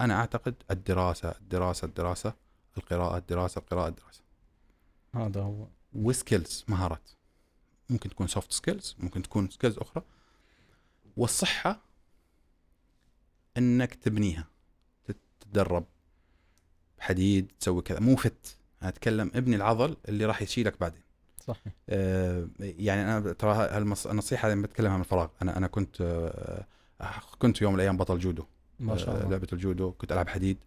[0.00, 2.34] أنا أعتقد الدراسة الدراسة الدراسة
[2.78, 4.22] القراءة الدراسة القراءة الدراسة.
[5.14, 5.66] هذا هو.
[5.92, 7.10] و skills مهارات.
[7.90, 10.02] ممكن تكون soft skills ممكن تكون skills أخرى.
[11.16, 11.80] والصحة
[13.56, 14.46] إنك تبنيها
[15.40, 15.84] تتدرب
[16.98, 18.00] حديد تسوي كذا.
[18.00, 21.02] مو فت أنا أتكلم ابني العضل اللي راح يشيلك بعدين.
[21.46, 21.72] صحيح.
[21.88, 25.28] آه، يعني أنا ترى هالمص- النصيحة اللي بتكلمها من فراغ.
[25.42, 26.64] أنا أنا كنت آه،
[27.38, 28.44] كنت يوم من الأيام بطل جودو.
[28.80, 29.30] ما شاء آه، الله.
[29.30, 29.92] لعبة الجودو.
[29.92, 30.58] كنت ألعب حديد.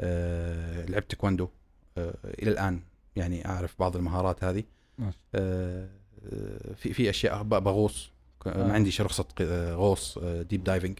[0.00, 1.48] آه، لعبت تايكوندو.
[1.98, 2.80] آه، إلى الآن
[3.16, 4.64] يعني أعرف بعض المهارات هذه.
[5.00, 5.88] آه، آه،
[6.76, 8.10] في في أشياء بغوص
[8.46, 8.66] آه.
[8.66, 10.98] ما عندي شي رخصة آه، غوص deep diving.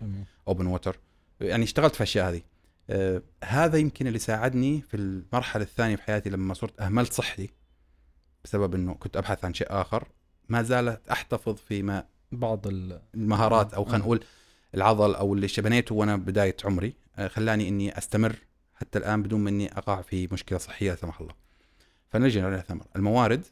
[0.49, 0.99] open water
[1.41, 2.43] يعني اشتغلت في الأشياء هذه
[2.91, 7.51] آه، هذا يمكن اللي ساعدني في المرحلة الثانية في حياتي لما صرت أهملت صحتي
[8.45, 10.09] بسبب إنه كنت أبحث عن شيء آخر
[10.49, 14.01] ما زالت أحتفظ فيما بعض ال المهارات أو خلينا آه.
[14.01, 14.25] نقول
[14.75, 18.37] العضل أو اللي بنيته وأنا بداية عمري آه، خلاني إني أستمر
[18.75, 21.35] حتى الآن بدون ما اني أقع في مشكلة صحية لا سمح الله.
[22.09, 23.45] فنرجع الثمر الموارد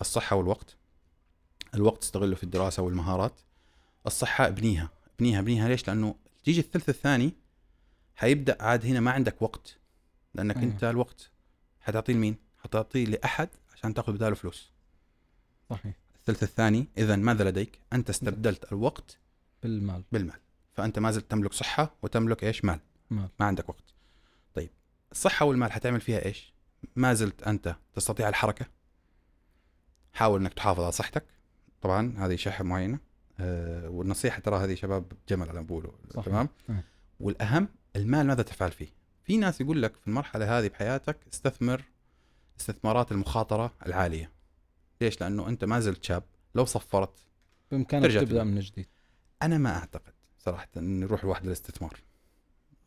[0.00, 0.76] الصحة والوقت
[1.76, 3.40] الوقت استغله في الدراسة والمهارات
[4.06, 7.32] الصحة ابنيها ابنيها ابنيها ليش؟ لأنه تيجي الثلث الثاني
[8.16, 9.78] حيبدأ عاد هنا ما عندك وقت
[10.34, 10.72] لأنك أيوه.
[10.72, 11.30] أنت الوقت
[11.80, 14.72] حتعطيه لمين؟ حتعطيه لأحد عشان تأخذ بداله فلوس.
[15.70, 15.94] صحيح.
[16.16, 19.18] الثلث الثاني اذا ماذا لديك؟ أنت استبدلت الوقت
[19.62, 20.04] بالمال.
[20.12, 20.38] بالمال.
[20.74, 22.80] فأنت ما زلت تملك صحة وتملك إيش؟ مال.
[23.10, 23.28] مال.
[23.40, 23.84] ما عندك وقت.
[24.54, 24.70] طيب
[25.12, 26.52] الصحة والمال حتعمل فيها إيش؟
[26.96, 28.66] ما زلت أنت تستطيع الحركة؟
[30.12, 31.24] حاول إنك تحافظ على صحتك.
[31.82, 32.98] طبعا هذه شحة معينة
[33.40, 35.66] أه والنصيحة ترى هذه شباب جمل على
[36.10, 36.26] صحيح.
[36.26, 36.48] تمام.
[37.20, 38.88] والأهم المال ماذا تفعل فيه
[39.24, 41.82] في ناس يقول لك في المرحلة هذه بحياتك استثمر
[42.60, 44.30] استثمارات المخاطرة العالية
[45.00, 46.22] ليش لأنه أنت ما زلت شاب
[46.54, 47.18] لو صفرت
[47.70, 48.44] بإمكانك تبدأ.
[48.44, 48.86] من جديد
[49.42, 52.00] أنا ما أعتقد صراحة انه يروح الواحد للاستثمار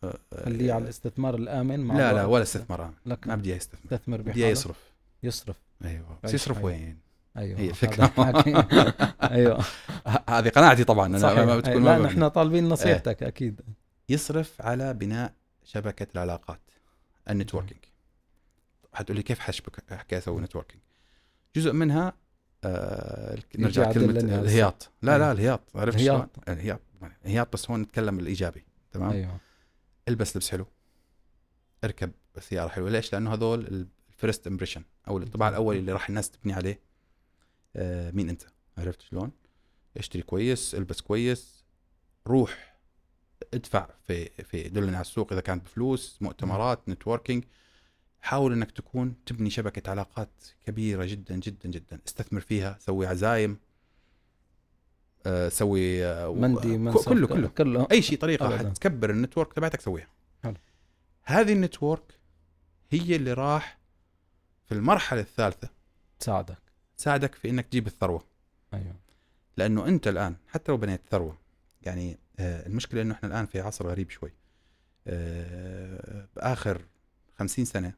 [0.04, 2.26] أه، أه، خليه على الاستثمار الآمن مع لا لا.
[2.26, 2.94] ولا استثمار.
[3.06, 4.92] لك ما بدي أستثمر استثمر بدي يصرف
[5.24, 6.64] يصرف أيوه يصرف.
[6.64, 7.09] وين؟
[7.40, 8.06] أيوه هي الفكرة.
[8.06, 8.54] حكي.
[9.36, 9.66] أيوه.
[10.30, 11.40] هذه قناعتي طبعا أنا صحيح.
[11.40, 13.62] ما بتكون لا ما نحن طالبين نصيحتك أكيد.
[14.10, 15.34] يصرف على بناء
[15.64, 16.62] شبكة العلاقات
[17.30, 17.80] ال networking.
[18.94, 20.82] حتقول لي كيف حشبك احكي أسوي networking.
[21.56, 22.14] جزء منها
[22.64, 24.20] آه نرجع كلمه.
[24.20, 24.92] الهياط.
[25.02, 25.32] لا لا أيوة.
[25.32, 25.62] الهياط.
[25.76, 26.30] عرفت الهياط.
[26.50, 26.82] الهياط.
[27.26, 29.38] الهياط بس هون نتكلم الإيجابي تمام؟ أيوه.
[30.08, 30.66] البس لبس حلو.
[31.84, 32.90] اركب سيارة حلوة.
[32.90, 36.89] ليش؟ لأنه هذول ال first impression أو الانطباع الاولي اللي راح الناس تبني عليه.
[37.80, 38.42] آه مين انت؟
[38.78, 39.32] عرفت شلون؟
[39.98, 41.64] اشتري كويس البس كويس
[42.28, 42.76] روح
[43.54, 47.44] ادفع في في دلني على السوق إذا كانت بفلوس مؤتمرات networking.
[48.22, 50.30] حاول إنك تكون تبني شبكة علاقات
[50.66, 52.00] كبيرة جدا جدا جدا.
[52.08, 53.58] استثمر فيها سوي عزايم
[55.26, 57.48] آه سوي آه مندي ك- منصب كله كله.
[57.48, 57.88] كله.
[57.92, 58.58] أي شيء طريقة.
[58.58, 60.08] حتكبر ال network تبعتك سويها.
[60.44, 60.56] حلو.
[61.24, 62.20] هذه النتورك
[62.90, 63.80] هي اللي راح
[64.66, 65.70] في المرحلة الثالثة.
[66.20, 66.58] تساعدك.
[67.00, 68.24] تساعدك في إنك تجيب الثروة.
[68.74, 68.96] أيوه.
[69.58, 71.38] لأنه أنت الآن حتى لو بنيت ثروة
[71.82, 74.32] يعني آه، المشكلة إنه إحنا الآن في عصر غريب شوي.
[75.08, 76.82] آه، بآخر
[77.38, 77.94] خمسين سنة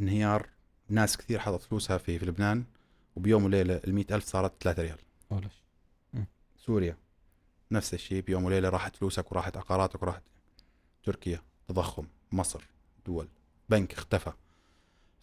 [0.00, 0.48] انهيار
[0.88, 2.64] ناس كثير حطت فلوسها في في لبنان
[3.16, 4.98] وبيوم وليلة ال ألف صارت 3 ريال.
[5.30, 6.24] شيء
[6.56, 6.96] سوريا
[7.70, 10.22] نفس الشيء بيوم وليلة راحت فلوسك وراحت عقاراتك وراحت
[11.04, 12.64] تركيا تضخم مصر
[13.06, 13.28] دول
[13.68, 14.32] بنك اختفى.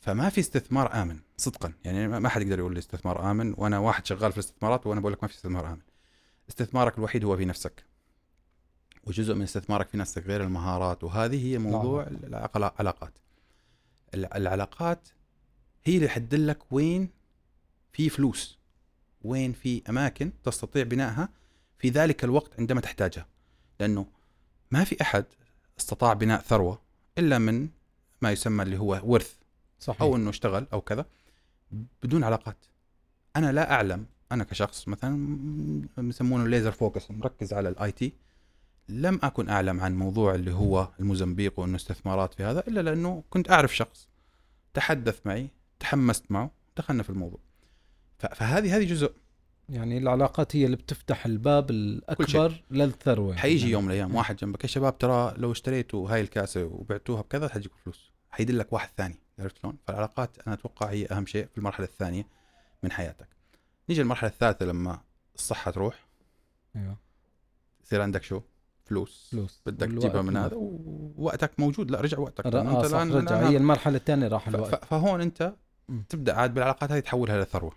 [0.01, 1.73] فما في استثمار آمن صدقا.
[1.85, 5.13] يعني ما حد يقدر يقول لي استثمار آمن وأنا واحد شغال في الاستثمارات وأنا بقول
[5.13, 5.81] لك ما في استثمار آمن.
[6.49, 7.83] استثمارك الوحيد هو في نفسك.
[9.07, 13.13] وجزء من استثمارك في نفسك غير المهارات وهذه هي موضوع العلاقات.
[14.13, 15.07] الع- العلاقات
[15.85, 17.09] هي اللي حتدلك وين
[17.93, 18.57] في فلوس
[19.21, 21.29] وين في أماكن تستطيع بنائها
[21.77, 23.25] في ذلك الوقت عندما تحتاجها.
[23.79, 24.05] لأنه
[24.71, 25.25] ما في أحد
[25.79, 26.81] استطاع بناء ثروة
[27.17, 27.69] إلا من
[28.21, 29.33] ما يسمى اللي هو ورث
[29.79, 30.01] صحيح.
[30.01, 31.05] أو إنه اشتغل أو كذا
[32.03, 32.65] بدون علاقات.
[33.35, 38.13] أنا لا أعلم أنا كشخص مثلا يسمونه laser focus مركز على ال IT
[38.89, 43.51] لم أكن أعلم عن موضوع اللي هو الموزمبيق وإنه استثمارات في هذا إلا لأنه كنت
[43.51, 44.07] أعرف شخص
[44.73, 45.49] تحدث معي
[45.79, 47.39] تحمست معه دخلنا في الموضوع.
[48.17, 49.11] فهذه هذه جزء.
[49.69, 53.35] يعني العلاقات هي اللي بتفتح الباب الأكبر للثروة.
[53.35, 53.71] حيجي يعني.
[53.71, 57.75] يوم من الأيام واحد جنبك يا شباب ترى لو اشتريتوا هاي الكاسة وبعتوها بكذا حتجيكم
[57.83, 58.11] فلوس.
[58.29, 59.19] حيدلك واحد ثاني.
[59.39, 62.27] عرفت شلون؟ فالعلاقات أنا أتوقع هي أهم شيء في المرحلة الثانية
[62.83, 63.27] من حياتك.
[63.89, 64.99] نيجي المرحله الثالثة لما
[65.35, 66.05] الصحة تروح.
[66.75, 66.97] أيوه.
[67.83, 68.41] يصير عندك شو؟
[68.85, 69.27] فلوس.
[69.31, 69.61] فلوس.
[69.65, 71.91] بدك تجيبها من هذا ووقتك موجود.
[71.91, 72.45] لا رجع وقتك.
[72.45, 73.47] أنت صح الآن- رجع.
[73.49, 74.85] هي المرحلة الثانية راح الوقت.
[74.85, 75.53] فهون أنت
[75.89, 76.03] مم.
[76.09, 77.71] تبدأ عاد بالعلاقات هذه تحولها لثروة.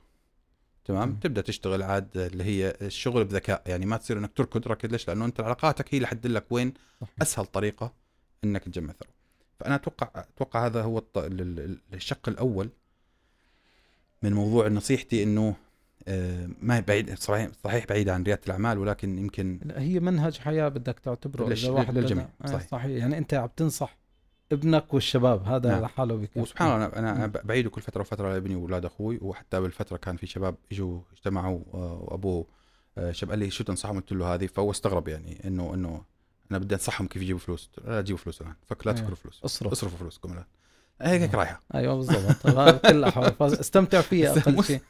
[0.85, 1.17] تمام؟ مم.
[1.17, 3.63] تبدأ تشتغل عاد اللي هي الشغل بذكاء.
[3.67, 4.93] يعني ما تصير إنك تركض ركض.
[4.93, 7.15] ليش؟ لأنه أنت علاقاتك هي اللي حتدلك وين صحيح.
[7.23, 7.93] أسهل طريقة
[8.45, 9.13] إنك تجمع ثروة.
[9.63, 11.03] فانا أتوقع أتوقع هذا هو
[11.95, 12.71] الشق الأول
[14.23, 15.55] من موضوع نصيحتي إنه
[16.09, 20.99] آه، ما بعيد صحيح صحيح بعيد عن ريادة الأعمال ولكن يمكن هي منهج حياة بدك
[20.99, 22.69] تعتبره للش- واحد للجميع، بدأ- آه، صحيح.
[22.69, 23.97] صحيح يعني أنت عم تنصح
[24.53, 25.83] ابنك والشباب هذا نعم.
[25.83, 27.27] لحاله بكفي وسبحان الله أنا أنا.
[27.27, 31.99] بعيده كل فترة وفترة لابني وأولاد أخوي وحتى بالفترة كان في شباب إجوا اجتمعوا آه،
[32.03, 32.47] وأبوه
[33.11, 36.05] شاب قال لي شو تنصحهم قلت له هذه فهو استغرب يعني انه إنه
[36.57, 37.71] أنا بدي أنصحهم كيف يجيبوا فلوس.
[37.85, 38.55] لا تجيبوا فلوس الآن.
[38.67, 39.01] فك لا أيوة.
[39.01, 39.41] تفكروا فلوس.
[39.45, 39.73] اصرف.
[39.73, 40.45] اصرفوا فلوسكم الآن.
[41.03, 41.39] هيك هيك نعم.
[41.41, 41.61] رايحة.
[41.75, 42.37] أيوه بالضبط.
[42.43, 44.81] طيب، هذا كل الاحوال فاستمتع فيها أقل شيء.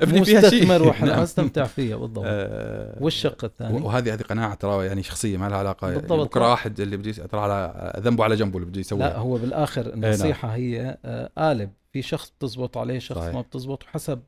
[0.00, 0.62] ابني فيها شيء.
[0.62, 1.20] مستثمر نعم.
[1.20, 2.24] استمتع فيها بالضبط.
[2.26, 5.88] آه، والشق الثاني؟ وهذه هذه قناعة ترى يعني شخصية ما لها علاقة.
[5.88, 6.28] يعني بالضبط.
[6.28, 9.88] بكرة واحد اللي بده ترى على ذنبه على جنبه اللي بده لا يسويها هو بالآخر
[9.88, 10.04] نعم.
[10.04, 11.70] النصيحه هي آه، قالب.
[11.92, 13.34] في شخص بتزبط عليه شخص صحيح.
[13.34, 14.22] ما بتزبط حسب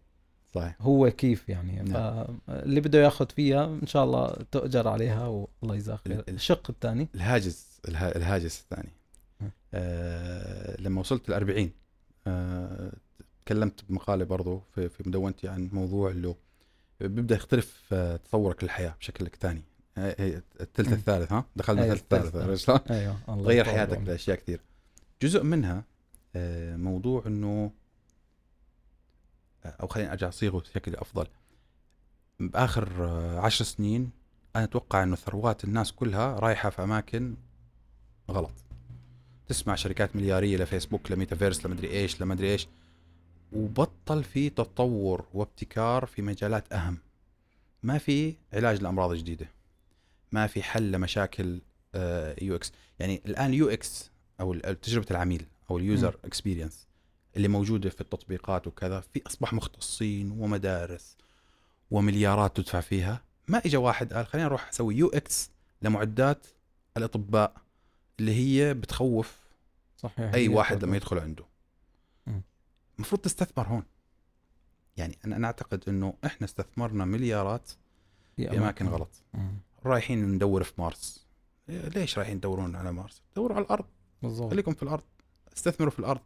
[0.55, 2.27] صحيح هو كيف يعني نعم.
[2.47, 6.71] فاللي بده ياخذ فيها إن شاء الله تؤجر عليها والله يجزاه خير ال- ال- الشق
[6.71, 8.93] الثاني الهاجس الها- الهاجس الثاني.
[9.75, 11.71] آه لما وصلت ال 40
[12.27, 12.93] آه
[13.45, 16.35] تكلمت بمقالة برضو في, في مدونتي عن موضوع اللي
[17.01, 19.63] بيبدأ يختلف آه، تصورك للحياة بشكل ثاني
[19.99, 20.93] الثلث.
[20.93, 24.09] الثالث ها دخلنا أيوة، الثلث الثالث؟ أيوه الله غير يطول حياتك بعمرك.
[24.09, 24.61] لأشياء كثير
[25.23, 25.85] جزء منها
[26.37, 27.71] آه، موضوع إنه
[29.67, 31.27] أو خليني أرجع أصيغه بشكل أفضل.
[32.41, 34.11] بآخر آه، عشر سنين
[34.57, 37.35] أنا أتوقع إنه ثروات الناس كلها رايحة في أماكن
[38.31, 38.53] غلط.
[39.49, 42.69] تسمع شركات مليارية لفيسبوك لميتافيرس لمدري إيش لمدري إيش.
[43.53, 46.99] وبطل في تطور وابتكار في مجالات أهم.
[47.83, 49.47] ما في علاج لأمراض جديدة.
[50.33, 51.61] ما في حل لمشاكل
[52.43, 52.73] UX.
[52.99, 54.11] يعني الآن UX
[54.41, 56.87] أو تجربة العميل أو ال user experience
[57.37, 61.17] اللي موجودة في التطبيقات وكذا في أصبح مختصين ومدارس
[61.91, 63.25] ومليارات تدفع فيها.
[63.49, 65.51] ما اجى واحد قال خلينا نروح أسوي UX
[65.83, 66.47] لمعدات
[66.97, 67.55] الأطباء
[68.21, 69.39] اللي هي بتخوف
[69.97, 71.45] صحيح أي واحد لما يدخل عنده.
[72.97, 73.83] المفروض تستثمر هون.
[74.97, 77.71] يعني أنا أنا أعتقد إنه إحنا استثمرنا مليارات
[78.37, 78.89] في أماكن.
[78.89, 79.23] غلط.
[79.35, 79.59] مم.
[79.87, 81.27] رايحين ندور في مارس.
[81.69, 83.85] ليش رايحين تدورون على مارس؟ دوروا على الأرض.
[84.23, 84.51] بالضبط.
[84.51, 85.03] خليكم في الأرض.
[85.57, 86.21] استثمروا في الأرض.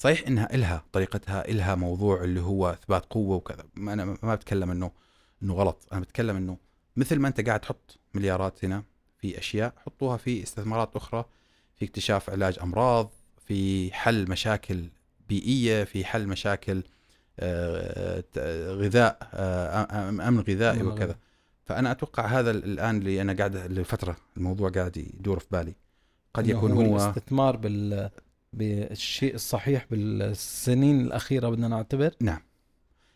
[0.00, 3.64] صحيح إنها إلها طريقتها إلها موضوع اللي هو إثبات قوة وكذا.
[3.74, 4.90] ما أنا ما بتكلم إنه
[5.42, 5.86] إنه غلط.
[5.92, 6.56] أنا بتكلم إنه
[6.96, 8.84] مثل ما أنت قاعد تحط مليارات هنا
[9.18, 11.24] في أشياء حطوها في استثمارات أخرى
[11.74, 13.10] في اكتشاف علاج أمراض
[13.46, 14.84] في حل مشاكل
[15.28, 16.82] بيئية في حل مشاكل
[17.40, 18.24] آه،
[18.68, 21.16] غذاء آه، أمن غذائي وكذا.
[21.64, 25.74] فأنا أتوقع هذا الآن اللي أنا قاعد لفترة الموضوع قاعد يدور في بالي.
[26.34, 28.10] قد يكون هو هو الاستثمار بال
[28.52, 32.40] بالشيء الصحيح بالسنين الأخيرة بدنا نعتبر؟ نعم.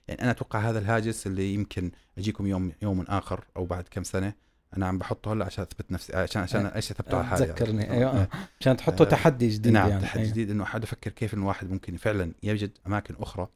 [0.08, 4.32] يعني أنا أتوقع هذا الهاجس اللي يمكن أجيكم يوم يوم آخر أو بعد كم سنة
[4.76, 7.82] أنا عم بحطه هلا عشان أثبت نفسي عشان عشان إيش اثبته على حالي تذكرني.
[7.82, 7.94] يعني.
[7.96, 8.28] أيوه.
[8.60, 10.02] مشان تحطوا آه، تحدي جديد نعم يعني.
[10.02, 10.30] تحدي أيوة.
[10.32, 13.48] جديد إنه حد أفكر كيف الواحد ممكن فعلا يجد أماكن أخرى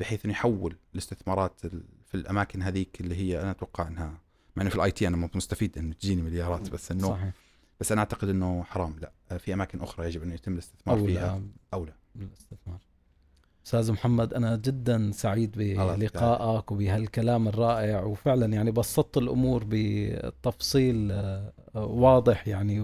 [0.00, 4.18] بحيث إنه يحول الاستثمارات ال- في الأماكن هذيك اللي هي أنا أتوقع إنها
[4.56, 7.30] مع إنه في الآي تي أنا مستفيد إنه تجيني مليارات بس إنه صحيح.
[7.80, 9.12] بس أنا أعتقد إنه حرام لا.
[9.38, 11.30] في أماكن أخرى يجب انه يتم الاستثمار فيها.
[11.30, 11.42] أولى.
[11.74, 12.78] اولى بالاستثمار
[13.66, 22.48] أستاذ محمد أنا جدا سعيد بلقائك وبهالكلام الرائع وفعلا يعني بسطت الأمور بتفصيل آه، واضح
[22.48, 22.80] يعني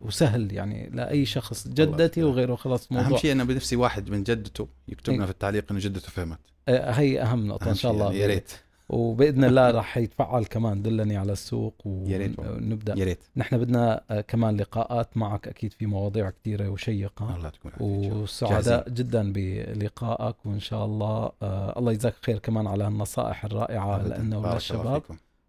[0.00, 2.22] وسهل يعني لأي شخص جدتي.
[2.22, 5.26] وغيره خلاص موضوع أهم شيء أنا بنفسي واحد من جدته يكتب لنا إيه.
[5.26, 6.38] في التعليق إنه جدته فهمت.
[6.68, 8.04] آه، هي أهم نقطة إن شاء الله.
[8.04, 8.52] يعني يا ريت.
[8.90, 11.74] وبإذن الله راح يتفعل كمان دلني على السوق.
[11.84, 17.48] ونبدا يا ريت نحن بدنا آه، كمان لقاءات معك أكيد في مواضيع كثيره وشيقة الله
[17.48, 17.72] تكون.
[17.80, 24.02] وسعداء جدا بلقائك وإن شاء الله آه الله يجزاك خير كمان على النصائح الرائعة.
[24.18, 25.02] لنا وللشباب.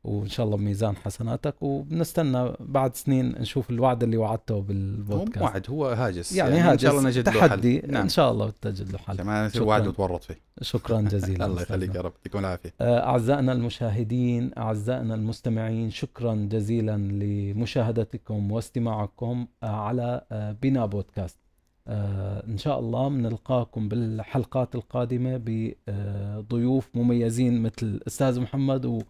[0.04, 5.44] وإن شاء الله بميزان حسناتك وبنستنى بعد سنين نشوف الوعد اللي وعدته هو بالبودكاست مو
[5.46, 6.36] وعد هو هاجس.
[6.36, 6.82] يعني إن هاجس.
[6.82, 7.82] شاء الله نجد له حل.
[7.92, 9.50] نعم إن شاء الله بتجد له حل.
[9.52, 9.64] شكراً.
[9.66, 10.40] وعد وتورط فيه.
[10.62, 11.46] شكرا جزيلا.
[11.48, 11.62] الله.
[11.62, 12.12] يخليك يا رب.
[12.18, 12.74] يعطيكم العافية.
[12.82, 21.38] آه، أعزائنا المشاهدين أعزائنا المستمعين شكرا جزيلا لمشاهدتكم واستماعكم آه، على آه، بنا بودكاست.
[22.48, 29.04] إن شاء الله بنلقاكم بالحلقات القادمة بضيوف مميزين مثل أستاذ محمد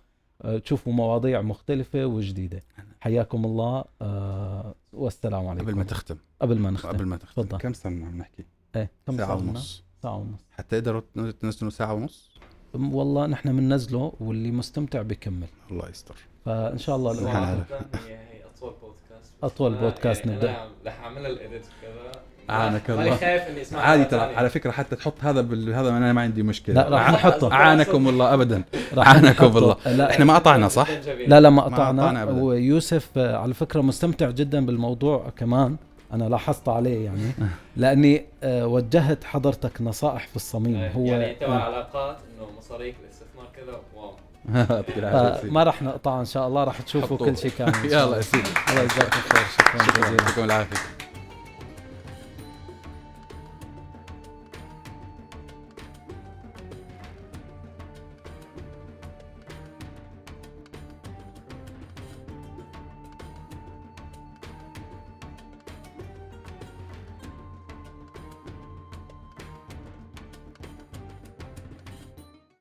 [0.45, 2.63] وتشوفوا مواضيع مختلفة وجديدة.
[2.99, 3.83] حياكم الله.
[4.01, 5.65] آه، والسلام عليكم.
[5.65, 6.17] قبل ما تختم.
[6.41, 6.89] قبل ما نختم.
[6.89, 7.41] قبل ما تختم.
[7.41, 7.57] تفضل.
[7.57, 8.45] كم سنة عم نحكي؟
[8.75, 9.83] إيه كم لنا؟ ونص.
[10.03, 10.39] ساعة ونص.
[10.51, 11.01] حتقدروا
[11.39, 12.31] تنزلوا ساعة ونص؟
[12.73, 16.15] والله نحن بننزله واللي مستمتع بكمل الله يستر.
[16.45, 17.63] فإن شاء الله سبحان
[17.93, 18.17] هي
[19.43, 19.83] أطول بودكاست.
[19.83, 20.49] بودكاست يعني نبدأ.
[20.49, 22.11] أنا رح أعمل ال edit وكذا
[22.51, 23.15] ماني الله.
[23.15, 25.73] خايف إني اسمع عادي ترى على فكرة حتى تحط هذا بال...
[25.73, 26.75] هذا أنا ما عندي مشكلة.
[26.75, 27.51] لا راح نحطه.
[27.51, 28.63] أعانكم الله ابدا.
[28.97, 29.47] نحطه.
[29.47, 29.75] بالله.
[29.85, 30.87] لا إحنا ما قطعنا صح؟
[31.27, 32.23] لا لا ما ما قطعنا.
[32.23, 35.75] ويوسف آه، على فكرة مستمتع جدا بالموضوع كمان.
[36.13, 37.31] أنا لاحظت عليه يعني.
[37.77, 40.91] لأني آه، وجهت حضرتك نصائح في الصميم.
[40.95, 44.11] هو يعني تبع آه، علاقات إنه مصاريف الاستثمار كذا wow.
[45.35, 45.49] سيدي.
[45.49, 47.17] فما راح نقطع إن شاء الله راح تشوفوا.
[47.17, 48.17] كل شيء كامل يلا الله.
[48.17, 48.49] يا سيدي.
[48.69, 49.43] الله يجزاك خير.
[49.57, 50.21] شكرا شكرا جزيلا.
[50.21, 51.00] يعطيكم العافية.